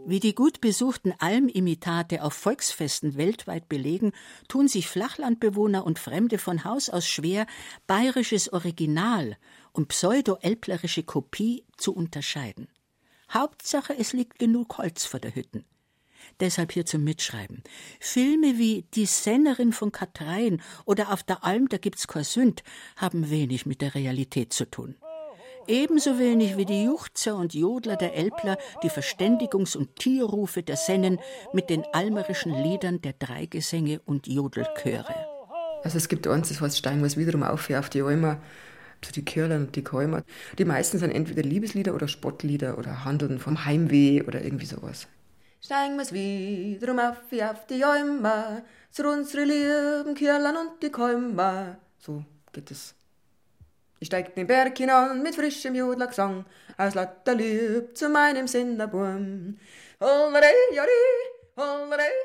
Wie 0.09 0.21
die 0.21 0.37
gut 0.37 0.61
besuchten 0.61 1.12
Almimitate 1.19 2.23
auf 2.23 2.33
Volksfesten 2.33 3.16
weltweit 3.16 3.69
belegen, 3.69 4.12
tun 4.47 4.69
sich 4.69 4.87
Flachlandbewohner 4.87 5.85
und 5.85 5.99
Fremde 5.99 6.38
von 6.38 6.62
Haus 6.62 6.88
aus 6.88 7.09
schwer, 7.09 7.45
bayerisches 7.88 8.53
Original 8.53 9.37
und 9.73 9.88
pseudo-elplerische 9.88 11.03
Kopie 11.03 11.64
zu 11.77 11.92
unterscheiden. 11.92 12.69
Hauptsache, 13.33 13.99
es 13.99 14.12
liegt 14.12 14.38
genug 14.38 14.79
Holz 14.79 15.05
vor 15.05 15.19
der 15.19 15.35
Hütten. 15.35 15.64
Deshalb 16.38 16.71
hier 16.71 16.87
zum 16.87 17.03
Mitschreiben. 17.03 17.64
Filme 17.99 18.59
wie 18.59 18.85
Die 18.95 19.07
Sennerin 19.07 19.73
von 19.73 19.90
Katrein 19.90 20.62
oder 20.85 21.12
Auf 21.12 21.25
der 21.25 21.42
Alm, 21.42 21.69
da 21.69 21.79
gibt's 21.79 22.07
Korsünd 22.07 22.62
haben 22.95 23.29
wenig 23.29 23.66
mit 23.66 23.81
der 23.81 23.97
Realität 23.97 24.53
zu 24.53 24.71
tun. 24.71 24.95
Ebenso 25.69 26.19
wenig 26.19 26.57
wie 26.57 26.65
die 26.65 26.85
Juchzer 26.85 27.37
und 27.37 27.55
Jodler 27.55 27.97
der 27.97 28.15
Elbler 28.15 28.57
die 28.83 28.91
Verständigungs- 28.91 29.77
und 29.77 29.97
Tierrufe 29.97 30.63
der 30.63 30.77
Sennen 30.77 31.19
mit 31.53 31.71
den 31.71 31.85
almerischen 31.93 32.53
Liedern 32.53 33.01
der 33.01 33.15
Dreigesänge 33.15 34.01
und 34.05 34.27
Jodelchöre. 34.27 35.15
Also 35.83 35.99
es 35.99 36.09
gibt 36.09 36.27
eins, 36.27 36.49
das 36.49 36.61
heißt 36.61 36.79
Steigen 36.79 37.03
wir 37.03 37.17
wiederum 37.17 37.43
auf 37.43 37.71
auf 37.71 37.91
die 37.91 38.03
Almer, 38.03 38.41
so 39.05 39.13
die 39.13 39.25
Kirlen 39.25 39.67
und 39.67 39.77
die 39.77 39.85
Käumer. 39.85 40.23
Die 40.59 40.65
meisten 40.65 40.99
sind 40.99 41.11
entweder 41.11 41.43
Liebeslieder 41.43 41.95
oder 41.95 42.09
Spottlieder 42.09 42.79
oder 42.79 43.05
handeln 43.05 43.39
vom 43.39 43.65
Heimweh 43.65 44.23
oder 44.23 44.43
irgendwie 44.43 44.67
sowas. 44.67 45.07
Steigen 45.61 45.99
wir 45.99 46.11
wiederum 46.13 46.99
auf 46.99 47.19
auf 47.33 47.67
die 47.67 47.85
Almer, 47.85 48.63
zu 48.91 49.09
unsere 49.09 49.45
lieben 49.45 50.15
Kirlen 50.15 50.57
und 50.57 50.83
die 50.83 50.91
Käumer. 50.91 51.77
So 51.99 52.25
geht 52.53 52.71
es. 52.71 52.96
Ich 53.99 54.09
steig 54.09 54.35
den 54.35 54.47
Berg 54.47 54.77
hinan 54.77 55.23
mit 55.23 55.35
frischem 55.35 55.75
Jodlergesang, 55.75 56.45
aus 56.77 56.95
lauter 56.95 57.35
Lieb 57.35 57.97
zu 57.97 58.11
meinem 58.11 58.47
Sinderburm. 58.47 59.57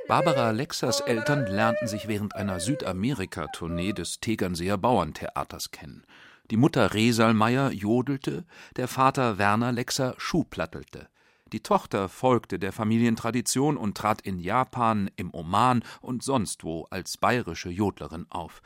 Barbara 0.10 0.52
Lexers 0.52 1.00
Eltern 1.00 1.46
lernten 1.48 1.88
sich 1.88 2.10
während 2.10 2.36
einer 2.36 2.60
Südamerika-Tournee 2.60 3.94
des 3.94 4.20
Tegernseer 4.20 4.78
Bauerntheaters 4.78 5.72
kennen. 5.72 6.04
Die 6.50 6.58
Mutter 6.58 6.94
Resalmeier 6.94 7.72
jodelte, 7.72 8.44
der 8.76 8.90
Vater 8.90 9.38
Werner 9.38 9.72
Lexer 9.72 10.16
schuhplattelte. 10.18 11.08
Die 11.54 11.64
Tochter 11.64 12.10
folgte 12.10 12.60
der 12.60 12.74
Familientradition 12.74 13.78
und 13.78 13.96
trat 13.96 14.20
in 14.22 14.40
Japan, 14.40 15.10
im 15.16 15.34
Oman 15.34 15.84
und 16.02 16.24
sonst 16.24 16.66
wo 16.66 16.86
als 16.90 17.16
bayerische 17.16 17.70
Jodlerin 17.70 18.26
auf. 18.30 18.62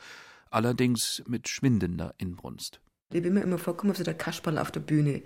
Allerdings 0.50 1.22
mit 1.28 1.48
schwindender 1.48 2.12
Inbrunst. 2.18 2.80
Ich 3.12 3.22
bin 3.22 3.34
mir 3.34 3.42
immer 3.42 3.58
vorkommen, 3.58 3.94
so 3.94 4.02
der 4.02 4.14
Kasperl 4.14 4.58
auf 4.58 4.72
der 4.72 4.80
Bühne, 4.80 5.22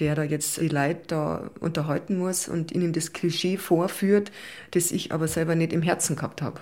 der 0.00 0.16
da 0.16 0.24
jetzt 0.24 0.60
die 0.60 0.68
Leute 0.68 1.02
da 1.06 1.50
unterhalten 1.60 2.18
muss 2.18 2.48
und 2.48 2.72
ihnen 2.72 2.92
das 2.92 3.12
Klischee 3.12 3.56
vorführt, 3.56 4.32
das 4.72 4.90
ich 4.90 5.12
aber 5.12 5.28
selber 5.28 5.54
nicht 5.54 5.72
im 5.72 5.82
Herzen 5.82 6.16
gehabt 6.16 6.42
habe. 6.42 6.60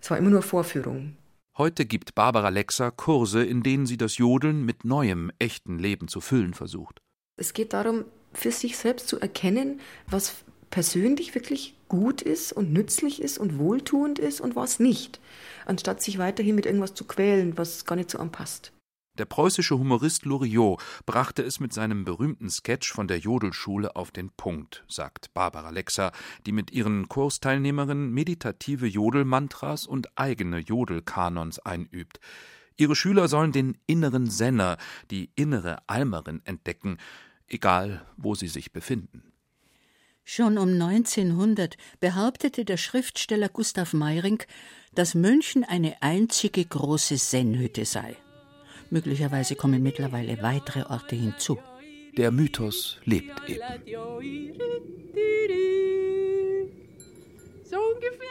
Es 0.00 0.10
war 0.10 0.18
immer 0.18 0.30
nur 0.30 0.42
Vorführung. 0.42 1.16
Heute 1.56 1.86
gibt 1.86 2.14
Barbara 2.14 2.50
Lexer 2.50 2.90
Kurse, 2.90 3.44
in 3.44 3.62
denen 3.62 3.86
sie 3.86 3.96
das 3.96 4.18
Jodeln 4.18 4.64
mit 4.64 4.84
neuem, 4.84 5.30
echten 5.38 5.78
Leben 5.78 6.08
zu 6.08 6.20
füllen 6.20 6.54
versucht. 6.54 7.00
Es 7.36 7.54
geht 7.54 7.72
darum, 7.72 8.04
für 8.34 8.50
sich 8.50 8.76
selbst 8.76 9.08
zu 9.08 9.20
erkennen, 9.20 9.80
was 10.06 10.44
persönlich 10.70 11.34
wirklich 11.34 11.76
gut 11.88 12.22
ist 12.22 12.52
und 12.52 12.72
nützlich 12.72 13.22
ist 13.22 13.38
und 13.38 13.58
wohltuend 13.58 14.18
ist 14.18 14.40
und 14.40 14.56
was 14.56 14.80
nicht, 14.80 15.20
anstatt 15.66 16.02
sich 16.02 16.18
weiterhin 16.18 16.54
mit 16.54 16.66
irgendwas 16.66 16.94
zu 16.94 17.04
quälen, 17.04 17.56
was 17.58 17.84
gar 17.84 17.96
nicht 17.96 18.10
so 18.10 18.18
anpasst. 18.18 18.71
Der 19.18 19.26
preußische 19.26 19.78
Humorist 19.78 20.24
Loriot 20.24 20.80
brachte 21.04 21.42
es 21.42 21.60
mit 21.60 21.74
seinem 21.74 22.04
berühmten 22.04 22.48
Sketch 22.48 22.90
von 22.90 23.08
der 23.08 23.18
Jodelschule 23.18 23.94
auf 23.94 24.10
den 24.10 24.30
Punkt, 24.30 24.84
sagt 24.88 25.34
Barbara 25.34 25.68
Lexer, 25.68 26.12
die 26.46 26.52
mit 26.52 26.70
ihren 26.70 27.10
Kursteilnehmerinnen 27.10 28.10
meditative 28.10 28.86
Jodelmantras 28.86 29.86
und 29.86 30.08
eigene 30.16 30.60
Jodelkanons 30.60 31.58
einübt. 31.58 32.20
Ihre 32.78 32.96
Schüler 32.96 33.28
sollen 33.28 33.52
den 33.52 33.76
inneren 33.86 34.30
Senner, 34.30 34.78
die 35.10 35.30
innere 35.34 35.86
Almerin 35.88 36.40
entdecken, 36.46 36.96
egal 37.48 38.06
wo 38.16 38.34
sie 38.34 38.48
sich 38.48 38.72
befinden. 38.72 39.30
Schon 40.24 40.56
um 40.56 40.70
1900 40.70 41.76
behauptete 42.00 42.64
der 42.64 42.78
Schriftsteller 42.78 43.50
Gustav 43.50 43.92
Meyring, 43.92 44.42
dass 44.94 45.14
München 45.14 45.64
eine 45.64 46.00
einzige 46.00 46.64
große 46.64 47.18
Sennhütte 47.18 47.84
sei. 47.84 48.16
Möglicherweise 48.92 49.56
kommen 49.56 49.82
mittlerweile 49.82 50.42
weitere 50.42 50.82
Orte 50.82 51.16
hinzu. 51.16 51.58
Der 52.18 52.30
Mythos 52.30 52.98
lebt 53.06 53.32
eben. 53.48 53.58
So 57.64 57.78
ungefähr. 57.78 58.28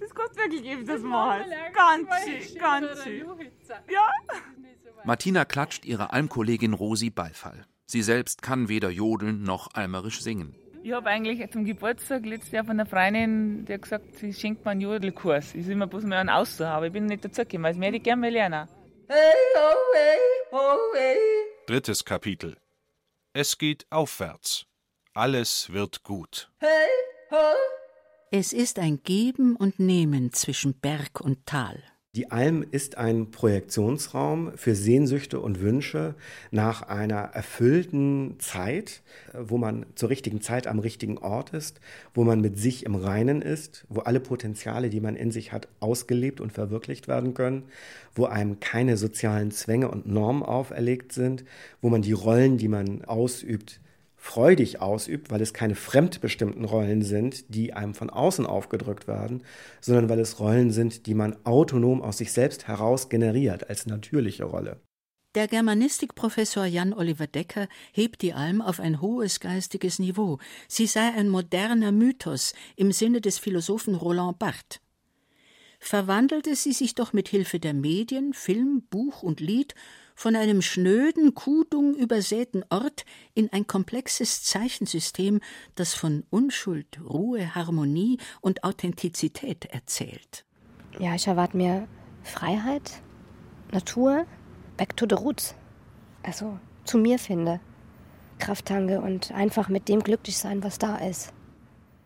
Das 0.00 0.14
du 0.32 0.36
wirklich 0.36 0.62
geben, 0.62 0.86
das 0.86 1.02
Mal. 1.02 1.44
Ganz 1.74 2.08
schön, 2.24 2.58
ganz 2.58 3.04
schön. 3.04 3.26
Ja. 3.92 4.10
Martina 5.04 5.44
klatscht 5.44 5.84
ihrer 5.84 6.14
Almkollegin 6.14 6.72
Rosi 6.72 7.10
Beifall. 7.10 7.66
Sie 7.84 8.00
selbst 8.02 8.40
kann 8.40 8.70
weder 8.70 8.88
jodeln 8.88 9.42
noch 9.42 9.74
almerisch 9.74 10.22
singen. 10.22 10.54
Ich 10.82 10.92
habe 10.92 11.10
eigentlich 11.10 11.50
zum 11.50 11.64
Geburtstag 11.64 12.24
letztes 12.24 12.52
Jahr 12.52 12.64
von 12.64 12.80
einer 12.80 12.86
Freundin, 12.86 13.66
die 13.66 13.74
hat 13.74 13.82
gesagt, 13.82 14.16
sie 14.16 14.32
schenkt 14.32 14.64
mir 14.64 14.70
einen 14.70 14.80
Jodelkurs. 14.80 15.54
Ich 15.54 15.66
soll 15.66 15.74
mir 15.74 15.86
bloß 15.86 16.04
mal 16.04 16.16
einen 16.16 16.30
aussuchen, 16.30 16.66
aber 16.66 16.86
ich 16.86 16.92
bin 16.92 17.04
nicht 17.04 17.22
dazugekommen, 17.22 17.64
weil 17.64 17.72
ich 17.74 17.78
möchte 17.78 18.00
gerne 18.00 18.20
mal 18.20 18.30
lernen. 18.30 18.68
Hey, 19.08 19.34
ho, 19.56 19.74
hey, 19.94 20.18
ho, 20.52 20.78
hey. 20.94 21.18
Drittes 21.66 22.04
Kapitel. 22.04 22.56
Es 23.34 23.58
geht 23.58 23.86
aufwärts. 23.90 24.66
Alles 25.12 25.70
wird 25.70 26.02
gut. 26.02 26.50
Hey, 26.60 26.88
ho. 27.30 27.54
Es 28.30 28.54
ist 28.54 28.78
ein 28.78 29.02
Geben 29.02 29.56
und 29.56 29.80
Nehmen 29.80 30.32
zwischen 30.32 30.80
Berg 30.80 31.20
und 31.20 31.44
Tal. 31.44 31.82
Die 32.16 32.32
Alm 32.32 32.64
ist 32.68 32.98
ein 32.98 33.30
Projektionsraum 33.30 34.50
für 34.56 34.74
Sehnsüchte 34.74 35.38
und 35.38 35.60
Wünsche 35.60 36.16
nach 36.50 36.82
einer 36.82 37.20
erfüllten 37.20 38.34
Zeit, 38.40 39.02
wo 39.32 39.58
man 39.58 39.86
zur 39.94 40.10
richtigen 40.10 40.40
Zeit 40.40 40.66
am 40.66 40.80
richtigen 40.80 41.18
Ort 41.18 41.50
ist, 41.50 41.80
wo 42.12 42.24
man 42.24 42.40
mit 42.40 42.58
sich 42.58 42.84
im 42.84 42.96
Reinen 42.96 43.42
ist, 43.42 43.86
wo 43.88 44.00
alle 44.00 44.18
Potenziale, 44.18 44.90
die 44.90 44.98
man 44.98 45.14
in 45.14 45.30
sich 45.30 45.52
hat, 45.52 45.68
ausgelebt 45.78 46.40
und 46.40 46.52
verwirklicht 46.52 47.06
werden 47.06 47.32
können, 47.32 47.62
wo 48.16 48.24
einem 48.24 48.58
keine 48.58 48.96
sozialen 48.96 49.52
Zwänge 49.52 49.88
und 49.88 50.08
Normen 50.08 50.42
auferlegt 50.42 51.12
sind, 51.12 51.44
wo 51.80 51.90
man 51.90 52.02
die 52.02 52.10
Rollen, 52.10 52.58
die 52.58 52.66
man 52.66 53.04
ausübt, 53.04 53.78
freudig 54.20 54.82
ausübt, 54.82 55.30
weil 55.30 55.40
es 55.40 55.54
keine 55.54 55.74
fremdbestimmten 55.74 56.66
Rollen 56.66 57.00
sind, 57.00 57.52
die 57.54 57.72
einem 57.72 57.94
von 57.94 58.10
außen 58.10 58.44
aufgedrückt 58.44 59.08
werden, 59.08 59.42
sondern 59.80 60.10
weil 60.10 60.20
es 60.20 60.38
Rollen 60.38 60.70
sind, 60.70 61.06
die 61.06 61.14
man 61.14 61.36
autonom 61.44 62.02
aus 62.02 62.18
sich 62.18 62.30
selbst 62.30 62.68
heraus 62.68 63.08
generiert 63.08 63.68
als 63.70 63.86
natürliche 63.86 64.44
Rolle. 64.44 64.78
Der 65.34 65.48
Germanistikprofessor 65.48 66.66
Jan 66.66 66.92
Oliver 66.92 67.28
Decker 67.28 67.66
hebt 67.92 68.20
die 68.20 68.34
Alm 68.34 68.60
auf 68.60 68.78
ein 68.78 69.00
hohes 69.00 69.40
geistiges 69.40 69.98
Niveau. 69.98 70.38
Sie 70.68 70.86
sei 70.86 71.12
ein 71.16 71.28
moderner 71.28 71.90
Mythos 71.90 72.52
im 72.76 72.92
Sinne 72.92 73.20
des 73.20 73.38
Philosophen 73.38 73.94
Roland 73.94 74.38
Barthes. 74.38 74.80
Verwandelte 75.78 76.54
sie 76.56 76.72
sich 76.72 76.94
doch 76.94 77.14
mit 77.14 77.28
Hilfe 77.28 77.58
der 77.58 77.72
Medien, 77.72 78.34
Film, 78.34 78.82
Buch 78.90 79.22
und 79.22 79.40
Lied 79.40 79.74
von 80.20 80.36
einem 80.36 80.60
schnöden, 80.60 81.34
Kudung 81.34 81.94
übersäten 81.94 82.62
Ort 82.68 83.06
in 83.32 83.50
ein 83.54 83.66
komplexes 83.66 84.42
Zeichensystem, 84.42 85.40
das 85.76 85.94
von 85.94 86.24
Unschuld, 86.28 87.00
Ruhe, 87.02 87.54
Harmonie 87.54 88.18
und 88.42 88.62
Authentizität 88.62 89.64
erzählt. 89.64 90.44
Ja, 90.98 91.14
ich 91.14 91.26
erwarte 91.26 91.56
mir 91.56 91.88
Freiheit, 92.22 93.00
Natur, 93.72 94.26
back 94.76 94.94
to 94.94 95.06
the 95.08 95.14
roots. 95.14 95.54
Also 96.22 96.60
zu 96.84 96.98
mir 96.98 97.18
finde. 97.18 97.58
Kraft 98.38 98.66
tanke 98.66 99.00
und 99.00 99.32
einfach 99.32 99.70
mit 99.70 99.88
dem 99.88 100.02
glücklich 100.02 100.36
sein, 100.36 100.62
was 100.62 100.76
da 100.76 100.96
ist. 100.96 101.32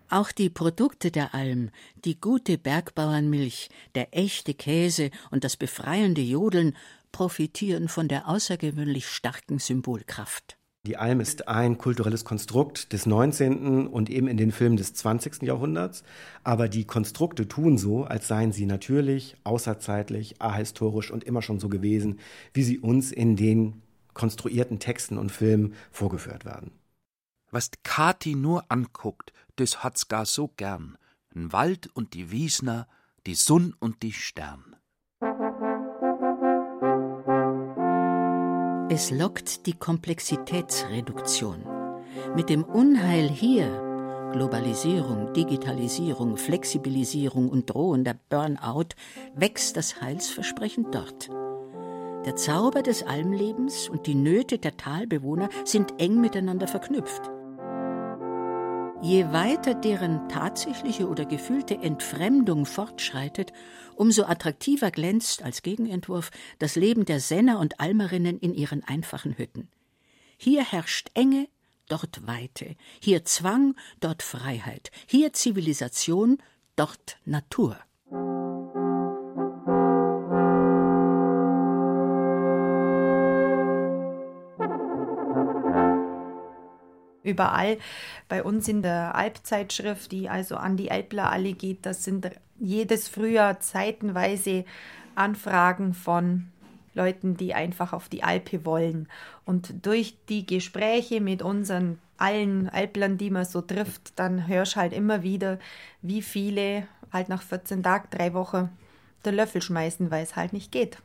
Auch 0.09 0.31
die 0.31 0.51
Produkte 0.51 1.11
der 1.11 1.35
Alm, 1.35 1.71
die 2.05 2.21
gute 2.21 2.59
Bergbauernmilch, 2.59 3.71
der 3.97 4.17
echte 4.17 4.55
Käse 4.55 5.11
und 5.33 5.43
das 5.43 5.57
befreiende 5.57 6.21
Jodeln 6.21 6.77
profitieren 7.15 7.87
von 7.87 8.09
der 8.09 8.27
außergewöhnlich 8.29 9.07
starken 9.07 9.61
Symbolkraft. 9.61 10.59
Die 10.85 10.97
Alm 10.97 11.21
ist 11.21 11.47
ein 11.47 11.79
kulturelles 11.79 12.25
Konstrukt 12.25 12.93
des 12.93 13.07
19. 13.07 13.87
und 13.87 14.11
eben 14.11 14.27
in 14.27 14.37
den 14.37 14.51
Filmen 14.51 14.77
des 14.77 14.95
20. 14.95 15.45
Jahrhunderts. 15.45 16.03
Aber 16.43 16.69
die 16.69 16.85
Konstrukte 16.85 17.47
tun 17.47 17.79
so, 17.79 18.03
als 18.03 18.27
seien 18.27 18.51
sie 18.51 18.67
natürlich, 18.67 19.37
außerzeitlich, 19.45 20.43
ahistorisch 20.43 21.13
und 21.13 21.23
immer 21.23 21.41
schon 21.41 21.61
so 21.61 21.69
gewesen, 21.69 22.19
wie 22.53 22.65
sie 22.65 22.81
uns 22.81 23.13
in 23.13 23.37
den 23.37 23.81
konstruierten 24.13 24.81
Texten 24.81 25.17
und 25.17 25.31
Filmen 25.31 25.75
vorgeführt 25.93 26.45
werden. 26.45 26.73
Was 27.53 27.71
Kati 27.85 28.35
nur 28.35 28.65
anguckt, 28.73 29.33
das 29.55 29.85
hat's 29.85 30.09
gar 30.09 30.27
so 30.27 30.51
gern. 30.57 30.99
N 31.33 31.53
Wald 31.53 31.89
und 31.95 32.13
die 32.13 32.33
Wiesner, 32.33 32.89
die 33.25 33.37
Sonn 33.37 33.73
und 33.79 34.03
die 34.03 34.13
Stern. 34.13 34.75
Es 38.91 39.11
lockt 39.11 39.65
die 39.65 39.73
Komplexitätsreduktion. 39.73 41.65
Mit 42.37 42.51
dem 42.51 42.65
Unheil 42.65 43.31
hier, 43.31 44.31
Globalisierung, 44.33 45.33
Digitalisierung, 45.33 46.37
Flexibilisierung 46.37 47.49
und 47.49 47.71
drohender 47.71 48.15
Burnout, 48.29 48.89
wächst 49.35 49.79
das 49.79 50.03
Heilsversprechen 50.03 50.89
dort. 50.91 51.31
Der 52.27 52.37
Zauber 52.37 52.83
des 52.83 53.03
Almlebens 53.03 53.89
und 53.89 54.07
die 54.07 54.15
Nöte 54.15 54.59
der 54.59 54.77
Talbewohner 54.77 55.49
sind 55.65 55.99
eng 55.99 56.21
miteinander 56.21 56.67
verknüpft. 56.67 57.31
Je 59.05 59.33
weiter 59.33 59.75
deren 59.75 60.31
tatsächliche 60.31 61.07
oder 61.07 61.27
gefühlte 61.27 61.75
Entfremdung 61.75 62.65
fortschreitet, 62.65 63.53
umso 63.97 64.23
attraktiver 64.25 64.91
glänzt 64.91 65.43
als 65.43 65.61
Gegenentwurf 65.61 66.31
das 66.59 66.75
Leben 66.75 67.05
der 67.05 67.21
Senner 67.21 67.59
und 67.59 67.81
Almerinnen 67.81 68.39
in 68.39 68.55
ihren 68.55 68.83
einfachen 68.83 69.37
Hütten. 69.37 69.69
Hier 70.39 70.65
herrscht 70.65 71.11
Enge, 71.13 71.49
dort 71.87 72.27
Weite, 72.27 72.77
hier 72.99 73.27
Zwang, 73.27 73.77
dort 74.01 74.23
Freiheit, 74.23 74.91
hier 75.07 75.35
Zivilisation, 75.35 76.39
dort 76.75 77.19
Natur. 77.27 77.77
Überall. 87.25 87.79
Bei 88.29 88.45
uns 88.45 88.69
in 88.69 88.83
der 88.83 89.15
Alpzeitschrift, 89.15 90.13
die 90.13 90.29
also 90.29 90.57
an 90.57 90.77
die 90.77 90.91
Alpler 90.91 91.31
alle 91.31 91.55
geht, 91.55 91.85
das 91.87 92.05
sind 92.05 92.31
jedes 92.61 93.09
Frühjahr 93.09 93.59
zeitenweise 93.61 94.65
Anfragen 95.17 95.95
von 95.95 96.49
Leuten, 96.95 97.37
die 97.37 97.55
einfach 97.55 97.93
auf 97.93 98.09
die 98.09 98.23
Alpe 98.23 98.65
wollen. 98.65 99.09
Und 99.45 99.85
durch 99.85 100.17
die 100.29 100.47
Gespräche 100.47 101.21
mit 101.21 101.43
unseren 101.43 101.99
allen 102.17 102.69
Alplern, 102.69 103.19
die 103.19 103.31
man 103.31 103.45
so 103.45 103.61
trifft, 103.61 104.19
dann 104.19 104.47
hörst 104.47 104.77
halt 104.77 104.93
immer 104.93 105.23
wieder, 105.23 105.59
wie 106.03 106.23
viele 106.23 106.87
halt 107.13 107.29
nach 107.29 107.43
14 107.43 107.83
Tagen, 107.83 108.09
drei 108.11 108.33
Wochen 108.35 108.71
der 109.25 109.33
Löffel 109.33 109.63
schmeißen, 109.63 110.11
weil 110.11 110.23
es 110.23 110.37
halt 110.37 110.53
nicht 110.53 110.71
geht. 110.71 110.99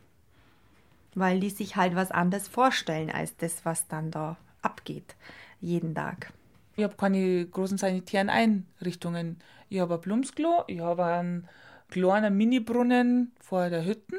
Weil 1.16 1.40
die 1.40 1.50
sich 1.50 1.76
halt 1.76 1.96
was 1.96 2.12
anderes 2.12 2.48
vorstellen 2.48 3.10
als 3.10 3.36
das, 3.38 3.66
was 3.66 3.88
dann 3.88 4.12
da 4.12 4.38
abgeht 4.62 5.16
jeden 5.62 5.96
Tag. 5.96 6.32
Ich 6.76 6.84
habe 6.84 6.96
keine 6.96 7.46
großen 7.46 7.78
sanitären 7.78 8.30
Einrichtungen. 8.30 9.38
Ich 9.68 9.80
habe 9.80 9.96
ein 9.96 10.02
Blumsklo, 10.02 10.64
ich 10.68 10.80
habe 10.80 11.06
einen 11.06 11.48
kleinen 11.90 12.38
Mini-Brunnen 12.38 13.34
vor 13.42 13.70
der 13.70 13.84
Hütte 13.86 14.16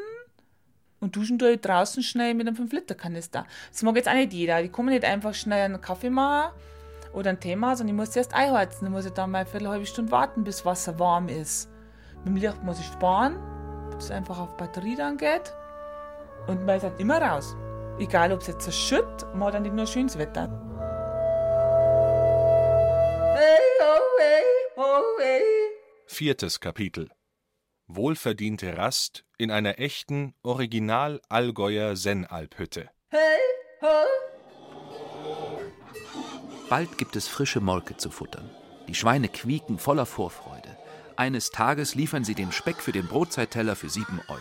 und 1.00 1.16
duschen 1.16 1.38
ich 1.40 1.60
draußen 1.60 2.02
schnell 2.02 2.34
mit 2.34 2.46
einem 2.46 2.56
5-Liter-Kanister. 2.56 3.46
Das 3.70 3.82
mag 3.82 3.96
jetzt 3.96 4.08
auch 4.08 4.14
nicht 4.14 4.32
jeder. 4.32 4.62
Ich 4.62 4.70
komme 4.70 4.90
nicht 4.92 5.04
einfach 5.04 5.34
schnell 5.34 5.64
einen 5.64 5.80
Kaffee 5.80 6.10
machen 6.10 6.52
oder 7.14 7.30
einen 7.30 7.40
Tee 7.40 7.56
machen, 7.56 7.76
sondern 7.76 7.96
ich 7.96 7.98
muss 7.98 8.14
erst 8.14 8.34
einheizen. 8.34 8.84
Dann 8.84 8.92
muss 8.92 9.06
ich 9.06 9.12
dann 9.12 9.30
mal 9.30 9.46
eine 9.50 9.68
halbe 9.68 9.86
Stunde 9.86 10.12
warten, 10.12 10.44
bis 10.44 10.64
Wasser 10.66 10.98
warm 10.98 11.28
ist. 11.28 11.70
Mit 12.18 12.26
dem 12.26 12.36
Licht 12.36 12.62
muss 12.62 12.78
ich 12.78 12.86
sparen, 12.86 13.36
bis 13.94 14.04
es 14.04 14.10
einfach 14.10 14.38
auf 14.38 14.56
Batterie 14.56 14.96
dann 14.96 15.16
geht. 15.16 15.54
Und 16.46 16.66
man 16.66 16.76
ist 16.76 16.82
halt 16.82 17.00
immer 17.00 17.20
raus. 17.20 17.56
Egal, 17.98 18.32
ob 18.32 18.40
es 18.40 18.48
jetzt 18.48 18.64
zerschütt, 18.64 19.26
man 19.32 19.44
hat 19.44 19.54
dann 19.54 19.62
nicht 19.62 19.74
nur 19.74 19.86
schönes 19.86 20.18
Wetter. 20.18 20.69
Viertes 26.06 26.60
Kapitel 26.60 27.10
Wohlverdiente 27.86 28.78
Rast 28.78 29.26
in 29.36 29.50
einer 29.50 29.78
echten 29.78 30.34
Original-Allgäuer 30.42 31.96
Sennalphütte. 31.96 32.88
Bald 36.70 36.96
gibt 36.96 37.16
es 37.16 37.28
frische 37.28 37.60
Molke 37.60 37.98
zu 37.98 38.10
futtern. 38.10 38.48
Die 38.88 38.94
Schweine 38.94 39.28
quieken 39.28 39.78
voller 39.78 40.06
Vorfreude. 40.06 40.78
Eines 41.14 41.50
Tages 41.50 41.94
liefern 41.94 42.24
sie 42.24 42.34
den 42.34 42.50
Speck 42.50 42.76
für 42.76 42.92
den 42.92 43.06
Brotzeitteller 43.06 43.76
für 43.76 43.90
sieben 43.90 44.20
Euro. 44.28 44.40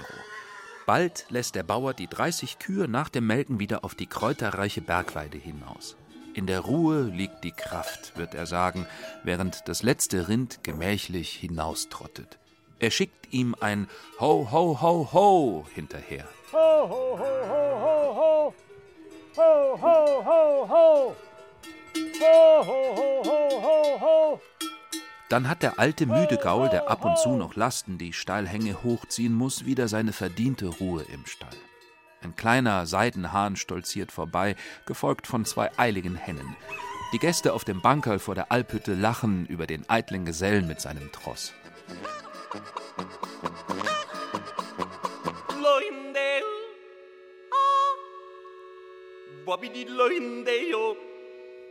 Bald 0.86 1.26
lässt 1.30 1.56
der 1.56 1.64
Bauer 1.64 1.94
die 1.94 2.08
30 2.08 2.60
Kühe 2.60 2.88
nach 2.88 3.10
dem 3.10 3.28
Melken 3.28 3.60
wieder 3.60 3.84
auf 3.84 3.94
die 3.94 4.08
kräuterreiche 4.08 4.82
Bergweide 4.82 5.38
hinaus. 5.38 5.98
In 6.40 6.48
der 6.48 6.62
Ruhe 6.62 7.02
liegt 7.02 7.44
die 7.44 7.52
Kraft, 7.52 8.18
wird 8.18 8.34
er 8.34 8.46
sagen, 8.46 8.88
während 9.26 9.68
das 9.68 9.84
letzte 9.84 10.30
Rind 10.30 10.64
gemächlich 10.64 11.34
hinaustrottet. 11.34 12.40
Er 12.80 12.92
schickt 12.92 13.34
ihm 13.34 13.58
ein 13.60 13.90
Ho, 14.22 14.48
ho, 14.50 14.80
ho, 14.82 15.10
ho 15.12 15.66
hinterher. 15.76 16.24
Ho, 16.54 16.58
ho, 16.58 17.20
ho, 17.20 17.26
ho, 17.50 17.84
ho, 17.84 18.16
ho. 18.16 18.54
Ho, 19.36 19.82
ho, 19.82 20.24
ho, 20.24 20.70
ho. 20.70 21.16
Ho, 22.22 22.66
ho, 22.66 22.96
ho, 22.96 23.24
ho, 23.26 23.62
ho, 23.62 24.00
ho. 24.00 24.42
Dann 25.28 25.50
hat 25.50 25.62
der 25.62 25.78
alte 25.78 26.06
müde 26.06 26.38
Gaul, 26.38 26.70
der 26.70 26.90
ab 26.90 27.04
und 27.04 27.18
zu 27.18 27.36
noch 27.36 27.58
Lasten 27.58 27.98
die 27.98 28.14
Steilhänge 28.14 28.82
hochziehen 28.82 29.34
muss, 29.34 29.66
wieder 29.66 29.90
seine 29.90 30.14
verdiente 30.14 30.68
Ruhe 30.68 31.04
im 31.04 31.26
Stall. 31.26 31.58
Ein 32.22 32.36
kleiner 32.36 32.86
Seidenhahn 32.86 33.56
stolziert 33.56 34.12
vorbei, 34.12 34.56
gefolgt 34.86 35.28
von 35.28 35.46
zwei 35.46 35.70
eiligen 35.78 36.16
Hennen. 36.16 36.56
Die 37.14 37.20
Gäste 37.20 37.54
auf 37.54 37.64
dem 37.64 37.82
Bankerl 37.82 38.20
vor 38.20 38.36
der 38.36 38.52
Alphütte 38.52 38.94
lachen 38.94 39.46
über 39.48 39.66
den 39.66 39.90
eitlen 39.90 40.26
Gesellen 40.26 40.68
mit 40.68 40.82
seinem 40.82 41.12
Tross. 41.12 41.54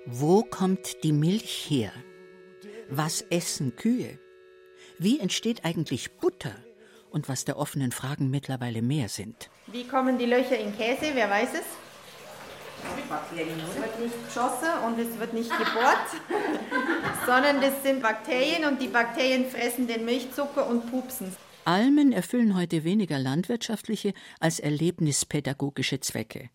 Wo 0.06 0.42
kommt 0.42 1.04
die 1.04 1.12
Milch 1.12 1.66
her? 1.68 1.92
Was 2.88 3.20
essen 3.30 3.76
Kühe? 3.76 4.18
Wie 4.98 5.20
entsteht 5.20 5.64
eigentlich 5.64 6.16
Butter? 6.16 6.56
Und 7.10 7.28
was 7.28 7.44
der 7.44 7.58
offenen 7.58 7.92
Fragen 7.92 8.30
mittlerweile 8.30 8.82
mehr 8.82 9.08
sind. 9.08 9.50
Wie 9.66 9.86
kommen 9.86 10.18
die 10.18 10.26
Löcher 10.26 10.58
in 10.58 10.76
Käse? 10.76 11.12
Wer 11.14 11.30
weiß 11.30 11.50
es? 11.54 11.64
Es 12.80 13.76
wird 13.76 14.00
nicht 14.00 14.26
geschossen 14.26 14.68
und 14.86 14.98
es 14.98 15.18
wird 15.18 15.32
nicht 15.32 15.50
gebohrt, 15.50 16.06
sondern 17.26 17.60
das 17.60 17.82
sind 17.82 18.02
Bakterien 18.02 18.64
und 18.64 18.80
die 18.80 18.88
Bakterien 18.88 19.46
fressen 19.46 19.86
den 19.86 20.04
Milchzucker 20.04 20.66
und 20.66 20.90
pupsen. 20.90 21.34
Almen 21.64 22.12
erfüllen 22.12 22.56
heute 22.56 22.84
weniger 22.84 23.18
landwirtschaftliche 23.18 24.14
als 24.40 24.60
erlebnispädagogische 24.60 26.00
Zwecke. 26.00 26.50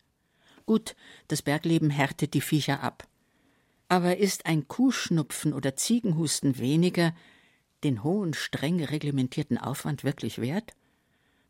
Gut, 0.66 0.96
das 1.28 1.42
Bergleben 1.42 1.90
härtet 1.90 2.34
die 2.34 2.40
Viecher 2.40 2.82
ab. 2.82 3.06
Aber 3.88 4.16
ist 4.16 4.46
ein 4.46 4.66
Kuhschnupfen 4.66 5.52
oder 5.52 5.76
Ziegenhusten 5.76 6.58
weniger 6.58 7.14
den 7.84 8.02
hohen, 8.02 8.34
streng 8.34 8.82
reglementierten 8.82 9.58
Aufwand 9.58 10.02
wirklich 10.02 10.40
wert? 10.40 10.72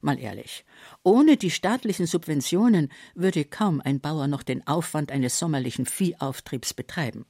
Mal 0.00 0.18
ehrlich, 0.18 0.66
ohne 1.02 1.38
die 1.38 1.50
staatlichen 1.50 2.06
Subventionen 2.06 2.92
würde 3.14 3.46
kaum 3.46 3.80
ein 3.80 4.00
Bauer 4.00 4.26
noch 4.26 4.42
den 4.42 4.66
Aufwand 4.66 5.10
eines 5.10 5.38
sommerlichen 5.38 5.86
Viehauftriebs 5.86 6.74
betreiben. 6.74 7.24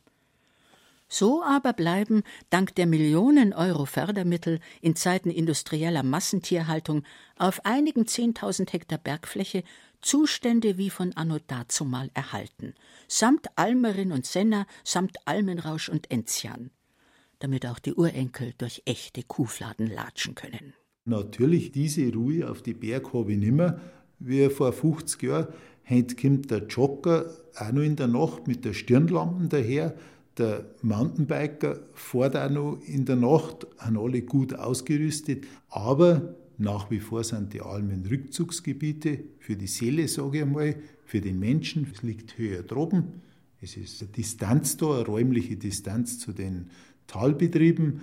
So 1.09 1.45
aber 1.45 1.73
bleiben 1.73 2.25
dank 2.51 2.75
der 2.75 2.87
Millionen 2.87 3.53
Euro 3.53 3.85
Fördermittel 3.85 4.59
in 4.81 4.97
Zeiten 4.97 5.31
industrieller 5.31 6.03
Massentierhaltung 6.03 7.05
auf 7.37 7.65
einigen 7.65 8.09
zehntausend 8.09 8.73
Hektar 8.73 8.99
Bergfläche 8.99 9.63
Zustände 10.01 10.77
wie 10.77 10.91
von 10.91 11.13
anno 11.17 11.39
dazumal 11.47 12.11
erhalten, 12.15 12.75
samt 13.07 13.47
Almerin 13.57 14.13
und 14.13 14.27
Senna, 14.27 14.67
samt 14.83 15.17
Almenrausch 15.27 15.89
und 15.89 16.11
Enzian, 16.11 16.71
damit 17.45 17.67
auch 17.67 17.79
die 17.79 17.93
Urenkel 17.93 18.55
durch 18.57 18.81
echte 18.87 19.23
Kuhfladen 19.23 19.87
latschen 19.87 20.35
können. 20.35 20.73
Natürlich, 21.05 21.73
diese 21.73 22.11
Ruhe 22.11 22.51
auf 22.51 22.63
die 22.63 22.73
Berg 22.73 23.13
habe 23.13 23.33
ich 23.33 23.39
nicht 23.39 23.53
mehr, 23.53 23.79
wie 24.19 24.49
vor 24.49 24.73
50 24.73 25.23
Jahren. 25.23 25.49
Heute 25.87 26.17
kommt 26.17 26.51
der 26.51 26.67
Jogger 26.67 27.27
auch 27.57 27.73
noch 27.73 27.83
in 27.83 27.97
der 27.97 28.07
Nacht 28.07 28.47
mit 28.47 28.65
der 28.65 28.73
Stirnlampe 28.73 29.49
daher. 29.49 29.95
Der 30.39 30.65
Mountainbiker 30.81 31.81
fährt 31.93 32.35
auch 32.35 32.49
noch 32.49 32.79
in 32.87 33.05
der 33.05 33.17
Nacht, 33.17 33.67
haben 33.77 33.99
alle 33.99 34.23
gut 34.23 34.55
ausgerüstet. 34.55 35.45
Aber 35.69 36.35
nach 36.57 36.91
wie 36.91 37.01
vor 37.01 37.25
sind 37.25 37.53
die 37.53 37.61
Almen 37.61 38.07
Rückzugsgebiete 38.07 39.19
für 39.39 39.57
die 39.57 39.67
Seele, 39.67 40.09
sage 40.09 40.39
ich 40.39 40.43
einmal, 40.45 40.77
für 41.05 41.21
den 41.21 41.39
Menschen. 41.39 41.87
Es 41.93 42.03
liegt 42.03 42.39
höher 42.39 42.63
droben. 42.63 43.21
Es 43.61 43.77
ist 43.77 44.01
eine 44.01 44.11
Distanz 44.13 44.79
da, 44.79 44.95
eine 44.95 45.07
räumliche 45.07 45.57
Distanz 45.57 46.19
zu 46.19 46.33
den 46.33 46.71
Talbetrieben. 47.07 48.03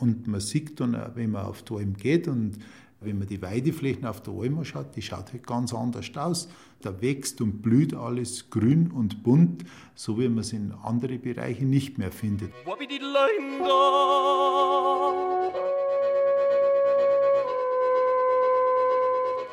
Und 0.00 0.26
man 0.26 0.40
sieht 0.40 0.80
dann, 0.80 0.96
wenn 1.14 1.32
man 1.32 1.44
auf 1.44 1.62
die 1.62 1.74
Alm 1.74 1.94
geht 1.96 2.28
und 2.28 2.58
wenn 3.00 3.18
man 3.18 3.28
die 3.28 3.40
Weideflächen 3.40 4.04
auf 4.04 4.22
der 4.22 4.34
Alm 4.34 4.62
schaut, 4.64 4.94
die 4.94 5.02
schaut 5.02 5.32
halt 5.32 5.46
ganz 5.46 5.72
anders 5.72 6.10
aus. 6.16 6.48
Da 6.82 7.00
wächst 7.00 7.40
und 7.40 7.62
blüht 7.62 7.94
alles 7.94 8.50
grün 8.50 8.90
und 8.90 9.22
bunt, 9.22 9.64
so 9.94 10.18
wie 10.18 10.28
man 10.28 10.38
es 10.38 10.52
in 10.52 10.72
anderen 10.72 11.20
Bereichen 11.20 11.70
nicht 11.70 11.98
mehr 11.98 12.12
findet. 12.12 12.52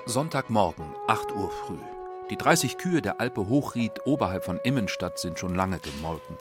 Sonntagmorgen, 0.05 0.85
8 1.07 1.35
Uhr 1.35 1.49
früh. 1.49 1.77
Die 2.29 2.37
30 2.37 2.77
Kühe 2.77 3.01
der 3.01 3.21
Alpe 3.21 3.47
Hochried 3.47 3.91
oberhalb 4.05 4.43
von 4.43 4.59
Immenstadt 4.63 5.19
sind 5.19 5.39
schon 5.39 5.55
lange 5.55 5.79
gemolken. 5.79 6.37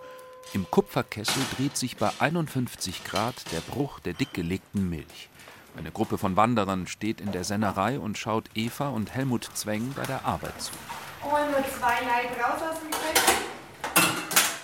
Im 0.53 0.71
Kupferkessel 0.71 1.43
dreht 1.57 1.77
sich 1.77 1.97
bei 1.97 2.11
51 2.19 3.05
Grad 3.05 3.35
der 3.53 3.61
Bruch 3.61 4.01
der 4.01 4.15
dickgelegten 4.15 4.89
Milch. 4.89 5.29
Eine 5.77 5.91
Gruppe 5.91 6.19
von 6.19 6.37
Wanderern 6.37 6.87
steht 6.87 7.21
in 7.21 7.33
der 7.33 7.45
Sennerei 7.45 7.99
und 7.99 8.17
schaut 8.17 8.49
Eva 8.55 8.89
und 8.89 9.15
Helmut 9.15 9.51
Zweng 9.55 9.93
bei 9.95 10.05
der 10.05 10.25
Arbeit 10.25 10.61
zu. 10.63 10.73
Holen 11.23 11.51
wir 11.51 11.65
zwei 11.79 12.01
Leib 12.07 12.31
raus 12.39 12.63
aus 12.63 12.81
dem 12.81 12.91
Dreck. 12.91 13.47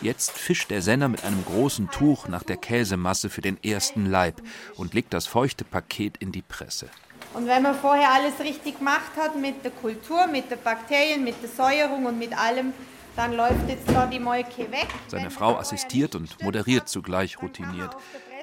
Jetzt 0.00 0.32
fischt 0.32 0.70
der 0.70 0.82
Senner 0.82 1.08
mit 1.08 1.24
einem 1.24 1.44
großen 1.44 1.90
Tuch 1.90 2.26
nach 2.26 2.42
der 2.42 2.56
Käsemasse 2.56 3.28
für 3.28 3.40
den 3.40 3.62
ersten 3.62 4.06
Leib 4.06 4.40
und 4.76 4.94
legt 4.94 5.12
das 5.12 5.26
feuchte 5.26 5.64
Paket 5.64 6.16
in 6.16 6.32
die 6.32 6.42
Presse. 6.42 6.88
Und 7.34 7.46
wenn 7.46 7.62
man 7.62 7.74
vorher 7.74 8.10
alles 8.10 8.40
richtig 8.40 8.78
gemacht 8.78 9.12
hat 9.16 9.36
mit 9.36 9.64
der 9.64 9.70
Kultur, 9.70 10.26
mit 10.26 10.50
den 10.50 10.60
Bakterien, 10.62 11.24
mit 11.24 11.42
der 11.42 11.50
Säuerung 11.50 12.06
und 12.06 12.18
mit 12.18 12.36
allem, 12.36 12.72
dann 13.16 13.34
läuft 13.34 13.68
jetzt 13.68 13.88
da 13.88 14.06
die 14.06 14.18
Molke 14.18 14.70
weg. 14.70 14.88
Seine 15.08 15.30
Frau 15.30 15.56
assistiert 15.56 16.14
und 16.14 16.42
moderiert 16.42 16.88
zugleich 16.88 17.40
routiniert. 17.42 17.96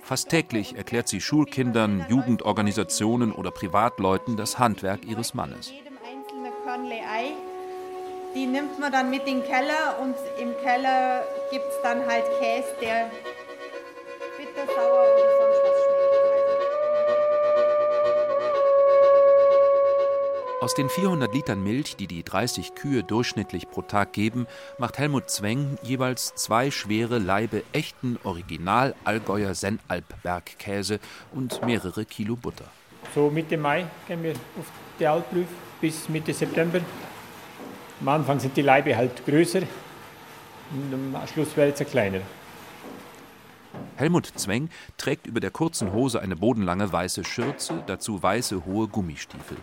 Fast 0.03 0.29
täglich 0.29 0.75
erklärt 0.75 1.07
sie 1.07 1.21
Schulkindern, 1.21 2.05
Jugendorganisationen 2.09 3.31
oder 3.31 3.51
Privatleuten 3.51 4.37
das 4.37 4.57
Handwerk 4.57 5.05
ihres 5.05 5.33
Mannes. 5.33 5.71
Die 8.35 8.45
nimmt 8.45 8.79
man 8.79 8.91
dann 8.91 9.09
mit 9.09 9.25
in 9.27 9.41
den 9.41 9.43
Keller 9.43 9.99
und 10.01 10.15
im 10.39 10.55
Keller 10.63 11.23
gibt 11.51 11.65
es 11.65 11.81
dann 11.81 12.05
halt 12.05 12.25
Käse, 12.39 12.67
der 12.81 13.09
bitter, 14.37 14.65
sauer 14.67 15.05
oder 15.15 15.29
sonst 15.39 15.68
Aus 20.61 20.73
den 20.73 20.89
400 20.89 21.33
Litern 21.33 21.63
Milch, 21.63 21.95
die 21.95 22.07
die 22.07 22.21
30 22.21 22.75
Kühe 22.75 23.01
durchschnittlich 23.01 23.69
pro 23.69 23.81
Tag 23.81 24.11
geben, 24.11 24.45
macht 24.77 24.97
Helmut 24.97 25.29
Zweng 25.29 25.77
jeweils 25.83 26.35
zwei 26.35 26.69
schwere 26.69 27.17
Laibe 27.17 27.63
echten 27.71 28.19
Original 28.25 28.93
Allgäuer 29.05 29.55
Sennalp-Bergkäse 29.55 30.99
und 31.31 31.65
mehrere 31.65 32.03
Kilo 32.03 32.35
Butter. 32.35 32.65
So 33.15 33.29
Mitte 33.29 33.55
Mai 33.55 33.85
gehen 34.05 34.21
wir 34.21 34.33
auf 34.33 34.65
die 34.99 35.07
Alprüf 35.07 35.47
bis 35.79 36.09
Mitte 36.09 36.33
September. 36.33 36.81
Am 38.01 38.09
Anfang 38.09 38.41
sind 38.41 38.57
die 38.57 38.61
Laibe 38.61 38.97
halt 38.97 39.25
größer 39.25 39.61
und 39.61 40.93
am 40.93 41.27
Schluss 41.27 41.55
werden 41.55 41.73
sie 41.73 41.85
kleiner. 41.85 42.19
Helmut 43.95 44.25
Zweng 44.35 44.69
trägt 44.97 45.25
über 45.25 45.39
der 45.39 45.51
kurzen 45.51 45.93
Hose 45.93 46.21
eine 46.21 46.35
bodenlange 46.35 46.91
weiße 46.91 47.23
Schürze, 47.23 47.81
dazu 47.87 48.21
weiße 48.21 48.65
hohe 48.65 48.89
Gummistiefel. 48.89 49.57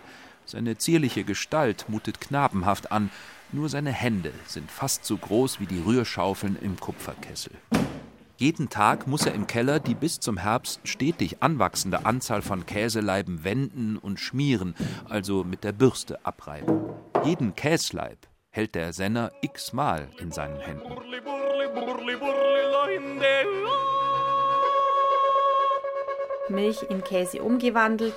Seine 0.47 0.79
zierliche 0.79 1.25
Gestalt 1.25 1.89
mutet 1.89 2.21
knabenhaft 2.21 2.93
an, 2.93 3.11
nur 3.51 3.69
seine 3.69 3.91
Hände 3.91 4.33
sind 4.47 4.71
fast 4.71 5.05
so 5.05 5.17
groß 5.17 5.59
wie 5.59 5.67
die 5.67 5.81
Rührschaufeln 5.81 6.57
im 6.61 6.79
Kupferkessel. 6.79 7.53
Jeden 8.37 8.69
Tag 8.69 9.09
muss 9.09 9.27
er 9.27 9.35
im 9.35 9.49
Keller 9.49 9.81
die 9.81 9.97
bis 9.97 10.21
zum 10.21 10.37
Herbst 10.37 10.81
stetig 10.85 11.43
anwachsende 11.43 12.07
Anzahl 12.07 12.43
von 12.43 12.65
Käseleiben 12.65 13.43
wenden 13.43 13.97
und 13.97 14.21
schmieren, 14.21 14.77
also 15.09 15.43
mit 15.43 15.65
der 15.65 15.73
Bürste 15.73 16.25
abreiben. 16.25 16.91
Jeden 17.25 17.57
Käsleib 17.57 18.19
hält 18.51 18.77
der 18.77 18.93
Senner 18.93 19.33
x-mal 19.41 20.09
in 20.21 20.31
seinen 20.31 20.61
Händen. 20.61 20.93
Milch 26.49 26.83
in 26.89 27.03
Käse 27.03 27.43
umgewandelt. 27.43 28.15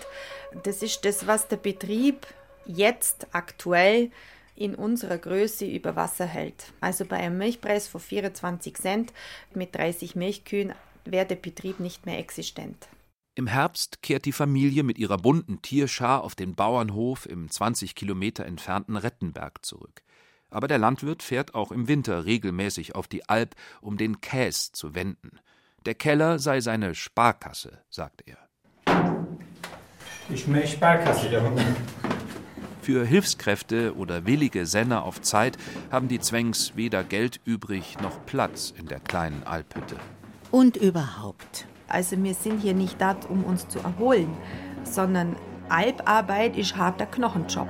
Das 0.64 0.82
ist 0.82 1.06
das, 1.06 1.28
was 1.28 1.48
der 1.48 1.58
Betrieb 1.58 2.28
jetzt 2.66 3.28
aktuell 3.32 4.12
in 4.56 4.76
unserer 4.76 5.18
Größe 5.18 5.66
über 5.66 5.96
Wasser 5.96 6.26
hält. 6.26 6.74
Also 6.82 7.06
bei 7.06 7.18
einem 7.18 7.38
Milchpreis 7.38 7.88
von 7.88 8.02
24 8.02 8.76
Cent 8.76 9.14
mit 9.54 9.76
30 9.76 10.16
Milchkühen 10.16 10.74
wäre 11.06 11.26
der 11.26 11.36
Betrieb 11.36 11.80
nicht 11.80 12.06
mehr 12.06 12.20
existent. 12.20 12.90
Im 13.36 13.48
Herbst 13.48 14.02
kehrt 14.02 14.26
die 14.26 14.34
Familie 14.34 14.84
mit 14.84 14.98
ihrer 14.98 15.18
bunten 15.18 15.62
Tierschar 15.62 16.24
auf 16.24 16.36
den 16.36 16.56
Bauernhof 16.56 17.26
im 17.26 17.50
20 17.50 17.96
Kilometer 17.96 18.46
entfernten 18.46 18.98
Rettenberg 18.98 19.66
zurück. 19.66 20.02
Aber 20.50 20.68
der 20.68 20.78
Landwirt 20.78 21.24
fährt 21.24 21.56
auch 21.56 21.72
im 21.72 21.88
Winter 21.88 22.26
regelmäßig 22.26 22.96
auf 22.96 23.08
die 23.08 23.30
Alp, 23.30 23.56
um 23.82 23.98
den 23.98 24.20
Käs 24.20 24.74
zu 24.74 24.94
wenden. 24.94 25.40
Der 25.86 25.96
Keller 25.96 26.38
sei 26.40 26.60
seine 26.60 26.96
Sparkasse, 26.96 27.82
sagt 27.90 28.28
er. 28.28 28.49
Ich 30.32 30.48
meine 30.48 30.68
Sparkasse 30.68 31.30
da 31.30 31.42
unten. 31.42 31.76
Für 32.82 33.06
Hilfskräfte 33.06 33.96
oder 33.96 34.26
willige 34.26 34.66
Senner 34.66 35.04
auf 35.04 35.22
Zeit 35.22 35.58
haben 35.92 36.08
die 36.08 36.20
Zwängs 36.20 36.76
weder 36.76 37.04
Geld 37.04 37.40
übrig 37.46 37.98
noch 38.02 38.26
Platz 38.26 38.74
in 38.78 38.88
der 38.88 39.00
kleinen 39.00 39.44
Alphütte. 39.44 39.96
Und 40.52 40.78
überhaupt. 40.78 41.66
Also 41.88 42.22
wir 42.24 42.34
sind 42.36 42.62
hier 42.62 42.76
nicht 42.76 43.02
da, 43.02 43.16
um 43.28 43.44
uns 43.44 43.68
zu 43.68 43.80
erholen, 43.80 44.30
sondern 44.84 45.36
Alparbeit 45.68 46.58
ist 46.58 46.76
harter 46.78 47.08
Knochenjob. 47.08 47.68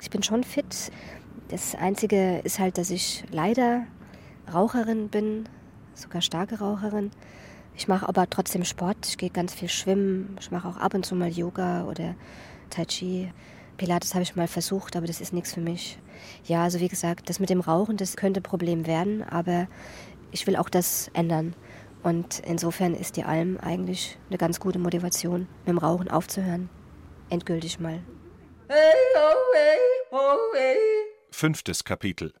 Ich 0.00 0.10
bin 0.10 0.22
schon 0.22 0.44
fit. 0.44 0.90
Das 1.52 1.74
Einzige 1.74 2.38
ist 2.44 2.58
halt, 2.58 2.78
dass 2.78 2.88
ich 2.88 3.24
leider 3.30 3.84
Raucherin 4.54 5.10
bin, 5.10 5.46
sogar 5.92 6.22
starke 6.22 6.58
Raucherin. 6.58 7.10
Ich 7.76 7.88
mache 7.88 8.08
aber 8.08 8.30
trotzdem 8.30 8.64
Sport. 8.64 8.96
Ich 9.06 9.18
gehe 9.18 9.28
ganz 9.28 9.52
viel 9.52 9.68
schwimmen. 9.68 10.34
Ich 10.40 10.50
mache 10.50 10.66
auch 10.66 10.78
ab 10.78 10.94
und 10.94 11.04
zu 11.04 11.14
mal 11.14 11.28
Yoga 11.28 11.84
oder 11.84 12.14
Tai 12.70 12.86
Chi. 12.86 13.30
Pilates 13.76 14.14
habe 14.14 14.22
ich 14.22 14.34
mal 14.34 14.48
versucht, 14.48 14.96
aber 14.96 15.06
das 15.06 15.20
ist 15.20 15.34
nichts 15.34 15.52
für 15.52 15.60
mich. 15.60 15.98
Ja, 16.46 16.62
also 16.62 16.80
wie 16.80 16.88
gesagt, 16.88 17.28
das 17.28 17.38
mit 17.38 17.50
dem 17.50 17.60
Rauchen, 17.60 17.98
das 17.98 18.16
könnte 18.16 18.40
ein 18.40 18.44
Problem 18.44 18.86
werden, 18.86 19.22
aber 19.22 19.66
ich 20.30 20.46
will 20.46 20.56
auch 20.56 20.70
das 20.70 21.10
ändern. 21.12 21.54
Und 22.02 22.40
insofern 22.46 22.94
ist 22.94 23.18
die 23.18 23.24
Alm 23.24 23.58
eigentlich 23.60 24.16
eine 24.30 24.38
ganz 24.38 24.58
gute 24.58 24.78
Motivation, 24.78 25.48
mit 25.66 25.68
dem 25.68 25.78
Rauchen 25.78 26.10
aufzuhören. 26.10 26.70
Endgültig 27.28 27.78
mal. 27.78 28.00
Hey, 28.68 28.94
oh, 29.16 29.54
hey, 29.54 29.78
oh, 30.12 30.38
hey. 30.56 31.11
Fünftes 31.32 31.84
Kapitel. 31.84 32.34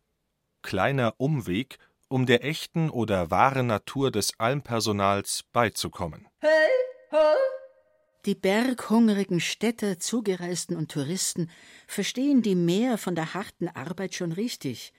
Kleiner 0.60 1.14
Umweg, 1.16 1.78
um 2.08 2.26
der 2.26 2.44
echten 2.44 2.90
oder 2.90 3.30
wahren 3.30 3.66
Natur 3.66 4.10
des 4.10 4.38
Almpersonals 4.38 5.44
beizukommen. 5.50 6.28
Hey, 6.40 6.50
ho. 7.10 7.16
Die 8.26 8.34
berghungrigen 8.34 9.40
Städter, 9.40 9.98
Zugereisten 9.98 10.76
und 10.76 10.92
Touristen 10.92 11.50
verstehen 11.86 12.42
die 12.42 12.54
Mehr 12.54 12.98
von 12.98 13.14
der 13.14 13.32
harten 13.32 13.68
Arbeit 13.68 14.14
schon 14.14 14.30
richtig. 14.30 14.92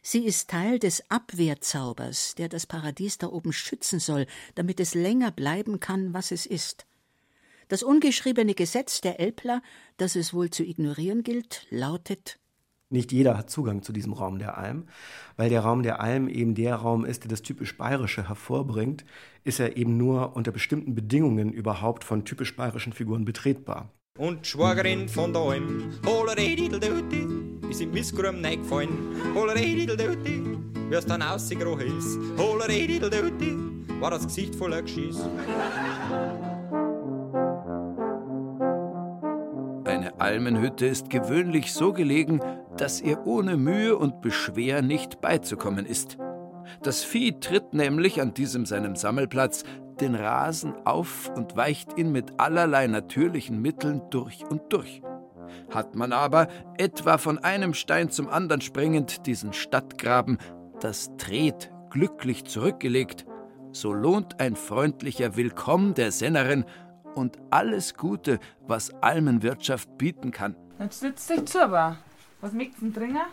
Sie 0.00 0.24
ist 0.24 0.48
Teil 0.48 0.78
des 0.78 1.08
Abwehrzaubers, 1.10 2.34
der 2.34 2.48
das 2.48 2.66
Paradies 2.66 3.18
da 3.18 3.28
oben 3.28 3.52
schützen 3.52 4.00
soll, 4.00 4.26
damit 4.54 4.80
es 4.80 4.94
länger 4.94 5.30
bleiben 5.30 5.80
kann, 5.80 6.14
was 6.14 6.30
es 6.30 6.46
ist. 6.46 6.86
Das 7.68 7.82
ungeschriebene 7.82 8.54
Gesetz 8.54 9.02
der 9.02 9.20
Elbler, 9.20 9.62
das 9.98 10.16
es 10.16 10.32
wohl 10.32 10.48
zu 10.48 10.64
ignorieren 10.64 11.22
gilt, 11.22 11.66
lautet 11.68 12.38
nicht 12.90 13.12
jeder 13.12 13.36
hat 13.36 13.50
Zugang 13.50 13.82
zu 13.82 13.92
diesem 13.92 14.12
Raum 14.12 14.38
der 14.38 14.56
Alm. 14.56 14.84
Weil 15.36 15.50
der 15.50 15.60
Raum 15.60 15.82
der 15.82 16.00
Alm 16.00 16.28
eben 16.28 16.54
der 16.54 16.76
Raum 16.76 17.04
ist, 17.04 17.24
der 17.24 17.28
das 17.28 17.42
typisch 17.42 17.76
Bayerische 17.76 18.28
hervorbringt, 18.28 19.04
ist 19.44 19.60
er 19.60 19.76
eben 19.76 19.96
nur 19.96 20.36
unter 20.36 20.52
bestimmten 20.52 20.94
Bedingungen 20.94 21.52
überhaupt 21.52 22.04
von 22.04 22.24
typisch 22.24 22.56
bayerischen 22.56 22.92
Figuren 22.92 23.24
betretbar. 23.24 23.90
Und 24.16 24.46
Schwagerin 24.46 25.08
von 25.08 25.32
der 25.32 25.42
Alm, 25.42 25.92
ist 27.70 27.80
im 27.80 27.92
Missgrum 27.92 28.44
reingefallen. 28.44 28.88
Holeredideldöti, 29.34 30.42
wie 30.88 30.94
es 30.94 31.06
dann 31.06 31.22
ausgekrochen 31.22 31.98
ist. 31.98 32.18
Holeredideldöti, 32.36 33.56
war 34.00 34.10
das 34.10 34.26
Gesicht 34.26 34.54
voller 34.54 34.82
Geschiss. 34.82 35.20
Eine 40.08 40.20
Almenhütte 40.20 40.86
ist 40.86 41.10
gewöhnlich 41.10 41.74
so 41.74 41.92
gelegen, 41.92 42.40
dass 42.78 43.02
ihr 43.02 43.26
ohne 43.26 43.58
Mühe 43.58 43.96
und 43.96 44.22
Beschwer 44.22 44.80
nicht 44.80 45.20
beizukommen 45.20 45.84
ist. 45.84 46.16
Das 46.82 47.04
Vieh 47.04 47.40
tritt 47.40 47.74
nämlich 47.74 48.20
an 48.20 48.32
diesem 48.32 48.64
seinem 48.64 48.96
Sammelplatz 48.96 49.64
den 50.00 50.14
Rasen 50.14 50.74
auf 50.86 51.30
und 51.36 51.56
weicht 51.56 51.98
ihn 51.98 52.10
mit 52.10 52.40
allerlei 52.40 52.86
natürlichen 52.86 53.60
Mitteln 53.60 54.00
durch 54.08 54.44
und 54.48 54.72
durch. 54.72 55.02
Hat 55.70 55.94
man 55.94 56.12
aber, 56.12 56.48
etwa 56.78 57.18
von 57.18 57.38
einem 57.38 57.74
Stein 57.74 58.08
zum 58.08 58.28
anderen 58.28 58.62
springend, 58.62 59.26
diesen 59.26 59.52
Stadtgraben, 59.52 60.38
das 60.80 61.10
Tret 61.18 61.70
glücklich 61.90 62.44
zurückgelegt, 62.44 63.26
so 63.72 63.92
lohnt 63.92 64.40
ein 64.40 64.56
freundlicher 64.56 65.36
Willkomm 65.36 65.92
der 65.92 66.12
Sennerin 66.12 66.64
und 67.18 67.38
alles 67.50 67.94
Gute, 67.94 68.38
was 68.66 68.90
Almenwirtschaft 69.02 69.98
bieten 69.98 70.30
kann. 70.30 70.56
Jetzt 70.78 71.00
sitzt 71.00 71.28
dich 71.28 71.44
zu, 71.46 71.62
aber. 71.62 71.98
Was 72.40 72.52
möchtest 72.52 72.80
du 72.80 72.86
denn 72.86 72.94
trinken? 72.94 73.26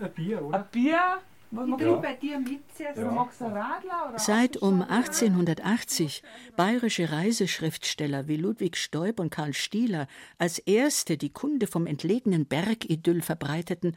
Ein 0.00 0.12
Bier, 0.14 0.42
oder? 0.42 0.58
Ein 0.58 0.64
Bier? 0.70 1.18
Was 1.50 1.66
will 1.66 1.76
du? 1.76 2.00
bei 2.00 2.14
dir 2.14 2.38
mit 2.38 2.62
Ja. 2.78 3.10
Magst 3.10 3.40
du 3.40 3.46
ein 3.46 3.52
Radler? 3.52 4.08
Oder 4.08 4.18
Seit 4.18 4.56
um 4.56 4.82
1880 4.82 6.22
bayerische 6.56 7.10
Reiseschriftsteller 7.10 8.28
wie 8.28 8.36
Ludwig 8.36 8.76
Stoib 8.76 9.20
und 9.20 9.30
Karl 9.30 9.52
Stieler 9.52 10.06
als 10.38 10.58
erste 10.58 11.16
die 11.16 11.32
Kunde 11.32 11.66
vom 11.66 11.86
entlegenen 11.86 12.46
Bergidyll 12.46 13.22
verbreiteten, 13.22 13.96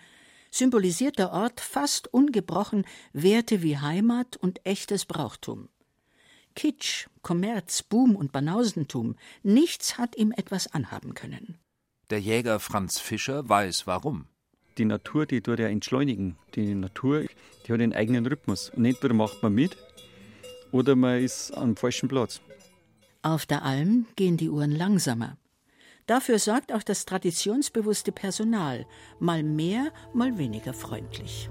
symbolisiert 0.51 1.19
der 1.19 1.31
Ort 1.31 1.59
fast 1.59 2.11
ungebrochen 2.13 2.85
Werte 3.13 3.61
wie 3.61 3.77
Heimat 3.77 4.37
und 4.37 4.65
echtes 4.65 5.05
Brauchtum. 5.05 5.69
Kitsch, 6.59 7.07
Kommerz, 7.21 7.83
Boom 7.83 8.17
und 8.17 8.33
Banausentum, 8.33 9.15
nichts 9.43 9.97
hat 9.97 10.17
ihm 10.17 10.33
etwas 10.35 10.67
anhaben 10.67 11.13
können. 11.13 11.57
Der 12.09 12.19
Jäger 12.19 12.59
Franz 12.59 12.99
Fischer 12.99 13.47
weiß 13.47 13.87
warum. 13.87 14.25
Die 14.77 14.83
Natur, 14.83 15.25
die 15.25 15.39
tut 15.39 15.59
ja 15.59 15.69
entschleunigen. 15.69 16.35
Die 16.55 16.75
Natur, 16.75 17.21
die 17.65 17.71
hat 17.71 17.79
einen 17.79 17.93
eigenen 17.93 18.25
Rhythmus. 18.25 18.71
Und 18.71 18.83
entweder 18.83 19.13
macht 19.13 19.41
man 19.41 19.53
mit 19.53 19.77
oder 20.73 20.97
man 20.97 21.23
ist 21.23 21.51
am 21.51 21.77
falschen 21.77 22.09
Platz. 22.09 22.41
Auf 23.21 23.45
der 23.45 23.63
Alm 23.63 24.07
gehen 24.17 24.35
die 24.35 24.49
Uhren 24.49 24.71
langsamer. 24.71 25.37
Dafür 26.07 26.39
sorgt 26.39 26.73
auch 26.73 26.83
das 26.83 27.05
traditionsbewusste 27.05 28.11
Personal, 28.11 28.85
mal 29.21 29.43
mehr, 29.43 29.93
mal 30.13 30.37
weniger 30.37 30.73
freundlich. 30.73 31.49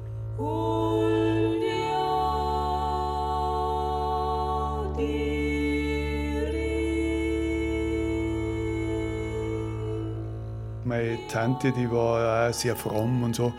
Meine 10.84 11.18
Tante, 11.28 11.72
die 11.72 11.90
war 11.90 12.48
auch 12.48 12.54
sehr 12.54 12.74
fromm 12.74 13.22
und 13.22 13.36
so, 13.36 13.52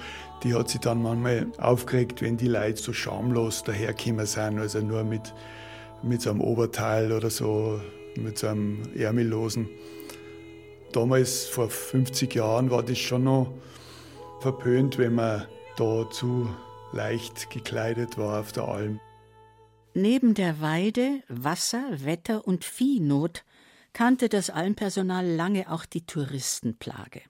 die 0.44 0.54
hat 0.54 0.70
sich 0.70 0.82
dann 0.82 1.04
manchmal 1.04 1.48
aufgeregt, 1.58 2.22
wenn 2.22 2.38
die 2.38 2.48
Leute 2.48 2.82
so 2.82 2.94
schamlos 2.94 3.64
dahergekommen 3.64 4.26
sind, 4.26 4.58
also 4.60 4.80
nur 4.80 5.04
mit, 5.04 5.34
mit 6.02 6.22
so 6.22 6.32
einem 6.32 6.42
Oberteil 6.42 7.12
oder 7.12 7.30
so, 7.30 7.80
mit 8.16 8.38
so 8.38 8.48
einem 8.48 8.82
Ärmellosen. 8.96 9.70
Damals, 10.92 11.46
vor 11.46 11.70
50 11.70 12.34
Jahren, 12.34 12.72
war 12.72 12.82
das 12.82 12.98
schon 12.98 13.26
noch 13.26 13.54
verpönt, 14.40 14.98
wenn 14.98 15.16
man 15.16 15.46
da 15.78 16.10
zu 16.10 16.50
leicht 16.94 17.50
gekleidet 17.52 18.18
war 18.18 18.40
auf 18.40 18.52
der 18.52 18.64
Alm. 18.64 19.00
Neben 20.02 20.34
der 20.34 20.62
Weide, 20.62 21.24
Wasser, 21.28 21.84
Wetter 22.06 22.48
und 22.48 22.64
Viehnot 22.64 23.44
kannte 23.92 24.30
das 24.30 24.50
Almpersonal 24.50 25.28
lange 25.28 25.70
auch 25.70 25.84
die 25.84 26.06
Touristenplage. 26.06 27.22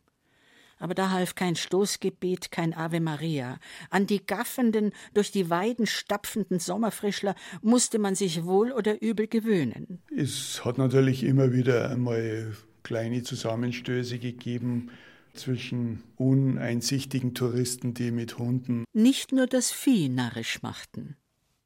Aber 0.77 0.93
da 0.93 1.09
half 1.09 1.33
kein 1.33 1.55
Stoßgebet, 1.55 2.51
kein 2.51 2.75
Ave 2.75 2.99
Maria. 2.99 3.57
An 3.89 4.05
die 4.05 4.23
gaffenden, 4.23 4.91
durch 5.15 5.31
die 5.31 5.49
Weiden 5.49 5.87
stapfenden 5.87 6.59
Sommerfrischler 6.59 7.33
musste 7.63 7.97
man 7.97 8.13
sich 8.13 8.45
wohl 8.45 8.71
oder 8.71 9.01
übel 9.01 9.25
gewöhnen. 9.25 10.03
Es 10.15 10.63
hat 10.63 10.77
natürlich 10.77 11.23
immer 11.23 11.51
wieder 11.51 11.89
einmal 11.89 12.55
kleine 12.83 13.23
Zusammenstöße 13.23 14.19
gegeben 14.19 14.91
zwischen 15.33 16.03
uneinsichtigen 16.17 17.33
Touristen, 17.33 17.95
die 17.95 18.11
mit 18.11 18.37
Hunden 18.37 18.83
Nicht 18.93 19.31
nur 19.31 19.47
das 19.47 19.71
Vieh 19.71 20.07
narrisch 20.07 20.61
machten. 20.61 21.15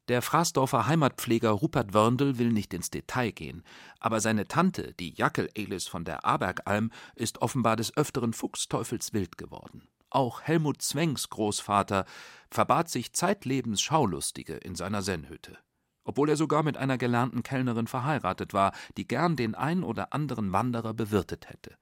Der 0.10 0.22
Fraßdorfer 0.22 0.86
Heimatpfleger 0.86 1.52
Rupert 1.52 1.94
Wörndl 1.94 2.38
will 2.38 2.52
nicht 2.52 2.74
ins 2.74 2.90
Detail 2.90 3.32
gehen, 3.32 3.64
aber 4.02 4.20
seine 4.20 4.50
Tante, 4.50 4.94
die 5.00 5.14
Jackel 5.14 5.50
Elis 5.56 5.88
von 5.88 6.04
der 6.04 6.26
Abergalm, 6.26 6.92
ist 7.16 7.42
offenbar 7.42 7.78
des 7.78 7.96
Öfteren 7.96 8.34
Fuchsteufels 8.34 9.14
wild 9.14 9.38
geworden. 9.38 9.88
Auch 10.10 10.42
Helmut 10.42 10.82
Zwengs 10.82 11.30
Großvater 11.30 12.04
verbat 12.52 12.90
sich 12.90 13.14
zeitlebens 13.14 13.82
Schaulustige 13.82 14.56
in 14.56 14.76
seiner 14.76 15.02
Sennhütte. 15.02 15.58
Obwohl 16.04 16.30
er 16.30 16.36
sogar 16.36 16.64
mit 16.64 16.76
einer 16.76 16.98
gelernten 16.98 17.42
Kellnerin 17.42 17.88
verheiratet 17.88 18.54
war, 18.54 18.74
die 18.98 19.08
gern 19.08 19.38
den 19.38 19.56
ein 19.56 19.86
oder 19.86 20.12
anderen 20.12 20.52
Wanderer 20.52 20.94
bewirtet 20.94 21.50
hätte. 21.50 21.78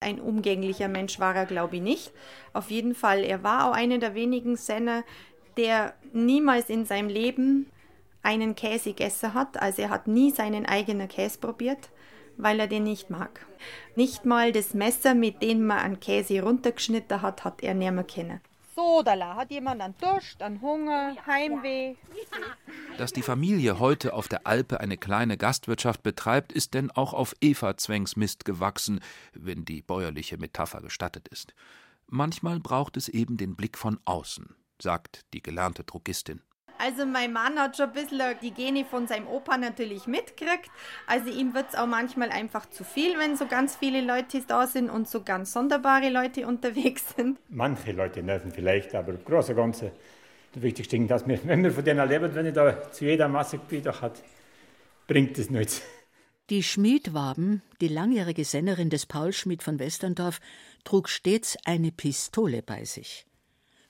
Ein 0.00 0.18
umgänglicher 0.18 0.88
Mensch 0.88 1.20
war 1.20 1.34
er, 1.34 1.46
glaube 1.46 1.76
ich, 1.76 1.82
nicht. 1.82 2.12
Auf 2.54 2.70
jeden 2.70 2.94
Fall, 2.94 3.22
er 3.22 3.42
war 3.42 3.68
auch 3.68 3.74
einer 3.74 3.98
der 3.98 4.14
wenigen 4.14 4.56
Senner, 4.56 5.04
der 5.56 5.94
niemals 6.12 6.70
in 6.70 6.84
seinem 6.84 7.08
Leben 7.08 7.66
einen 8.22 8.54
Käse 8.54 8.90
gegessen 8.90 9.34
hat. 9.34 9.60
Also 9.60 9.82
er 9.82 9.90
hat 9.90 10.06
nie 10.08 10.30
seinen 10.30 10.66
eigenen 10.66 11.08
Käse 11.08 11.38
probiert, 11.38 11.90
weil 12.36 12.60
er 12.60 12.66
den 12.66 12.84
nicht 12.84 13.08
mag. 13.10 13.46
Nicht 13.94 14.24
mal 14.24 14.52
das 14.52 14.74
Messer, 14.74 15.14
mit 15.14 15.42
dem 15.42 15.66
man 15.66 15.78
einen 15.78 16.00
Käse 16.00 16.42
runtergeschnitten 16.42 17.22
hat, 17.22 17.44
hat 17.44 17.62
er 17.62 17.74
nicht 17.74 17.92
mehr 17.92 18.04
kennen. 18.04 18.40
So, 18.74 19.02
da 19.02 19.36
hat 19.36 19.50
jemand 19.50 19.80
einen 19.80 19.94
Durst, 19.98 20.42
einen 20.42 20.60
Hunger, 20.60 21.16
Heimweh. 21.26 21.94
Dass 22.98 23.10
die 23.14 23.22
Familie 23.22 23.78
heute 23.78 24.12
auf 24.12 24.28
der 24.28 24.46
Alpe 24.46 24.80
eine 24.80 24.98
kleine 24.98 25.38
Gastwirtschaft 25.38 26.02
betreibt, 26.02 26.52
ist 26.52 26.74
denn 26.74 26.90
auch 26.90 27.14
auf 27.14 27.34
Eva 27.40 27.78
Zwengs 27.78 28.16
Mist 28.16 28.44
gewachsen, 28.44 29.00
wenn 29.32 29.64
die 29.64 29.80
bäuerliche 29.80 30.36
Metapher 30.36 30.82
gestattet 30.82 31.26
ist. 31.28 31.54
Manchmal 32.06 32.60
braucht 32.60 32.98
es 32.98 33.08
eben 33.08 33.38
den 33.38 33.56
Blick 33.56 33.78
von 33.78 33.98
außen, 34.04 34.54
sagt 34.80 35.24
die 35.32 35.42
gelernte 35.42 35.84
Drogistin. 35.84 36.42
Also 36.78 37.06
mein 37.06 37.32
Mann 37.32 37.58
hat 37.58 37.76
schon 37.76 37.86
ein 37.86 37.92
bisschen 37.92 38.20
die 38.42 38.50
Gene 38.50 38.84
von 38.84 39.06
seinem 39.06 39.26
Opa 39.28 39.56
natürlich 39.56 40.06
mitgekriegt. 40.06 40.70
Also 41.06 41.30
ihm 41.30 41.54
wird 41.54 41.70
es 41.70 41.74
auch 41.74 41.86
manchmal 41.86 42.30
einfach 42.30 42.66
zu 42.66 42.84
viel, 42.84 43.18
wenn 43.18 43.36
so 43.36 43.46
ganz 43.46 43.76
viele 43.76 44.02
Leute 44.02 44.42
da 44.46 44.66
sind 44.66 44.90
und 44.90 45.08
so 45.08 45.22
ganz 45.22 45.52
sonderbare 45.52 46.10
Leute 46.10 46.46
unterwegs 46.46 47.14
sind. 47.16 47.38
Manche 47.48 47.92
Leute 47.92 48.22
nerven 48.22 48.52
vielleicht, 48.52 48.94
aber 48.94 49.12
im 49.12 49.24
Großen 49.24 49.54
und 49.54 49.60
Ganzen 49.62 49.90
das 50.52 50.62
Wichtigste 50.62 50.96
ist, 50.96 51.10
dass 51.10 51.26
wir, 51.26 51.38
wenn 51.44 51.62
wir 51.62 51.72
von 51.72 51.84
denen 51.84 52.08
leben, 52.08 52.34
wenn 52.34 52.46
ich 52.46 52.54
da 52.54 52.90
zu 52.90 53.04
jeder 53.04 53.28
Masse 53.28 53.58
Gebiet 53.58 53.86
hat, 53.86 54.22
bringt 55.06 55.38
es 55.38 55.50
nichts. 55.50 55.82
Die 56.48 56.62
Schmiedwaben, 56.62 57.62
die 57.80 57.88
langjährige 57.88 58.44
Sennerin 58.44 58.88
des 58.88 59.06
Paul 59.06 59.32
Schmied 59.32 59.62
von 59.62 59.78
Westerndorf, 59.78 60.38
trug 60.84 61.08
stets 61.08 61.56
eine 61.64 61.90
Pistole 61.90 62.62
bei 62.62 62.84
sich. 62.84 63.26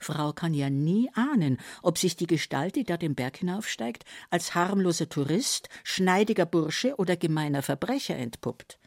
Frau 0.06 0.32
kann 0.32 0.54
ja 0.54 0.70
nie 0.70 1.10
ahnen, 1.14 1.58
ob 1.82 1.98
sich 1.98 2.14
die 2.14 2.28
Gestalt, 2.28 2.76
die 2.76 2.84
da 2.84 2.96
den 2.96 3.16
Berg 3.16 3.38
hinaufsteigt, 3.38 4.04
als 4.30 4.54
harmloser 4.54 5.08
Tourist, 5.08 5.68
schneidiger 5.82 6.46
Bursche 6.46 6.94
oder 6.96 7.16
gemeiner 7.16 7.62
Verbrecher 7.62 8.16
entpuppt. 8.16 8.78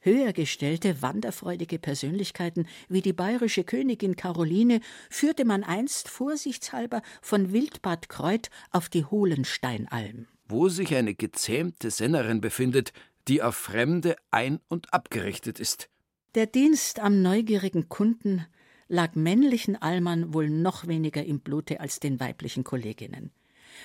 Höher 0.00 0.32
gestellte, 0.32 1.02
wanderfreudige 1.02 1.78
Persönlichkeiten 1.78 2.66
wie 2.88 3.02
die 3.02 3.12
bayerische 3.12 3.64
Königin 3.64 4.16
Caroline 4.16 4.80
führte 5.10 5.44
man 5.44 5.64
einst 5.64 6.08
vorsichtshalber 6.08 7.02
von 7.20 7.52
Wildbad 7.52 8.08
Kreuth 8.08 8.48
auf 8.70 8.88
die 8.88 9.04
Hohlensteinalm. 9.04 10.28
Wo 10.48 10.68
sich 10.68 10.94
eine 10.94 11.14
gezähmte 11.14 11.90
Sennerin 11.90 12.40
befindet, 12.40 12.92
die 13.28 13.42
auf 13.42 13.56
Fremde 13.56 14.16
ein- 14.30 14.60
und 14.68 14.94
abgerichtet 14.94 15.60
ist. 15.60 15.90
Der 16.36 16.46
Dienst 16.46 17.00
am 17.00 17.20
neugierigen 17.20 17.88
Kunden 17.88 18.46
lag 18.88 19.14
männlichen 19.14 19.80
Almern 19.80 20.32
wohl 20.32 20.48
noch 20.48 20.86
weniger 20.86 21.24
im 21.24 21.40
Blute 21.40 21.80
als 21.80 22.00
den 22.00 22.20
weiblichen 22.20 22.64
Kolleginnen. 22.64 23.30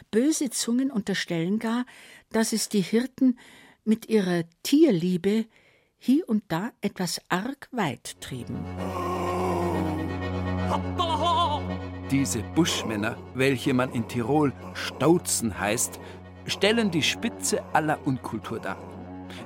Böse 0.09 0.49
Zungen 0.49 0.91
unterstellen 0.91 1.59
gar, 1.59 1.85
dass 2.31 2.53
es 2.53 2.69
die 2.69 2.81
Hirten 2.81 3.37
mit 3.83 4.09
ihrer 4.09 4.43
Tierliebe 4.63 5.45
hier 5.97 6.27
und 6.27 6.43
da 6.47 6.71
etwas 6.81 7.21
arg 7.29 7.67
weit 7.71 8.19
trieben. 8.21 8.65
Diese 12.09 12.43
Buschmänner, 12.55 13.17
welche 13.35 13.73
man 13.73 13.91
in 13.93 14.07
Tirol 14.07 14.53
Stauzen 14.73 15.59
heißt, 15.59 15.99
stellen 16.45 16.91
die 16.91 17.03
Spitze 17.03 17.63
aller 17.73 18.05
Unkultur 18.05 18.59
dar. 18.59 18.77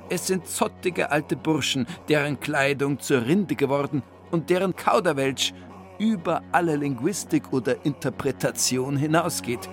Es 0.08 0.26
sind 0.26 0.46
zottige 0.46 1.10
alte 1.10 1.36
Burschen, 1.36 1.86
deren 2.08 2.40
Kleidung 2.40 2.98
zur 2.98 3.26
Rinde 3.26 3.54
geworden 3.54 4.02
und 4.30 4.50
deren 4.50 4.74
Kauderwelsch 4.74 5.52
über 5.98 6.42
alle 6.52 6.76
Linguistik 6.76 7.52
oder 7.52 7.84
Interpretation 7.84 8.96
hinausgeht. 8.96 9.68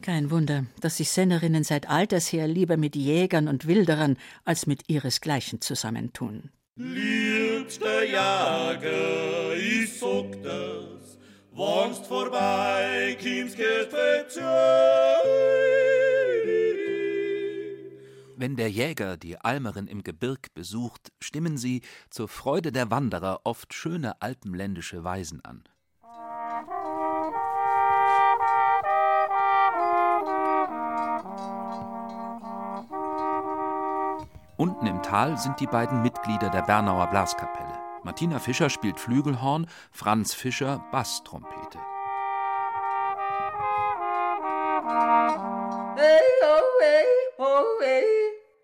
Kein 0.00 0.30
Wunder, 0.30 0.64
dass 0.80 0.96
sich 0.96 1.10
Sennerinnen 1.10 1.64
seit 1.64 1.90
alters 1.90 2.32
her 2.32 2.48
lieber 2.48 2.76
mit 2.76 2.96
Jägern 2.96 3.46
und 3.46 3.66
Wilderern 3.66 4.16
als 4.44 4.66
mit 4.66 4.88
ihresgleichen 4.88 5.60
zusammentun. 5.60 6.50
Liebster 6.76 8.04
Jager, 8.04 9.54
ich 9.56 9.98
sag 9.98 10.42
das, 10.42 11.18
wannst 11.52 12.06
vorbei, 12.06 13.16
kommst, 13.20 13.56
gehst 13.56 13.92
Wenn 18.40 18.54
der 18.54 18.70
Jäger 18.70 19.16
die 19.16 19.36
Almerin 19.36 19.88
im 19.88 20.04
Gebirg 20.04 20.54
besucht, 20.54 21.10
stimmen 21.18 21.58
sie 21.58 21.82
zur 22.08 22.28
Freude 22.28 22.70
der 22.70 22.88
Wanderer 22.88 23.40
oft 23.42 23.74
schöne 23.74 24.22
alpenländische 24.22 25.02
Weisen 25.02 25.44
an. 25.44 25.64
Unten 34.56 34.86
im 34.86 35.02
Tal 35.02 35.36
sind 35.36 35.58
die 35.58 35.66
beiden 35.66 36.02
Mitglieder 36.02 36.50
der 36.50 36.62
Bernauer 36.62 37.08
Blaskapelle. 37.08 37.80
Martina 38.04 38.38
Fischer 38.38 38.70
spielt 38.70 39.00
Flügelhorn, 39.00 39.66
Franz 39.90 40.32
Fischer 40.32 40.78
Basstrompete. 40.92 41.67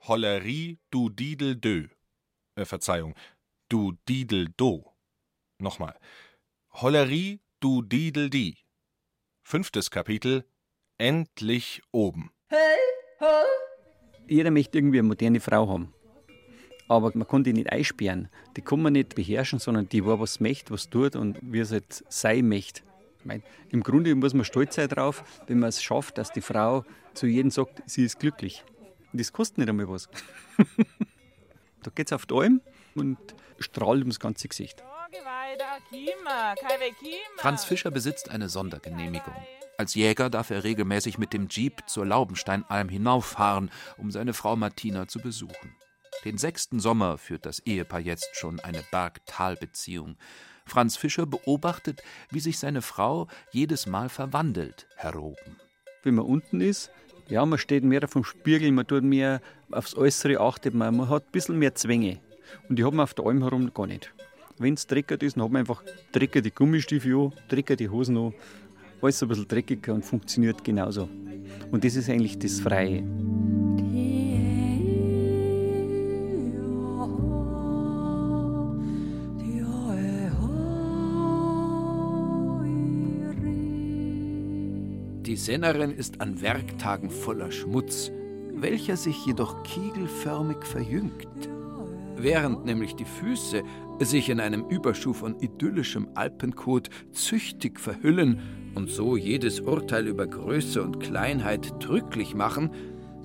Hollerie, 0.07 0.79
du 0.91 1.09
Didel 1.09 1.57
dö. 1.57 1.89
Äh, 2.57 2.67
Verzeihung, 2.67 3.15
du 3.71 3.93
Didel 4.07 4.49
do. 4.55 4.93
Nochmal. 5.59 5.99
Hollerie, 6.73 7.41
du 7.61 7.81
Didel 7.81 8.29
di. 8.29 8.59
Fünftes 9.45 9.91
Kapitel. 9.91 10.45
Endlich 10.99 11.83
oben. 11.91 12.31
Hey, 12.49 12.59
ho. 13.21 13.27
Jeder 14.29 14.51
möchte 14.51 14.77
irgendwie 14.77 14.99
eine 14.99 15.09
moderne 15.09 15.41
Frau 15.41 15.69
haben. 15.69 15.95
Aber 16.87 17.11
man 17.15 17.27
kann 17.27 17.43
die 17.43 17.55
nicht 17.55 17.73
einsperren. 17.73 18.29
Die 18.59 18.63
kann 18.63 18.83
man 18.83 18.93
nicht 18.93 19.15
beherrschen, 19.15 19.59
sondern 19.59 19.89
die 19.89 20.05
war 20.05 20.21
was 20.21 20.39
möchte, 20.39 20.75
was 20.75 20.91
tut 20.91 21.17
und 21.17 21.39
wie 21.41 21.61
es 21.61 21.73
halt 21.73 22.05
sein 22.11 22.47
möchte. 22.47 22.83
Im 23.71 23.83
Grunde 23.83 24.15
muss 24.15 24.35
man 24.35 24.45
stolz 24.45 24.75
sein 24.75 24.89
drauf, 24.89 25.25
wenn 25.47 25.61
man 25.61 25.71
es 25.71 25.83
schafft, 25.83 26.19
dass 26.19 26.31
die 26.31 26.43
Frau 26.43 26.85
zu 27.15 27.27
jedem 27.27 27.51
sagt, 27.51 27.83
sie 27.87 28.05
ist 28.05 28.21
glücklich. 28.21 28.65
Und 29.15 29.21
das 29.21 29.33
kostet 29.33 29.59
nicht 29.59 29.69
einmal 29.69 29.89
was. 29.89 30.09
da 31.85 31.91
geht 31.95 32.09
es 32.09 32.13
auf 32.13 32.27
die 32.27 32.35
Alm 32.35 32.61
und 32.97 33.17
strahlt 33.61 34.01
ums 34.01 34.19
ganze 34.19 34.49
Gesicht. 34.49 34.83
Franz 37.37 37.65
Fischer 37.65 37.93
besitzt 37.93 38.29
eine 38.29 38.49
Sondergenehmigung. 38.49 39.37
Als 39.79 39.95
Jäger 39.95 40.31
darf 40.31 40.51
er 40.51 40.65
regelmäßig 40.65 41.19
mit 41.19 41.33
dem 41.33 41.47
Jeep 41.49 41.89
zur 41.89 42.05
Laubensteinalm 42.07 42.89
hinauffahren, 42.89 43.71
um 43.99 44.11
seine 44.11 44.35
Frau 44.35 44.57
Martina 44.57 45.07
zu 45.07 45.21
besuchen. 45.21 45.77
Den 46.25 46.37
sechsten 46.37 46.81
Sommer 46.81 47.17
führt 47.17 47.47
das 47.47 47.61
Ehepaar 47.61 48.01
jetzt 48.01 48.35
schon 48.35 48.59
eine 48.59 48.83
Berg-Tal-Beziehung. 48.91 50.17
Franz 50.67 50.97
Fischer 50.97 51.27
beobachtet, 51.27 52.03
wie 52.31 52.41
sich 52.41 52.59
seine 52.59 52.83
Frau 52.83 53.29
jedes 53.53 53.87
Mal 53.87 54.09
verwandelt, 54.09 54.89
Herr 54.97 55.15
Roben. 55.15 55.61
Wenn 56.03 56.17
man 56.17 56.27
unten 56.27 56.61
ist, 56.61 56.91
ja, 57.29 57.45
man 57.45 57.59
steht 57.59 57.85
mehr 57.85 58.07
vom 58.09 58.25
Spiegel, 58.25 58.73
man 58.73 58.87
tut 58.87 59.03
mehr 59.03 59.41
aufs 59.71 59.97
Äußere 59.97 60.41
achtet, 60.41 60.75
man, 60.75 60.97
man 60.97 61.09
hat 61.09 61.25
ein 61.25 61.33
bisschen 61.33 61.59
mehr 61.59 61.75
Zwänge. 61.75 62.19
Und 62.69 62.79
die 62.79 62.85
haben 62.85 63.01
auf 63.01 63.15
der 63.15 63.27
Alm 63.27 63.43
herum 63.43 63.73
gar 63.73 63.87
nicht. 63.87 64.13
Wenn 64.59 64.75
es 64.75 64.87
dreckig 64.87 65.23
ist, 65.23 65.37
dann 65.37 65.45
hat 65.45 65.51
man 65.51 65.61
einfach 65.61 65.83
dreckige 66.13 66.51
Gummistiefel 66.51 67.15
an, 67.15 67.33
dreckige 67.49 67.91
Hosen 67.91 68.17
an, 68.17 68.35
alles 69.03 69.23
ein 69.23 69.29
bisschen 69.29 69.49
dreckiger 69.49 69.95
und 69.95 70.05
funktioniert 70.05 70.63
genauso. 70.65 71.09
Und 71.71 71.85
das 71.85 71.97
ist 71.97 72.09
eigentlich 72.09 72.39
das 72.39 72.61
Freie. 72.61 73.03
Die 85.35 85.41
Sennerin 85.41 85.91
ist 85.91 86.21
an 86.21 86.41
Werktagen 86.43 87.11
voller 87.11 87.51
Schmutz, 87.51 88.13
welcher 88.53 88.97
sich 88.97 89.27
jedoch 89.27 89.65
kiegelförmig 89.65 90.65
verjüngt. 90.65 91.27
Während 92.17 92.65
nämlich 92.65 92.95
die 92.95 93.05
Füße 93.05 93.65
sich 93.99 94.29
in 94.29 94.39
einem 94.39 94.69
Überschuh 94.69 95.13
von 95.13 95.41
idyllischem 95.41 96.07
Alpenkot 96.15 96.89
züchtig 97.11 97.81
verhüllen 97.81 98.39
und 98.77 98.91
so 98.91 99.17
jedes 99.17 99.59
Urteil 99.59 100.07
über 100.07 100.29
Größe 100.29 100.81
und 100.81 101.01
Kleinheit 101.01 101.85
drücklich 101.85 102.37
machen, 102.37 102.71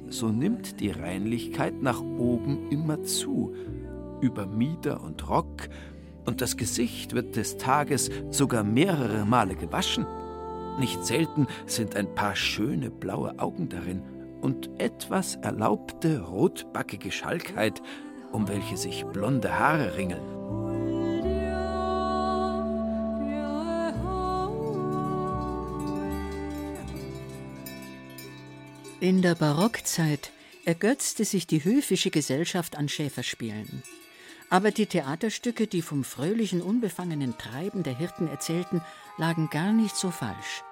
so 0.10 0.30
nimmt 0.30 0.80
die 0.80 0.90
Reinlichkeit 0.90 1.80
nach 1.84 2.02
oben 2.02 2.72
immer 2.72 3.04
zu, 3.04 3.54
über 4.20 4.48
Mieder 4.48 5.04
und 5.04 5.30
Rock, 5.30 5.70
und 6.26 6.42
das 6.42 6.58
Gesicht 6.58 7.14
wird 7.14 7.36
des 7.36 7.58
Tages 7.58 8.10
sogar 8.32 8.64
mehrere 8.64 9.26
Male 9.26 9.56
gewaschen. 9.56 10.08
Nicht 10.80 11.06
selten 11.06 11.48
sind 11.66 11.98
ein 11.98 12.16
paar 12.16 12.38
schöne 12.38 12.90
blaue 12.90 13.38
Augen 13.38 13.68
darin 13.68 14.02
und 14.40 14.70
etwas 14.80 15.36
erlaubte 15.36 16.22
rotbackige 16.22 17.12
Schalkheit, 17.12 17.82
um 18.32 18.48
welche 18.48 18.78
sich 18.78 19.06
blonde 19.06 19.60
Haare 19.60 19.98
ringeln. 19.98 20.24
In 29.02 29.22
der 29.22 29.36
Barockzeit 29.36 30.32
ergötzte 30.64 31.26
sich 31.26 31.46
die 31.46 31.64
höfische 31.64 32.10
Gesellschaft 32.10 32.78
an 32.78 32.88
Schäferspielen. 32.88 33.84
Aber 34.50 34.72
die 34.72 34.88
Theaterstücke, 34.88 35.68
die 35.68 35.82
vom 35.82 36.04
fröhlichen, 36.04 36.62
unbefangenen 36.62 37.38
Treiben 37.38 37.84
der 37.84 37.98
Hirten 37.98 38.28
erzählten, 38.28 38.82
lagen 39.18 39.50
gar 39.50 39.74
nicht 39.74 39.96
so 39.96 40.10
falsch. 40.10 40.64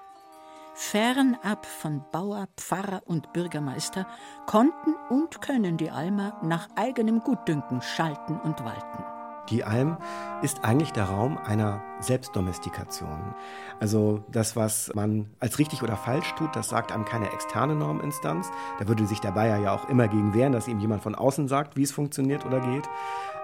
Fernab 0.80 1.66
von 1.66 2.04
Bauer, 2.12 2.48
Pfarrer 2.56 3.02
und 3.06 3.34
Bürgermeister 3.34 4.06
konnten 4.46 4.94
und 5.10 5.42
können 5.42 5.76
die 5.76 5.90
Almer 5.90 6.40
nach 6.44 6.70
eigenem 6.76 7.22
Gutdünken 7.22 7.82
schalten 7.82 8.40
und 8.40 8.64
walten. 8.64 9.17
Die 9.50 9.64
Alm 9.64 9.98
ist 10.42 10.66
eigentlich 10.66 10.92
der 10.92 11.06
Raum 11.06 11.38
einer 11.38 11.82
Selbstdomestikation. 12.00 13.34
Also 13.80 14.24
das, 14.30 14.56
was 14.56 14.92
man 14.94 15.30
als 15.40 15.58
richtig 15.58 15.84
oder 15.84 15.96
falsch 15.96 16.34
tut, 16.36 16.56
das 16.56 16.70
sagt 16.70 16.92
einem 16.92 17.06
keine 17.06 17.32
externe 17.32 17.74
Norminstanz. 17.74 18.50
Da 18.80 18.88
würde 18.88 19.06
sich 19.08 19.22
der 19.22 19.32
Bayer 19.32 19.58
ja 19.58 19.72
auch 19.72 19.88
immer 19.88 20.10
gegen 20.10 20.34
wehren, 20.34 20.52
dass 20.52 20.68
ihm 20.68 20.80
jemand 20.80 21.02
von 21.02 21.16
außen 21.16 21.48
sagt, 21.48 21.78
wie 21.78 21.84
es 21.84 21.92
funktioniert 21.92 22.46
oder 22.46 22.60
geht. 22.60 22.90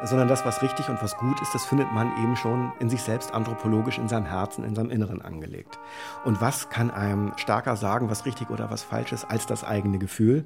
Sondern 0.03 0.27
das, 0.27 0.45
was 0.45 0.61
richtig 0.61 0.89
und 0.89 1.01
was 1.01 1.15
gut 1.15 1.39
ist, 1.41 1.55
das 1.55 1.65
findet 1.65 1.91
man 1.93 2.11
eben 2.21 2.35
schon 2.35 2.73
in 2.79 2.89
sich 2.89 3.01
selbst 3.01 3.33
anthropologisch 3.33 3.97
in 3.97 4.09
seinem 4.09 4.25
Herzen, 4.25 4.65
in 4.65 4.75
seinem 4.75 4.89
Inneren 4.89 5.21
angelegt. 5.21 5.79
Und 6.25 6.41
was 6.41 6.69
kann 6.69 6.91
einem 6.91 7.31
stärker 7.37 7.77
sagen, 7.77 8.09
was 8.09 8.25
richtig 8.25 8.49
oder 8.49 8.69
was 8.69 8.83
falsch 8.83 9.13
ist, 9.13 9.23
als 9.23 9.45
das 9.45 9.63
eigene 9.63 9.99
Gefühl? 9.99 10.45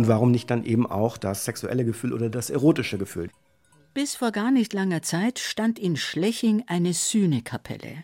Und 0.00 0.08
warum 0.08 0.30
nicht 0.30 0.50
dann 0.50 0.64
eben 0.64 0.86
auch 0.86 1.18
das 1.18 1.44
sexuelle 1.44 1.84
Gefühl 1.84 2.14
oder 2.14 2.30
das 2.30 2.48
erotische 2.48 2.96
Gefühl? 2.96 3.28
Bis 3.92 4.14
vor 4.14 4.32
gar 4.32 4.50
nicht 4.50 4.72
langer 4.72 5.02
Zeit 5.02 5.38
stand 5.38 5.78
in 5.78 5.98
Schleching 5.98 6.64
eine 6.68 6.94
Sühnekapelle. 6.94 8.02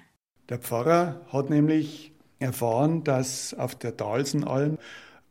Der 0.51 0.59
Pfarrer 0.59 1.23
hat 1.33 1.49
nämlich 1.49 2.13
erfahren, 2.39 3.03
dass 3.03 3.55
auf 3.55 3.77
der 3.77 3.93
Dalsenalm 3.93 4.77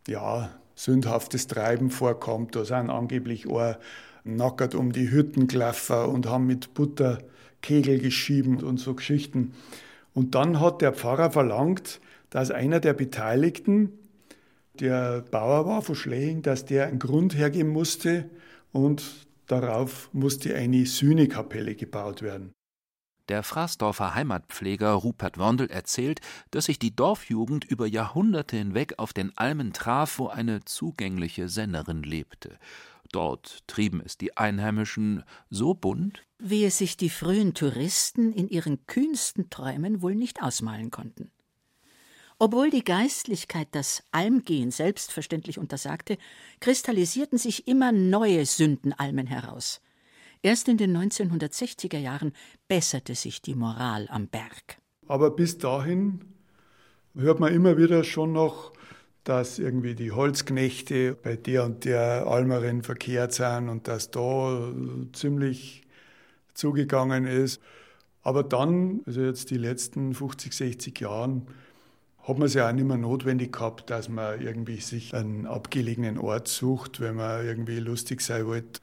ja 0.07 0.49
sündhaftes 0.73 1.45
Treiben 1.45 1.91
vorkommt. 1.91 2.55
Da 2.55 2.65
sind 2.65 2.89
angeblich 2.89 3.45
auch 3.45 3.75
nackert 4.23 4.73
um 4.73 4.91
die 4.91 5.11
Hütten 5.11 5.45
gelaufen 5.45 6.05
und 6.05 6.27
haben 6.27 6.47
mit 6.47 6.73
Butter 6.73 7.19
Kegel 7.61 7.99
geschieben 7.99 8.63
und 8.63 8.79
so 8.79 8.95
Geschichten. 8.95 9.53
Und 10.15 10.33
dann 10.33 10.59
hat 10.59 10.81
der 10.81 10.93
Pfarrer 10.93 11.29
verlangt, 11.29 12.01
dass 12.31 12.49
einer 12.49 12.79
der 12.79 12.93
Beteiligten 12.93 13.91
der 14.79 15.21
Bauer 15.31 15.65
war 15.65 15.81
von 15.81 15.95
Schlehing, 15.95 16.41
dass 16.41 16.65
der 16.65 16.87
einen 16.87 16.99
Grund 16.99 17.35
hergeben 17.35 17.71
musste 17.71 18.29
und 18.71 19.27
darauf 19.47 20.09
musste 20.13 20.55
eine 20.55 20.85
Sühnekapelle 20.85 21.75
gebaut 21.75 22.21
werden. 22.21 22.53
Der 23.27 23.41
Fraßdorfer 23.41 24.13
Heimatpfleger 24.13 24.91
Rupert 24.91 25.39
Wondel 25.39 25.71
erzählt, 25.71 26.21
dass 26.51 26.65
sich 26.65 26.77
die 26.77 26.95
Dorfjugend 26.95 27.65
über 27.65 27.87
Jahrhunderte 27.87 28.57
hinweg 28.57 28.95
auf 28.97 29.13
den 29.13 29.35
Almen 29.35 29.73
traf, 29.73 30.19
wo 30.19 30.27
eine 30.27 30.63
zugängliche 30.63 31.49
Sennerin 31.49 32.03
lebte. 32.03 32.59
Dort 33.11 33.67
trieben 33.67 34.01
es 34.05 34.17
die 34.17 34.37
Einheimischen 34.37 35.23
so 35.49 35.73
bunt, 35.73 36.23
wie 36.37 36.65
es 36.65 36.77
sich 36.77 36.97
die 36.97 37.09
frühen 37.09 37.53
Touristen 37.53 38.31
in 38.31 38.47
ihren 38.47 38.85
kühnsten 38.85 39.49
Träumen 39.49 40.01
wohl 40.01 40.15
nicht 40.15 40.43
ausmalen 40.43 40.91
konnten. 40.91 41.31
Obwohl 42.37 42.69
die 42.69 42.83
Geistlichkeit 42.83 43.69
das 43.71 44.03
Almgehen 44.11 44.69
selbstverständlich 44.69 45.57
untersagte, 45.57 46.17
kristallisierten 46.59 47.37
sich 47.37 47.67
immer 47.67 47.93
neue 47.93 48.45
Sündenalmen 48.45 49.25
heraus. 49.25 49.81
Erst 50.41 50.67
in 50.67 50.77
den 50.77 50.95
1960er 50.95 51.97
Jahren 51.97 52.33
besserte 52.67 53.15
sich 53.15 53.41
die 53.41 53.55
Moral 53.55 54.07
am 54.09 54.27
Berg. 54.27 54.79
Aber 55.07 55.31
bis 55.31 55.57
dahin 55.57 56.21
hört 57.15 57.39
man 57.39 57.53
immer 57.53 57.77
wieder 57.77 58.03
schon 58.03 58.33
noch, 58.33 58.73
dass 59.23 59.57
irgendwie 59.57 59.95
die 59.95 60.11
Holzknechte 60.11 61.15
bei 61.15 61.35
der 61.37 61.63
und 61.63 61.85
der 61.85 62.27
Almerin 62.27 62.83
verkehrt 62.83 63.33
sind 63.33 63.69
und 63.69 63.87
dass 63.87 64.11
da 64.11 64.71
ziemlich 65.13 65.83
zugegangen 66.53 67.25
ist. 67.25 67.61
Aber 68.21 68.43
dann, 68.43 69.01
also 69.05 69.21
jetzt 69.21 69.49
die 69.51 69.57
letzten 69.57 70.13
50, 70.13 70.53
60 70.53 70.99
Jahren, 70.99 71.47
hat 72.27 72.39
man 72.39 72.47
es 72.47 72.55
ja 72.55 72.67
auch 72.67 72.73
nicht 72.73 72.85
mehr 72.85 72.97
notwendig 72.97 73.53
gehabt, 73.53 73.89
dass 73.89 74.09
man 74.09 74.41
irgendwie 74.41 74.79
sich 74.81 75.13
einen 75.13 75.45
abgelegenen 75.45 76.17
Ort 76.17 76.47
sucht, 76.47 76.99
wenn 76.99 77.15
man 77.15 77.45
irgendwie 77.45 77.79
lustig 77.79 78.21
sein 78.21 78.47
wollte. 78.47 78.81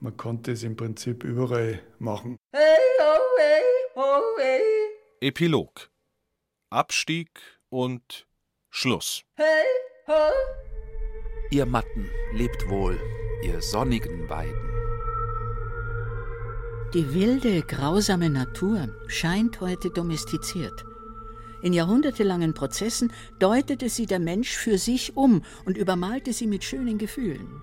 Man 0.00 0.16
konnte 0.16 0.52
es 0.52 0.62
im 0.62 0.76
Prinzip 0.76 1.24
überall 1.24 1.80
machen. 1.98 2.36
Hey, 2.52 2.78
ho, 3.00 3.18
hey, 3.38 3.62
ho, 3.96 4.20
hey. 4.38 4.60
Epilog. 5.20 5.90
Abstieg 6.70 7.30
und 7.70 8.26
Schluss. 8.68 9.22
Hey, 9.36 9.64
ho. 10.08 10.30
Ihr 11.50 11.66
Matten, 11.66 12.10
lebt 12.34 12.68
wohl, 12.68 12.98
ihr 13.42 13.60
sonnigen 13.62 14.28
Weiden. 14.28 14.68
Die 16.92 17.14
wilde, 17.14 17.62
grausame 17.62 18.28
Natur 18.28 18.88
scheint 19.06 19.60
heute 19.60 19.88
domestiziert. 19.90 20.84
In 21.62 21.72
jahrhundertelangen 21.72 22.54
Prozessen 22.54 23.12
deutete 23.38 23.88
sie 23.88 24.06
der 24.06 24.18
Mensch 24.18 24.56
für 24.56 24.78
sich 24.78 25.16
um 25.16 25.42
und 25.64 25.78
übermalte 25.78 26.32
sie 26.32 26.48
mit 26.48 26.64
schönen 26.64 26.98
Gefühlen. 26.98 27.62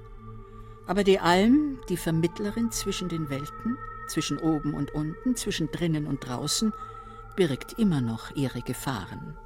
Aber 0.87 1.03
die 1.03 1.19
Alm, 1.19 1.79
die 1.89 1.97
Vermittlerin 1.97 2.71
zwischen 2.71 3.09
den 3.09 3.29
Welten, 3.29 3.77
zwischen 4.07 4.39
oben 4.39 4.73
und 4.73 4.95
unten, 4.95 5.35
zwischen 5.35 5.69
drinnen 5.69 6.07
und 6.07 6.25
draußen, 6.27 6.73
birgt 7.35 7.77
immer 7.77 8.01
noch 8.01 8.35
ihre 8.35 8.61
Gefahren. 8.61 9.37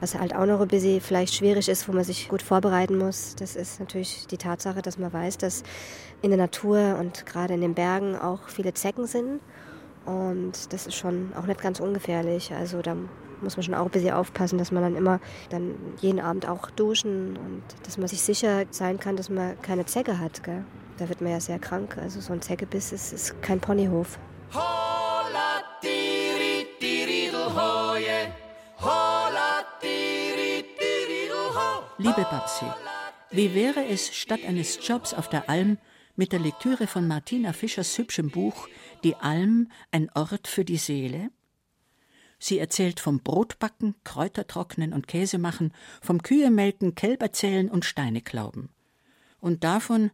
Was 0.00 0.18
halt 0.18 0.34
auch 0.34 0.46
noch 0.46 0.60
ein 0.60 0.68
bisschen 0.68 1.00
vielleicht 1.00 1.34
schwierig 1.34 1.68
ist, 1.68 1.86
wo 1.86 1.92
man 1.92 2.04
sich 2.04 2.28
gut 2.28 2.42
vorbereiten 2.42 2.98
muss, 2.98 3.36
das 3.36 3.54
ist 3.54 3.78
natürlich 3.78 4.26
die 4.26 4.38
Tatsache, 4.38 4.82
dass 4.82 4.98
man 4.98 5.12
weiß, 5.12 5.38
dass 5.38 5.62
in 6.22 6.30
der 6.30 6.38
Natur 6.38 6.96
und 6.98 7.26
gerade 7.26 7.54
in 7.54 7.60
den 7.60 7.74
Bergen 7.74 8.16
auch 8.16 8.48
viele 8.48 8.74
Zecken 8.74 9.06
sind. 9.06 9.40
Und 10.04 10.72
das 10.72 10.86
ist 10.86 10.94
schon 10.94 11.32
auch 11.36 11.46
nicht 11.46 11.60
ganz 11.60 11.78
ungefährlich. 11.78 12.52
Also 12.52 12.82
da 12.82 12.96
muss 13.42 13.56
man 13.56 13.64
schon 13.64 13.74
auch 13.74 13.86
ein 13.86 13.90
bisschen 13.90 14.14
aufpassen, 14.14 14.58
dass 14.58 14.70
man 14.72 14.82
dann 14.82 14.96
immer 14.96 15.20
dann 15.50 15.74
jeden 16.00 16.20
Abend 16.20 16.48
auch 16.48 16.70
duschen 16.70 17.36
und 17.36 17.62
dass 17.84 17.98
man 17.98 18.08
sich 18.08 18.22
sicher 18.22 18.64
sein 18.70 18.98
kann, 18.98 19.16
dass 19.16 19.28
man 19.28 19.60
keine 19.62 19.84
Zecke 19.86 20.18
hat. 20.18 20.42
Gell? 20.42 20.64
Da 20.98 21.08
wird 21.08 21.20
man 21.20 21.32
ja 21.32 21.40
sehr 21.40 21.58
krank. 21.58 21.98
Also 21.98 22.20
so 22.20 22.32
ein 22.32 22.42
Zeckebiss 22.42 22.92
ist, 22.92 23.12
ist 23.12 23.42
kein 23.42 23.60
Ponyhof. 23.60 24.18
Hola, 24.54 25.62
tiri, 25.80 26.66
tiridel, 26.78 27.46
hoje. 27.46 28.32
Hola, 28.80 29.64
tiri, 29.80 30.64
tiridel, 30.78 31.54
ho. 31.54 31.82
Liebe 31.98 32.26
Babsi, 32.30 32.66
wie 33.30 33.54
wäre 33.54 33.86
es 33.86 34.14
statt 34.14 34.40
eines 34.46 34.86
Jobs 34.86 35.14
auf 35.14 35.28
der 35.28 35.48
Alm 35.48 35.78
mit 36.16 36.32
der 36.32 36.40
Lektüre 36.40 36.86
von 36.86 37.08
Martina 37.08 37.52
Fischers 37.52 37.96
hübschem 37.96 38.30
Buch 38.30 38.68
Die 39.04 39.16
Alm, 39.16 39.70
ein 39.90 40.10
Ort 40.14 40.48
für 40.48 40.64
die 40.64 40.76
Seele? 40.76 41.30
Sie 42.42 42.58
erzählt 42.58 42.98
vom 42.98 43.20
Brotbacken, 43.20 43.94
Kräutertrocknen 44.02 44.92
und 44.92 45.06
Käsemachen, 45.06 45.72
vom 46.00 46.24
Kühemelken, 46.24 46.96
Kälberzählen 46.96 47.70
und 47.70 47.84
Steineklauben. 47.84 48.68
Und 49.38 49.62
davon, 49.62 50.10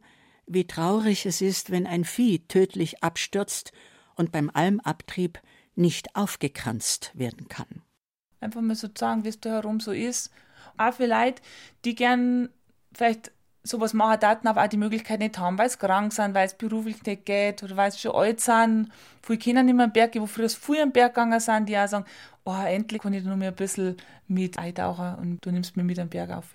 wie 0.46 0.66
traurig 0.66 1.24
es 1.24 1.40
ist, 1.40 1.70
wenn 1.70 1.86
ein 1.86 2.04
Vieh 2.04 2.40
tödlich 2.40 3.02
abstürzt 3.02 3.72
und 4.14 4.30
beim 4.30 4.50
Almabtrieb 4.52 5.40
nicht 5.74 6.14
aufgekranzt 6.16 7.12
werden 7.14 7.48
kann. 7.48 7.80
Einfach 8.40 8.60
mal 8.60 8.76
so 8.76 8.88
sagen, 8.94 9.24
wie 9.24 9.28
es 9.28 9.40
da 9.40 9.48
herum 9.48 9.80
so 9.80 9.92
ist. 9.92 10.30
Auch 10.76 10.92
für 10.92 11.06
Leute, 11.06 11.40
die 11.86 11.94
gern 11.94 12.50
vielleicht 12.92 13.32
sowas 13.68 13.94
machen 13.94 14.20
Daten 14.20 14.48
aber 14.48 14.64
auch 14.64 14.68
die 14.68 14.76
Möglichkeit 14.76 15.20
nicht 15.20 15.38
haben, 15.38 15.58
weil 15.58 15.70
sie 15.70 15.78
krank 15.78 16.12
sind, 16.12 16.34
weil 16.34 16.46
es 16.46 16.54
beruflich 16.54 17.02
nicht 17.04 17.26
geht 17.26 17.62
oder 17.62 17.76
weil 17.76 17.90
sie 17.92 17.98
schon 17.98 18.14
alt 18.14 18.40
sind. 18.40 18.90
Viele 19.22 19.38
Kinder 19.38 19.62
nicht 19.62 19.74
mehr 19.74 19.86
am 19.86 19.92
Berg, 19.92 20.14
wo 20.16 20.26
früher 20.26 20.48
früher 20.48 20.82
am 20.82 20.92
Berg 20.92 21.14
gegangen 21.14 21.40
sind, 21.40 21.68
die 21.68 21.78
auch 21.78 21.88
sagen, 21.88 22.04
oh, 22.44 22.56
endlich 22.66 23.02
kann 23.02 23.12
ich 23.12 23.24
noch 23.24 23.36
mehr 23.36 23.50
ein 23.50 23.56
bisschen 23.56 23.96
mit 24.26 24.58
eintauchen 24.58 25.14
und 25.16 25.44
du 25.44 25.50
nimmst 25.50 25.76
mich 25.76 25.84
mit 25.84 25.98
am 25.98 26.08
Berg 26.08 26.30
auf. 26.30 26.46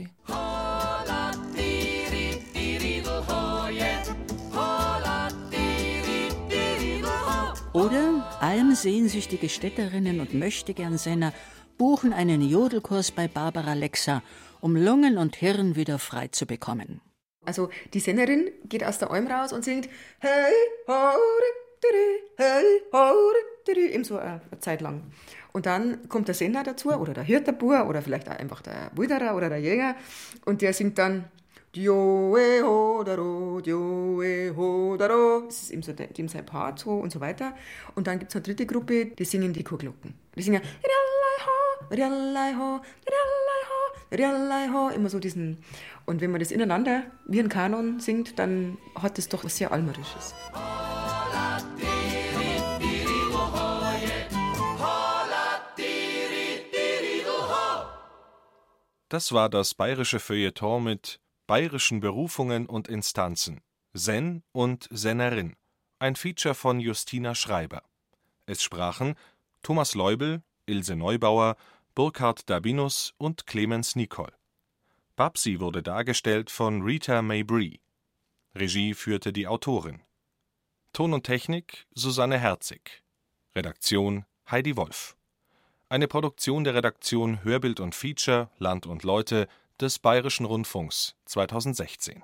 Oder 7.74 8.38
almsehnsüchtige 8.39 9.49
Städterinnen 9.49 10.20
und 10.20 10.36
Möchtegern-Senner 10.36 11.34
buchen 11.78 12.14
einen 12.14 12.41
Jodelkurs 12.47 13.11
bei 13.11 13.28
Barbara 13.28 13.74
Lexa, 13.74 14.22
um 14.64 14.78
Lungen 14.78 15.18
und 15.18 15.36
Hirn 15.36 15.76
wieder 15.76 15.99
frei 15.99 16.30
zu 16.30 16.45
bekommen. 16.45 17.01
Also 17.45 17.70
die 17.93 17.99
Sängerin 17.99 18.49
geht 18.64 18.86
aus 18.86 18.97
der 18.97 19.11
Alm 19.11 19.28
raus 19.28 19.51
und 19.51 19.66
singt 19.66 19.89
Hey, 20.20 20.53
ho, 20.88 21.11
ri, 21.84 21.99
hey, 22.38 22.64
ho, 22.93 23.11
ri, 23.68 23.88
eben 23.88 24.05
so 24.05 24.18
eine 24.18 24.39
Zeit 24.59 24.80
lang. 24.80 25.11
Und 25.51 25.66
dann 25.66 26.07
kommt 26.07 26.30
der 26.30 26.36
Sänger 26.36 26.64
dazu 26.64 26.93
oder 26.93 27.14
der 27.14 27.24
Hirterbur 27.24 27.88
oder 27.89 28.01
vielleicht 28.01 28.30
auch 28.30 28.38
einfach 28.38 28.61
der 28.61 28.89
Wilderer 28.95 29.36
oder 29.36 29.49
der 29.49 29.59
Jäger 29.59 29.95
und 30.45 30.61
der 30.61 30.72
singt 30.72 30.97
dann 30.97 31.26
Dioe 31.76 32.61
ho 32.64 33.03
daro, 33.03 33.59
Dioe 33.59 34.55
ho 34.55 34.95
daro. 34.95 35.41
Das 35.45 35.64
ist 35.64 35.72
eben 35.72 35.82
so 35.82 35.91
dem 35.91 36.30
sein 36.30 36.45
Part 36.45 36.80
so 36.80 36.91
und 36.91 37.11
so 37.11 37.20
weiter. 37.20 37.53
Und 37.95 38.07
dann 38.07 38.20
gibt 38.20 38.32
es 38.32 38.36
eine 38.36 38.43
dritte 38.43 38.66
Gruppe, 38.66 39.07
die 39.07 39.26
singen 39.26 39.51
die 39.51 39.64
Chorglocken. 39.64 40.14
Die 40.38 40.41
singen 40.41 40.61
Riallai 40.61 41.12
Immer 44.95 45.09
so 45.09 45.19
diesen. 45.19 45.63
Und 46.05 46.21
wenn 46.21 46.31
man 46.31 46.39
das 46.39 46.51
ineinander 46.51 47.03
wie 47.27 47.39
ein 47.39 47.49
Kanon 47.49 47.99
singt, 47.99 48.39
dann 48.39 48.77
hat 48.95 49.17
das 49.17 49.27
doch 49.27 49.43
was 49.43 49.57
sehr 49.57 49.71
Almerisches. 49.71 50.34
Das 59.09 59.31
war 59.31 59.49
das 59.49 59.75
bayerische 59.75 60.19
Feuilleton 60.19 60.84
mit 60.86 61.19
bayerischen 61.45 61.99
Berufungen 61.99 62.65
und 62.65 62.88
Instanzen. 62.88 63.61
Sen 63.93 64.43
und 64.53 64.88
Sennerin. 64.89 65.55
Ein 65.99 66.15
Feature 66.15 66.55
von 66.55 66.79
Justina 66.79 67.36
Schreiber. 67.36 67.84
Es 68.45 68.63
sprachen 68.63 69.15
Thomas 69.61 69.93
Leubel, 69.95 70.41
Ilse 70.66 70.95
Neubauer, 70.95 71.55
Burkhard 71.95 72.49
Dabinus 72.49 73.14
und 73.18 73.45
Clemens 73.45 73.95
Nicol. 73.95 74.32
Babsi 75.16 75.59
wurde 75.59 75.84
dargestellt 75.84 76.49
von 76.49 76.82
Rita 76.82 77.22
Mabry. 77.22 77.82
Regie 78.55 78.93
führte 78.93 79.34
die 79.34 79.47
Autorin. 79.47 80.01
Ton 80.93 81.14
und 81.14 81.24
Technik 81.24 81.86
Susanne 81.93 82.39
Herzig. 82.39 83.03
Redaktion 83.55 84.26
Heidi 84.49 84.76
Wolf. 84.78 85.16
Eine 85.89 86.07
Produktion 86.07 86.64
der 86.64 86.76
Redaktion 86.76 87.43
Hörbild 87.43 87.80
und 87.80 87.93
Feature 87.93 88.49
Land 88.57 88.88
und 88.88 89.03
Leute 89.03 89.47
des 89.80 89.99
Bayerischen 89.99 90.45
Rundfunks 90.45 91.16
2016 91.26 92.24